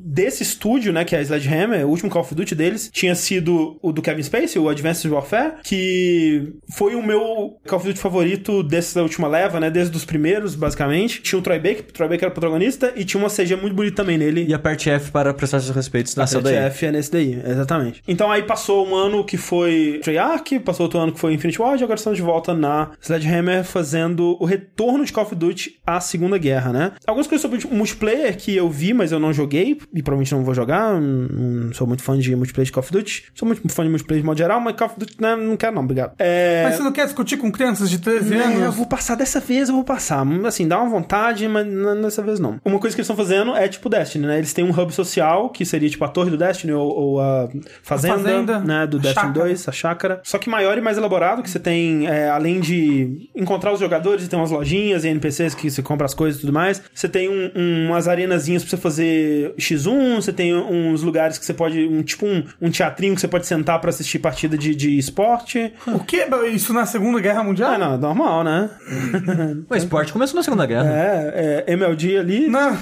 [0.00, 3.78] desse estúdio, né, que é a Sledgehammer, o último Call of Duty deles, tinha sido
[3.82, 8.62] o do Kevin Spacey, o Advanced Warfare, que foi o meu Call of Duty favorito
[8.62, 11.22] dessa última leva, né, desde os primeiros, basicamente.
[11.22, 13.74] Tinha o Troy Baker, o Troy Baker era o protagonista, e tinha uma CG muito
[13.74, 14.46] bonita também nele.
[14.48, 16.70] E aperte F para prestar seus respeitos nessa A daí.
[16.70, 18.02] TF é nesse daí, exatamente.
[18.06, 21.82] Então aí passou um ano que foi Treyarch, passou outro ano que foi Infinity Ward,
[21.82, 26.00] e agora estamos de volta na Sledgehammer fazendo o retorno de Call of Duty à
[26.00, 26.92] Segunda Guerra, né?
[27.06, 30.44] Algumas coisas sobre o multiplayer que eu vi, mas eu não joguei, e provavelmente não
[30.44, 33.66] vou jogar, não não sou muito fã de multiplayer de Call of Duty, sou muito
[33.72, 36.12] fã de multiplayer de modo geral, mas Call of Duty né, não quero não, obrigado.
[36.18, 36.62] É...
[36.64, 38.74] Mas você não quer discutir com crianças de 13 Não, eu anos?
[38.76, 40.26] vou passar dessa vez, eu vou passar.
[40.46, 41.66] Assim, dá uma vontade, mas
[42.02, 42.60] dessa vez não.
[42.64, 44.38] Uma coisa que eles estão fazendo é tipo Destiny, né?
[44.38, 47.48] Eles têm um hub social, que seria tipo a torre do Destiny ou, ou a
[47.82, 48.86] fazenda, fazenda, né?
[48.86, 49.44] Do a Destiny chácara.
[49.46, 50.20] 2, a chácara.
[50.24, 54.26] Só que maior e mais elaborado, que você tem, é, além de encontrar os jogadores,
[54.28, 56.82] tem umas lojinhas e NPCs que você compra as coisas e tudo mais.
[56.94, 59.10] Você tem um- um- umas arenazinhas pra você fazer
[59.58, 63.28] X1, você tem uns lugares que você pode, um, tipo um, um teatrinho que você
[63.28, 65.72] pode sentar pra assistir partida de, de esporte.
[65.86, 66.26] O quê?
[66.52, 67.72] Isso na Segunda Guerra Mundial?
[67.72, 68.70] Ah, não, normal, né?
[69.68, 70.88] O esporte começou na Segunda Guerra.
[70.90, 72.48] É, é MLG ali.
[72.48, 72.76] Não.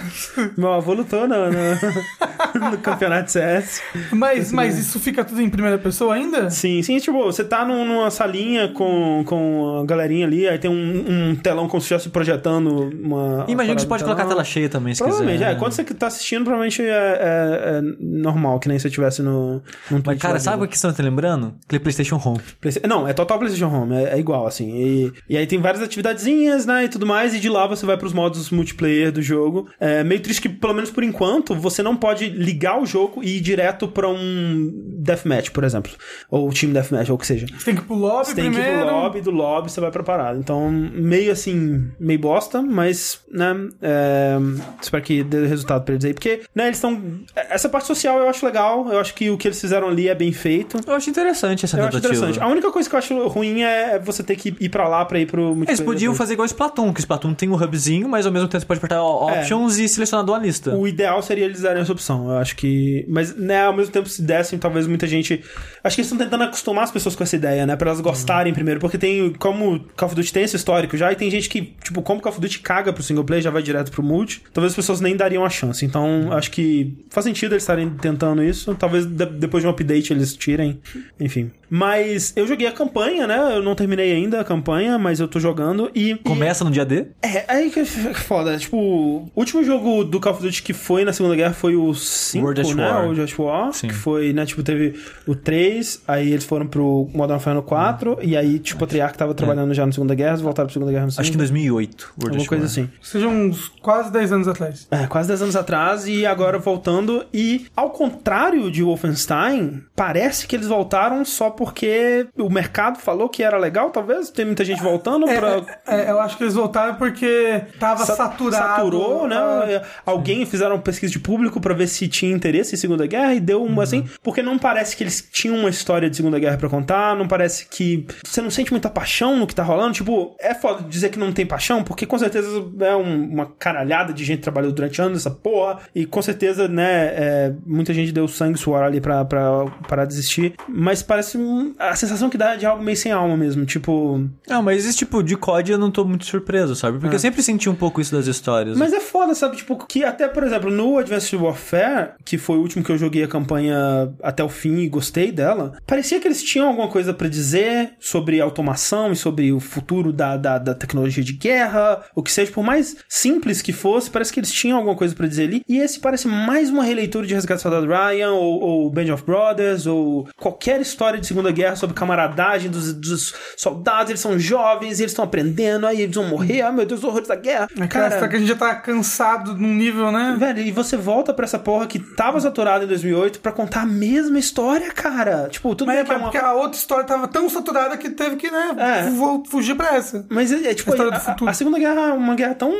[0.56, 1.50] Meu avô lutou no, no,
[2.70, 3.80] no campeonato CS.
[4.12, 6.50] Mas, mas isso fica tudo em primeira pessoa ainda?
[6.50, 10.70] Sim, sim, tipo, você tá num- numa salinha com, com a galerinha ali, aí tem
[10.70, 13.44] um, um telão como se estivesse projetando uma.
[13.48, 15.52] Imagino que você pode colocar a tela cheia também, se Provavelmente, quiser.
[15.52, 15.54] é.
[15.54, 19.62] Quando você tá assistindo, provavelmente é, é- é normal, que nem se eu estivesse no.
[19.90, 21.54] Num Mas, cara, sabe o que você tá lembrando?
[21.66, 22.40] Aquele PlayStation Home.
[22.60, 24.70] Playsta- Não, é total PlayStation Home, é, é igual, assim.
[24.76, 27.96] E, e aí tem várias atividadezinhas, né, e tudo mais, e de lá você vai
[27.96, 29.68] pros modos multiplayer do jogo.
[29.80, 33.36] É meio triste que, pelo menos por enquanto, você não pode ligar o jogo e
[33.36, 35.92] ir direto pra um deathmatch, por exemplo.
[36.30, 37.46] Ou Team Deathmatch, ou o que seja.
[37.56, 38.86] Você tem que ir pro lobby Você tem que ir primeiro.
[38.86, 40.38] pro lobby, do lobby você vai pra parada.
[40.38, 44.36] Então, meio assim, meio bosta, mas, né, é,
[44.80, 46.14] espero que dê resultado pra eles aí.
[46.14, 47.20] Porque, né, eles estão...
[47.34, 50.14] Essa parte social eu acho legal, eu acho que o que eles fizeram ali é
[50.14, 50.78] bem feito.
[50.86, 52.40] Eu acho interessante essa Eu acho interessante.
[52.40, 55.18] A única coisa que eu acho ruim é você ter que ir pra lá pra
[55.18, 55.70] ir pro multiplayer.
[55.70, 58.48] Eles podiam fazer igual o Splatoon, que o Splatoon tem um hubzinho, mas ao mesmo
[58.48, 59.00] tempo você pode apertar É.
[59.00, 60.74] options e selecionar uma lista.
[60.74, 62.30] O ideal seria eles darem essa opção.
[62.30, 63.04] Eu acho que.
[63.08, 65.42] Mas, né, ao mesmo tempo, se dessem, talvez muita gente.
[65.82, 67.76] Acho que eles estão tentando acostumar as pessoas com essa ideia, né?
[67.76, 68.80] Pra elas gostarem primeiro.
[68.80, 69.32] Porque tem.
[69.34, 72.32] Como Call of Duty tem esse histórico já, e tem gente que, tipo, como Call
[72.32, 75.16] of Duty caga pro single player, já vai direto pro multi, talvez as pessoas nem
[75.16, 75.84] dariam a chance.
[75.84, 78.74] Então, acho que faz sentido eles estarem tentando isso.
[78.74, 80.78] Talvez de- depois de um update eles tirem.
[81.18, 81.50] Enfim.
[81.70, 83.56] Mas eu joguei a campanha, né?
[83.56, 86.14] Eu não terminei ainda a campanha, mas eu tô jogando e.
[86.16, 87.06] Começa no dia D?
[87.22, 88.56] É, aí que é foda.
[88.58, 91.94] Tipo, o último jogo do Call of Duty que foi na Segunda Guerra foi o
[91.94, 92.88] 5, World at né?
[92.90, 93.08] War.
[93.08, 93.72] O at War.
[93.72, 93.88] Sim.
[93.88, 94.44] Que foi, né?
[94.46, 94.94] Tipo, teve
[95.26, 99.34] o 3, aí eles foram pro Modern Warfare 4, e aí, tipo, o Treyarch tava
[99.34, 101.20] trabalhando já na Segunda Guerra, eles voltaram pra Segunda Guerra no 5.
[101.20, 102.14] Acho que em 2008.
[102.18, 102.70] World Alguma coisa War.
[102.70, 102.90] assim.
[103.00, 104.86] Seja uns quase 10 anos atrás.
[104.90, 107.24] É, quase 10 anos atrás e agora voltando.
[107.32, 113.42] E ao contrário de Wolfenstein, parece que eles voltaram só porque o mercado falou que
[113.42, 114.30] era legal, talvez.
[114.30, 115.48] Tem muita gente voltando É, pra.
[115.88, 118.64] é, é, eu acho que eles voltaram porque tava Sa- saturado.
[118.76, 119.36] Saturou, né?
[119.36, 123.34] Ah, Alguém fizeram uma pesquisa de público pra ver se tinha interesse em Segunda Guerra
[123.34, 123.66] e deu Uhum.
[123.66, 127.16] uma assim, porque não parece que eles tinham uma história de Segunda Guerra pra contar,
[127.16, 130.84] não parece que você não sente muita paixão no que tá rolando, tipo, é foda
[130.88, 132.48] dizer que não tem paixão, porque com certeza
[132.80, 136.68] é um- uma caralhada de gente que trabalhou durante anos nessa porra, e com certeza,
[136.68, 141.36] né, é, muita gente deu sangue e suor ali pra, pra, pra desistir, mas parece
[141.48, 144.84] um- a sensação que dá é de algo meio sem alma mesmo, tipo, Não, mas
[144.86, 146.98] esse tipo de COD eu não tô muito surpreso, sabe?
[146.98, 148.76] Porque eu sempre senti um pouco isso das histórias.
[148.76, 149.56] Mas é foda, sabe?
[149.56, 153.22] Tipo, que até, por exemplo, no Advanced Warfare, que foi o último que eu joguei
[153.22, 157.28] a campanha até o fim e gostei dela, parecia que eles tinham alguma coisa pra
[157.28, 162.30] dizer sobre automação e sobre o futuro da, da, da tecnologia de guerra, o que
[162.32, 165.62] seja, por mais simples que fosse, parece que eles tinham alguma coisa pra dizer ali.
[165.68, 169.24] E esse parece mais uma releitura de Resgate do Soldado Ryan, ou, ou Band of
[169.24, 174.98] Brothers, ou qualquer história de Segunda Guerra sobre camaradagem dos, dos soldados, eles são jovens,
[174.98, 177.68] e eles estão aprendendo, aí eles vão morrer, ah meu Deus, os horrores da guerra.
[177.88, 180.36] Cara, será que a gente já tá cansado num nível, né?
[180.38, 183.86] Velho, e você volta pra essa porra que tava saturada em 2008 pra contar a
[183.86, 185.48] mesma história, cara.
[185.48, 186.24] Tipo, tudo Mas bem é que é uma...
[186.30, 189.10] porque a outra história tava tão saturada que teve que, né, É.
[189.10, 190.26] fu- fugir pra essa.
[190.28, 191.50] Mas é, é, tipo, A história do a, futuro.
[191.50, 192.72] a Segunda Guerra é uma guerra tão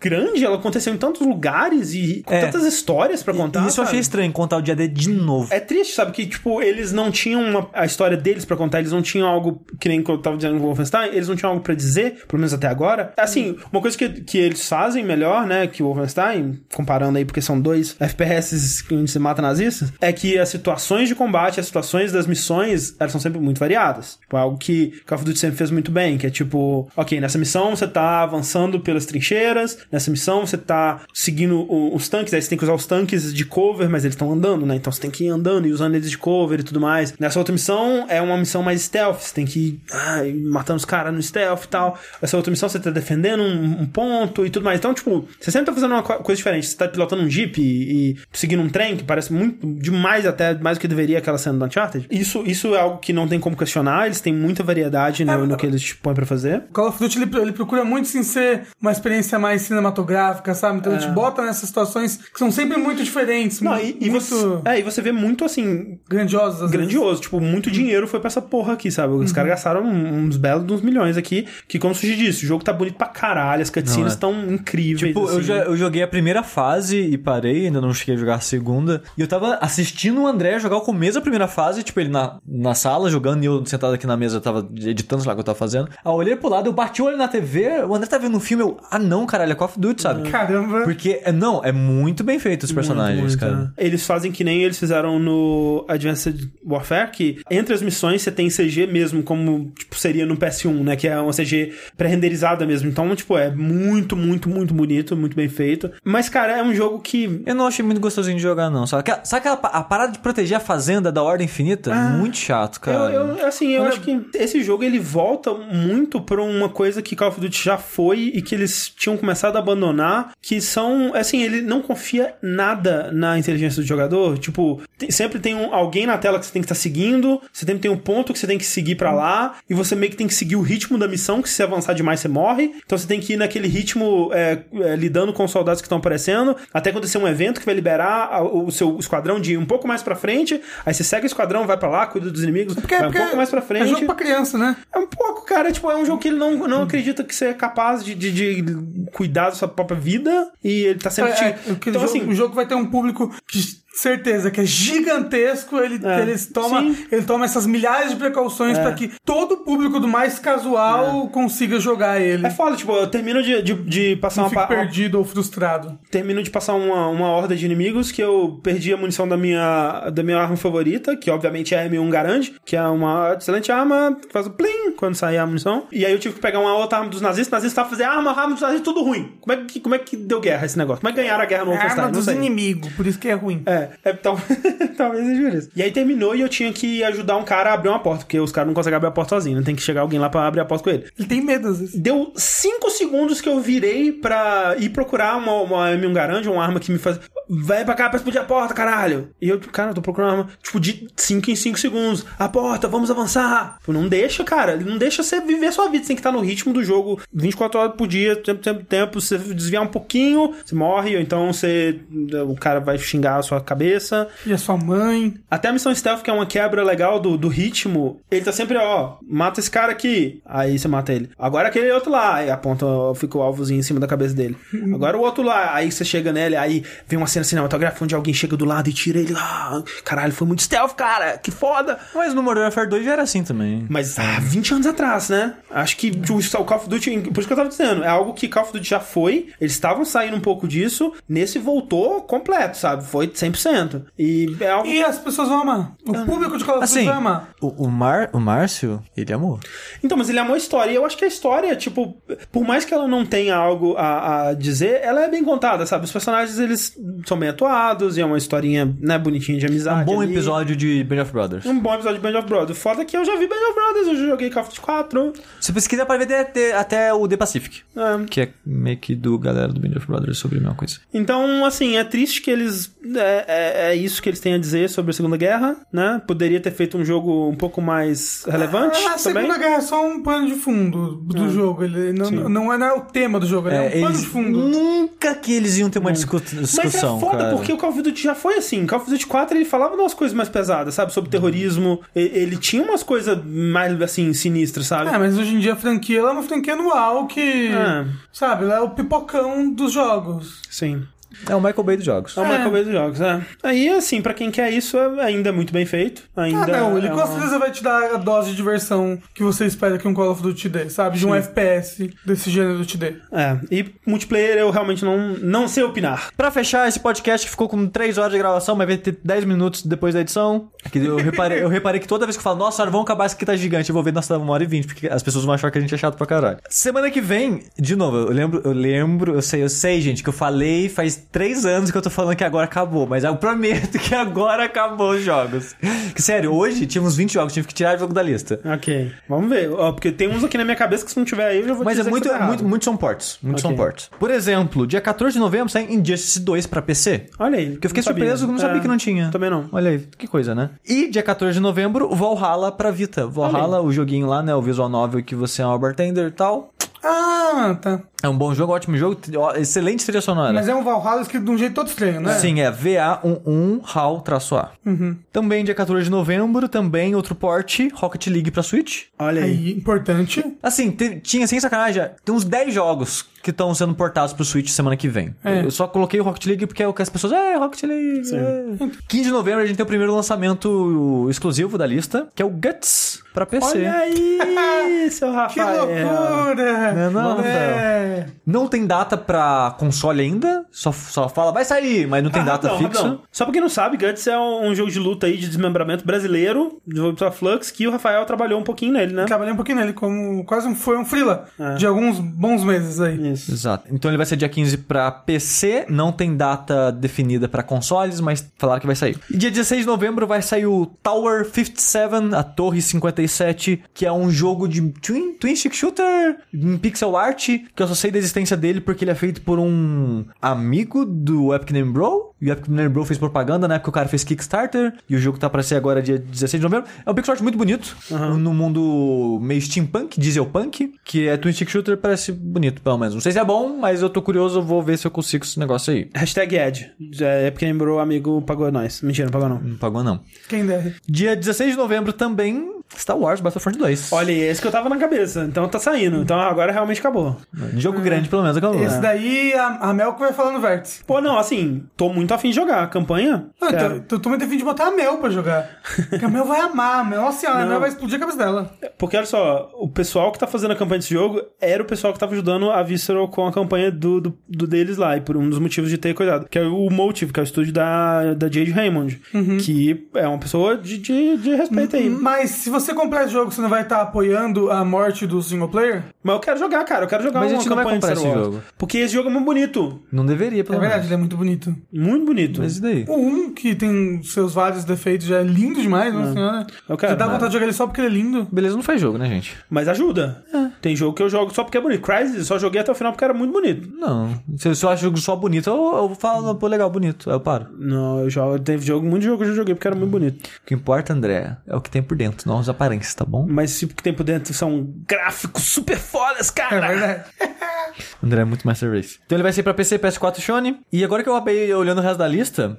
[0.00, 2.40] grande, ela aconteceu em tantos lugares e com É.
[2.46, 3.62] tantas histórias pra contar.
[3.64, 4.00] E isso eu achei sabe?
[4.02, 5.52] estranho, contar o dia D de novo.
[5.52, 6.12] É triste, sabe?
[6.12, 9.64] Que, tipo, eles não tinham uma- a história deles pra contar, eles não tinham algo,
[9.80, 12.52] que nem eu tava dizendo no Wolfenstein, eles não tinham algo pra dizer, pelo menos
[12.52, 13.14] até agora.
[13.16, 17.40] Assim, uma coisa que, que eles fazem melhor, né, que o Wolfenstein, comparando aí porque
[17.40, 22.12] são dois FPS onde se mata nazistas, é que as situações de combate, as situações
[22.12, 24.18] das missões, elas são sempre muito variadas.
[24.20, 27.38] Tipo, algo que Call of Duty sempre fez muito bem, que é tipo, ok, nessa
[27.38, 32.42] missão você tá avançando pelas trincheiras, nessa missão você tá seguindo o- os tanques, aí
[32.42, 34.74] você tem que usar os tanques de cover, mas eles estão andando, né?
[34.76, 37.14] Então você tem que ir andando e usando eles de cover e tudo mais.
[37.18, 40.84] Nessa outra missão é uma missão mais stealth, você tem que ir ai, matando os
[40.84, 41.98] caras no stealth e tal.
[42.20, 44.78] Essa outra missão você tá defendendo um, um ponto e tudo mais.
[44.78, 46.66] Então, tipo, você sempre tá fazendo uma co- coisa diferente.
[46.66, 50.54] Você tá pilotando um jeep e, e seguindo um trem, que parece muito demais, até
[50.54, 52.06] mais do que deveria aquela cena do Uncharted.
[52.10, 55.56] Isso, isso é algo que não tem como questionar, eles têm muita variedade né, no
[55.56, 56.64] que eles te põem pra fazer.
[56.72, 60.78] Call of Duty ele, ele procura muito sim ser uma experiência mais cinematográfica, sabe?
[60.78, 63.64] Então ele te bota nessas situações que são sempre muito diferentes, É.
[63.64, 66.62] Não, mu- e, e muito você, é, e você vê muito assim, grandiosas.
[66.62, 66.76] às vezes.
[66.76, 67.20] grandioso.
[67.22, 69.14] Tipo, muito dinheiro foi pra essa porra aqui, sabe?
[69.14, 71.46] Os caras gastaram uns belos uns milhões aqui.
[71.68, 74.08] Que, como o Suji disse, o jogo tá bonito pra caralho, as cutscenes Não, é.
[74.08, 74.98] estão incríveis.
[75.00, 75.42] Tipo, eu, assim.
[75.42, 79.02] já- eu joguei a primeira fase e parei, ainda não cheguei a jogar a segunda.
[79.16, 82.38] E eu tava assistindo o André jogar o começo da primeira fase, tipo, ele na,
[82.46, 85.36] na sala jogando e eu sentado aqui na mesa, eu tava editando, sei lá o
[85.36, 85.88] que eu tava fazendo.
[85.90, 88.36] Aí eu olhei pro lado, eu bati o olho na TV, o André tá vendo
[88.36, 90.28] um filme, eu, ah não, caralho, é Call of Duty, sabe?
[90.30, 90.82] Caramba.
[90.82, 93.72] Porque, é, não, é muito bem feito os personagens, Muito, cara.
[93.76, 93.86] é.
[93.86, 98.48] Eles fazem que nem eles fizeram no Advanced Warfare, que entre as missões você tem
[98.48, 100.94] CG mesmo, como tipo, seria no PS1, né?
[100.96, 102.88] Que é uma CG pré-renderizada mesmo.
[102.88, 105.90] Então, tipo, é muito, muito, muito bonito, muito bem feito.
[106.04, 107.42] Mas, cara, é um jogo que.
[107.44, 108.86] Eu não achei muito gostosinho de jogar, não.
[108.86, 111.94] Sabe, Aquela- sabe aquela a parada de proteger a fazenda da Ordem Infinita?
[111.94, 113.12] muito chato, cara.
[113.12, 117.02] Eu, eu- assim, eu Olha- acho que esse jogo ele volta muito pra uma coisa
[117.02, 121.12] que Call of Duty já foi e que eles tinham começado a abandonar, que são,
[121.14, 124.38] assim, ele não confia nada na inteligência do jogador.
[124.38, 127.64] Tipo, tem- sempre tem um- alguém na tela que você tem que estar seguindo, você
[127.64, 130.16] sempre tem um ponto que você tem que seguir pra lá, e você meio que
[130.16, 132.72] tem que seguir o ritmo da missão, que se você avançar demais você morre.
[132.84, 135.98] Então você tem que ir naquele ritmo é, é, lidando com os soldados que estão
[135.98, 139.64] aparecendo, até acontecer um evento que vai liberar a- o seu esquadrão de ir um
[139.64, 142.74] pouco mais pra frente, aí você segue o esquadrão, vai pra lá, cuida dos inimigos,
[142.74, 143.84] Porque, vai um pouco mais pra frente.
[143.84, 144.76] É jogo pra criança, né?
[144.94, 145.72] É um pouco, cara.
[145.72, 148.30] Tipo, é um jogo que ele não, não acredita que você é capaz de, de,
[148.32, 148.64] de
[149.12, 150.50] cuidar da sua própria vida.
[150.62, 151.44] E ele tá sempre É, te.
[151.44, 152.20] é, então, jogo, assim.
[152.28, 153.60] o jogo vai ter um público que
[153.98, 157.06] certeza que é gigantesco, ele, É, eles toma, sim.
[157.10, 161.78] ele toma essas milhares de precauções pra que todo o público do mais casual consiga
[161.80, 162.46] jogar ele.
[162.46, 165.98] É foda, tipo, eu termino de, de, de passar Não uma, uma perdido ou frustrado.
[166.10, 170.10] termino de passar uma, uma horda de inimigos que eu perdi a munição da minha,
[170.10, 174.16] da minha arma favorita, que obviamente é a M1 Garand, que é uma excelente arma,
[174.20, 175.86] que faz o plim quando sair a munição.
[175.92, 178.30] E aí eu tive que pegar uma outra arma dos nazistas, nazistas estavam fazendo arma,
[178.30, 179.32] arma dos nazistas, tudo ruim.
[179.40, 181.00] Como é, que, como é que deu guerra esse negócio?
[181.00, 182.04] Como é que ganharam a guerra no É Wolfenstein?
[182.04, 183.62] arma dos inimigos, por isso que é ruim.
[183.66, 184.38] É, é tal-
[184.96, 185.70] talvez seja por isso.
[185.76, 188.38] E aí terminou e eu tinha que ajudar um cara a abrir uma porta, porque
[188.40, 189.62] os caras não conseguem abrir a porta sozinho, né?
[189.64, 191.04] Tem que chegar alguém lá pra abrir a porta com ele.
[191.18, 191.94] Ele tem medo às vezes.
[191.94, 196.80] Deu 5 segundos que eu virei pra ir procurar uma, uma M1 Garand, uma arma
[196.80, 197.18] que me faz.
[197.48, 199.30] Vai pra cá pra explodir a porta, caralho!
[199.40, 202.24] E eu, cara, eu tô procurando uma arma, tipo, de 5 em 5 segundos.
[202.38, 203.78] A porta, vamos avançar!
[203.84, 204.72] Pô, não deixa, cara.
[204.72, 206.04] Ele não deixa você viver a sua vida.
[206.04, 209.20] Você tem que estar no ritmo do jogo 24 horas por dia, tempo, tempo, tempo.
[209.20, 212.00] Se você desviar um pouquinho, você morre, ou então você.
[212.48, 214.28] O cara vai xingar a sua cabeça.
[214.44, 215.34] E a sua mãe.
[215.50, 218.76] Até a missão stealth, que é uma quebra legal do, do ritmo, ele tá sempre,
[218.76, 220.40] ó, mata esse cara aqui.
[220.44, 221.30] Aí você mata ele.
[221.38, 222.36] Agora aquele outro lá.
[222.36, 224.56] Aí aponta, fica o alvozinho em cima da cabeça dele.
[224.94, 225.74] Agora o outro lá.
[225.74, 228.92] Aí você chega nele, aí vem uma cena cinematográfica onde alguém chega do lado e
[228.92, 229.34] tira ele.
[229.36, 231.38] Ah, caralho, foi muito stealth, cara.
[231.38, 231.98] Que foda.
[232.14, 233.86] Mas no Modern Warfare 2 já era assim também.
[233.88, 235.54] Mas há 20 anos atrás, né?
[235.70, 238.48] Acho que o Call of Duty, por isso que eu tava dizendo, é algo que
[238.48, 243.04] Call of Duty já foi, eles estavam saindo um pouco disso, nesse voltou completo, sabe?
[243.04, 244.02] Foi 100%.
[244.18, 245.92] E é algo E as pessoas vão amar.
[246.06, 247.50] O público de Call of Duty Assim, vai amar.
[247.60, 249.60] o, o, Mar, o Márcio, ele amou.
[250.02, 250.90] Então, mas ele amou a história.
[250.90, 252.16] E eu acho que a história, tipo,
[252.50, 256.04] por mais que ela não tenha algo a, a dizer, ela é bem contada, sabe?
[256.04, 256.96] Os personagens, eles
[257.28, 260.02] são bem atuados e é uma historinha, né, bonitinha de amizade.
[260.02, 260.32] Um bom ali.
[260.32, 261.66] episódio de Band of Brothers.
[261.66, 262.78] Um bom episódio de Band of Brothers.
[262.78, 265.32] Foda que eu já vi Band of Brothers, eu já joguei Call of Duty 4.
[265.60, 267.80] Se pesquisar pode ver até, até o The Pacific.
[267.96, 268.24] É.
[268.28, 270.98] Que é meio que do galera do Band of Brothers sobre a mesma coisa.
[271.12, 272.94] Então, assim, é triste que eles.
[273.14, 276.20] É, é, é isso que eles têm a dizer sobre a Segunda Guerra, né?
[276.26, 279.42] Poderia ter feito um jogo um pouco mais relevante Ah, a também.
[279.44, 281.84] Segunda Guerra é só um pano de fundo do jogo.
[281.84, 284.26] Ele não, não, é, não é o tema do jogo, ele é, um pano de
[284.26, 284.58] fundo.
[284.58, 286.42] nunca que eles iam ter uma discu-
[286.76, 287.56] Mas discussão, é foda, cara.
[287.56, 288.86] porque o Call of Duty já foi assim.
[288.86, 291.12] Call of Duty 4 ele falava umas coisas mais pesadas, sabe?
[291.12, 292.00] Sobre terrorismo.
[292.14, 295.10] Ele tinha umas coisas mais, assim, sinistras, sabe?
[295.10, 297.68] É, mas hoje em dia a franquia ela é uma franquia anual que.
[297.68, 298.06] É.
[298.32, 300.60] Sabe, ela é o pipocão dos jogos.
[300.70, 301.06] Sim.
[301.48, 302.36] É o Michael Bay dos jogos.
[302.36, 303.40] É o Michael Bay dos jogos, é.
[303.62, 306.22] Aí, assim, pra quem quer isso, é ainda muito bem feito.
[306.36, 309.18] Ainda Ah, não, ele é com uma- certeza vai te dar a dose de diversão
[309.34, 311.18] que você espera que um Call of Duty dê, sabe?
[311.18, 313.16] De um FPS desse gênero te dê.
[313.32, 316.30] É, e multiplayer eu realmente não, não sei opinar.
[316.36, 319.44] Pra fechar esse podcast que ficou com 3 horas de gravação, mas vai ter 10
[319.44, 320.68] minutos depois da edição.
[320.90, 323.34] Que eu, reparei, eu reparei que toda vez que eu falo, nossa, vamos acabar isso
[323.34, 325.54] aqui tá gigante, eu vou ver, nossa, uma hora e vinte, porque as pessoas vão
[325.54, 326.58] achar que a gente é chato pra caralho.
[326.68, 330.28] Semana que vem, de novo, eu lembro, eu lembro, eu sei, eu sei, gente, que
[330.28, 333.98] eu falei faz 3 anos que eu tô falando que agora acabou, mas eu prometo
[333.98, 335.74] que agora acabou os jogos.
[336.14, 338.60] Que sério, hoje tinha uns 20 jogos, tive que tirar o jogo da lista.
[338.64, 339.70] Ok, vamos ver.
[339.72, 341.74] Ó, porque tem uns aqui na minha cabeça que se não tiver aí, eu já
[341.74, 343.38] vou Mas é muito, que tá muito, muitos são ports.
[343.42, 343.76] Muitos Ok.
[343.76, 344.10] são ports.
[344.18, 347.26] Por exemplo, dia 14 de novembro sai Injustice 2 pra PC.
[347.38, 347.70] Olha aí.
[347.72, 348.24] Porque eu fiquei não sabia.
[348.24, 349.30] surpreso, não sabia É, que não tinha.
[349.30, 349.68] Também não.
[349.72, 350.70] Olha aí, que coisa, né?
[350.86, 353.26] E dia 14 de novembro, Valhalla pra Vita.
[353.26, 354.54] Valhalla, o joguinho lá, né?
[354.54, 356.70] O visual novel que você é uma bartender e tal.
[357.02, 358.00] Ah, tá.
[358.22, 359.16] É um bom jogo, ótimo jogo,
[359.56, 360.52] excelente trilha sonora.
[360.52, 362.34] Mas é um Valhalla escrito de um jeito todo estranho, né?
[362.38, 364.70] Sim, é VA11 HAL-A.
[364.84, 365.16] Uhum.
[365.32, 369.04] Também dia 14 de novembro, também outro port, Rocket League pra Switch.
[369.18, 369.50] Olha aí.
[369.50, 370.44] Aí, importante.
[370.62, 374.68] Assim, te- tinha, sem sacanagem, tem uns 10 jogos que estão sendo portados pro Switch
[374.70, 375.32] semana que vem.
[375.44, 375.64] É.
[375.64, 377.32] Eu só coloquei o Rocket League porque é o que as pessoas...
[377.32, 378.22] É, Rocket League.
[378.34, 382.44] é." 15 de novembro a gente tem o primeiro lançamento exclusivo da lista, que é
[382.44, 383.66] o Guts pra PC.
[383.78, 385.86] Olha aí, seu Que Rafael.
[385.86, 386.92] loucura!
[386.92, 388.05] Não é não, é.
[388.46, 392.44] Não tem data pra console ainda, só, só fala, vai sair, mas não tem Ah,
[392.46, 393.02] data rapidão, fixa.
[393.02, 393.22] rapidão.
[393.30, 396.04] Só pra quem não sabe, Guts é um, um jogo de luta aí de desmembramento
[396.04, 399.24] brasileiro, desenvolvido pela Flux, que o Rafael trabalhou um pouquinho nele, né?
[399.24, 401.74] Trabalhei um pouquinho nele, como quase um- foi um freela É.
[401.74, 403.32] de alguns bons meses aí.
[403.32, 403.50] Isso.
[403.52, 403.86] Exato.
[403.90, 408.46] Então ele vai ser dia 15 pra PC, não tem data definida pra consoles, mas
[408.58, 409.18] falaram que vai sair.
[409.30, 414.12] E dia 16 de novembro vai sair o Tower 57, a Torre 57, que é
[414.12, 418.18] um jogo de twin, twin stick shooter em pixel art, que eu só sei da
[418.18, 422.34] existência dele porque ele é feito por um amigo do Epic Name Bro.
[422.40, 423.78] E o Epic Miner Bro fez propaganda, né?
[423.78, 424.94] Porque o cara fez Kickstarter.
[425.08, 426.88] E o jogo tá pra ser agora dia 16 de novembro.
[427.04, 427.96] É um pixel art muito bonito.
[428.10, 428.36] Uhum.
[428.36, 433.14] No mundo meio steampunk, diesel punk, Que é Twin Stick Shooter, parece bonito, pelo menos.
[433.14, 434.60] Não sei se é bom, mas eu tô curioso.
[434.62, 436.10] Vou ver se eu consigo esse negócio aí.
[436.14, 436.92] Hashtag Ed.
[437.20, 439.00] É, Epic porque amigo, pagou nós.
[439.02, 439.60] Mentira, não pagou não.
[439.60, 440.20] Não pagou não.
[440.48, 440.94] Quem deve?
[441.08, 444.12] Dia 16 de novembro também, Star Wars Battlefront 2.
[444.12, 445.44] Olha, esse que eu tava na cabeça.
[445.44, 446.18] Então tá saindo.
[446.18, 447.36] Então agora realmente acabou.
[447.76, 448.02] Jogo hum.
[448.02, 448.82] grande, pelo menos, acabou.
[448.82, 449.00] Esse né?
[449.00, 451.02] daí, a, a Melco vai falando vértice.
[451.04, 452.82] Pô, não, assim, tô muito não tá afim de jogar.
[452.82, 453.46] A campanha.
[453.60, 455.80] Ah, não, tô, tô, tô muito afim de botar a Mel pra jogar.
[456.10, 458.38] Porque a Mel vai amar, a Mel, assim, nossa a Mel vai explodir a cabeça
[458.38, 458.76] dela.
[458.82, 461.86] É, porque olha só, o pessoal que tá fazendo a campanha desse jogo era o
[461.86, 465.16] pessoal que tava ajudando a Visceral com a campanha do, do, do deles lá.
[465.16, 466.48] E por um dos motivos de ter cuidado.
[466.48, 469.20] Que é o Motive, que é o estúdio da, da Jade Raymond.
[469.32, 469.58] Uhum.
[469.58, 472.08] Que é uma pessoa de, de, de respeito aí.
[472.08, 472.18] Uhum.
[472.20, 475.40] Mas se você comprar esse jogo, você não vai estar tá apoiando a morte do
[475.42, 476.04] single player?
[476.22, 477.04] Mas eu quero jogar, cara.
[477.04, 478.62] Eu quero jogar Mas uma a gente campanha não vai comprar esse jogo.
[478.76, 480.02] Porque esse jogo é muito bonito.
[480.10, 481.76] Não deveria, pelo É verdade, ele é muito bonito.
[481.92, 482.60] Muito muito bonito.
[482.60, 483.04] Mas e daí?
[483.08, 486.32] O 1, que tem seus vários defeitos, já é lindo demais, nossa é.
[486.32, 486.66] senhora.
[486.88, 488.46] Eu quero, Você dá mas- vontade de jogar ele só porque ele é lindo.
[488.50, 489.56] Beleza, não faz jogo, né, gente?
[489.70, 490.44] Mas ajuda.
[490.52, 490.68] É.
[490.80, 492.02] Tem jogo que eu jogo só porque é bonito.
[492.02, 493.88] Crysis, eu só joguei até o final porque era muito bonito.
[493.96, 494.40] Não.
[494.56, 497.28] Se eu acho jogo só bonito, eu, eu falo, pô, legal, bonito.
[497.30, 497.68] Aí eu paro.
[497.78, 498.58] Não, eu jogo.
[498.58, 500.46] Teve jogo, muito jogo que eu joguei porque era muito bonito.
[500.62, 503.46] O que importa, André, é o que tem por dentro, não as aparências, tá bom?
[503.48, 506.76] Mas se o que tem por dentro são gráficos super fodas, cara.
[506.76, 507.24] É verdade.
[508.22, 509.18] André é muito Master Race.
[509.24, 510.80] Então ele vai ser pra PC, PS4 Sony.
[510.92, 512.78] E agora que eu acabei olhando o resto da lista,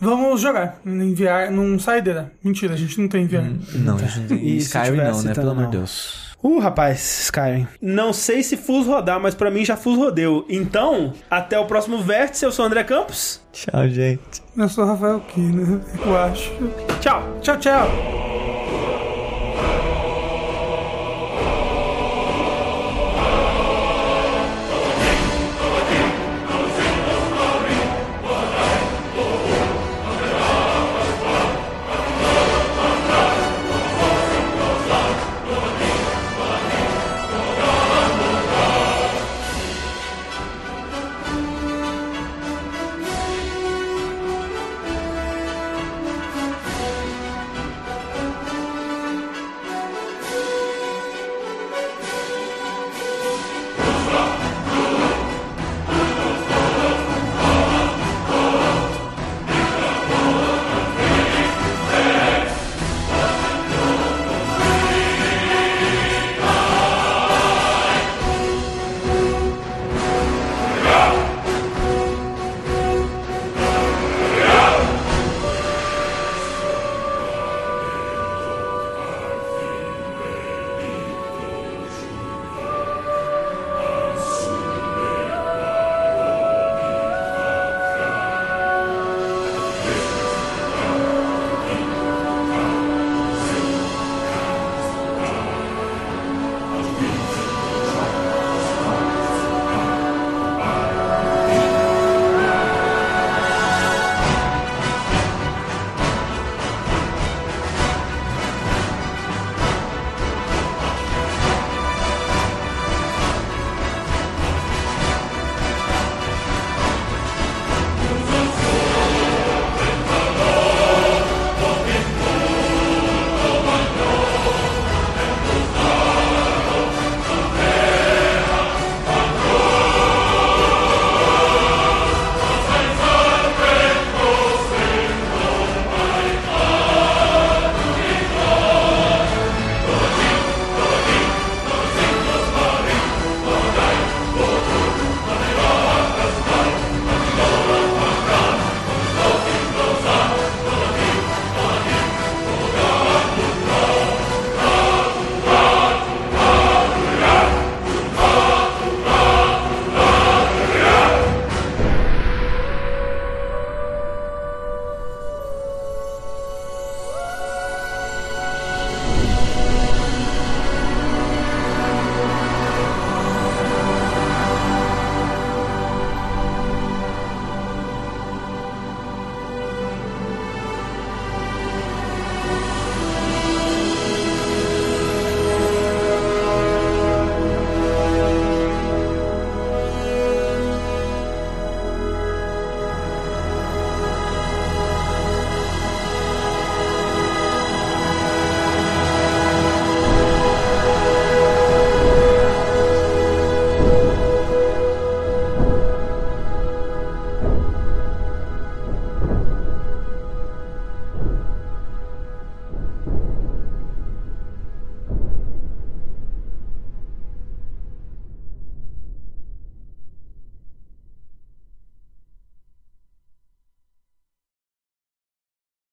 [0.00, 0.78] Vamos jogar.
[0.84, 2.32] Enviar num saideira.
[2.42, 3.44] Mentira, a gente não tem VR.
[3.74, 5.30] Não, a gente não tem E Skyrim não, né?
[5.30, 5.70] então Pelo amor não.
[5.70, 6.24] de Deus.
[6.42, 7.66] Uh, rapaz, Skyrim.
[7.80, 10.44] Não sei se fus rodar, mas pra mim já fus rodeu.
[10.50, 12.44] Então, até o próximo vértice.
[12.44, 13.40] Eu sou o André Campos.
[13.50, 14.42] Tchau, gente.
[14.54, 16.50] Eu sou o Rafael Kina, eu acho.
[17.00, 17.22] Tchau.
[17.40, 18.43] Tchau, tchau.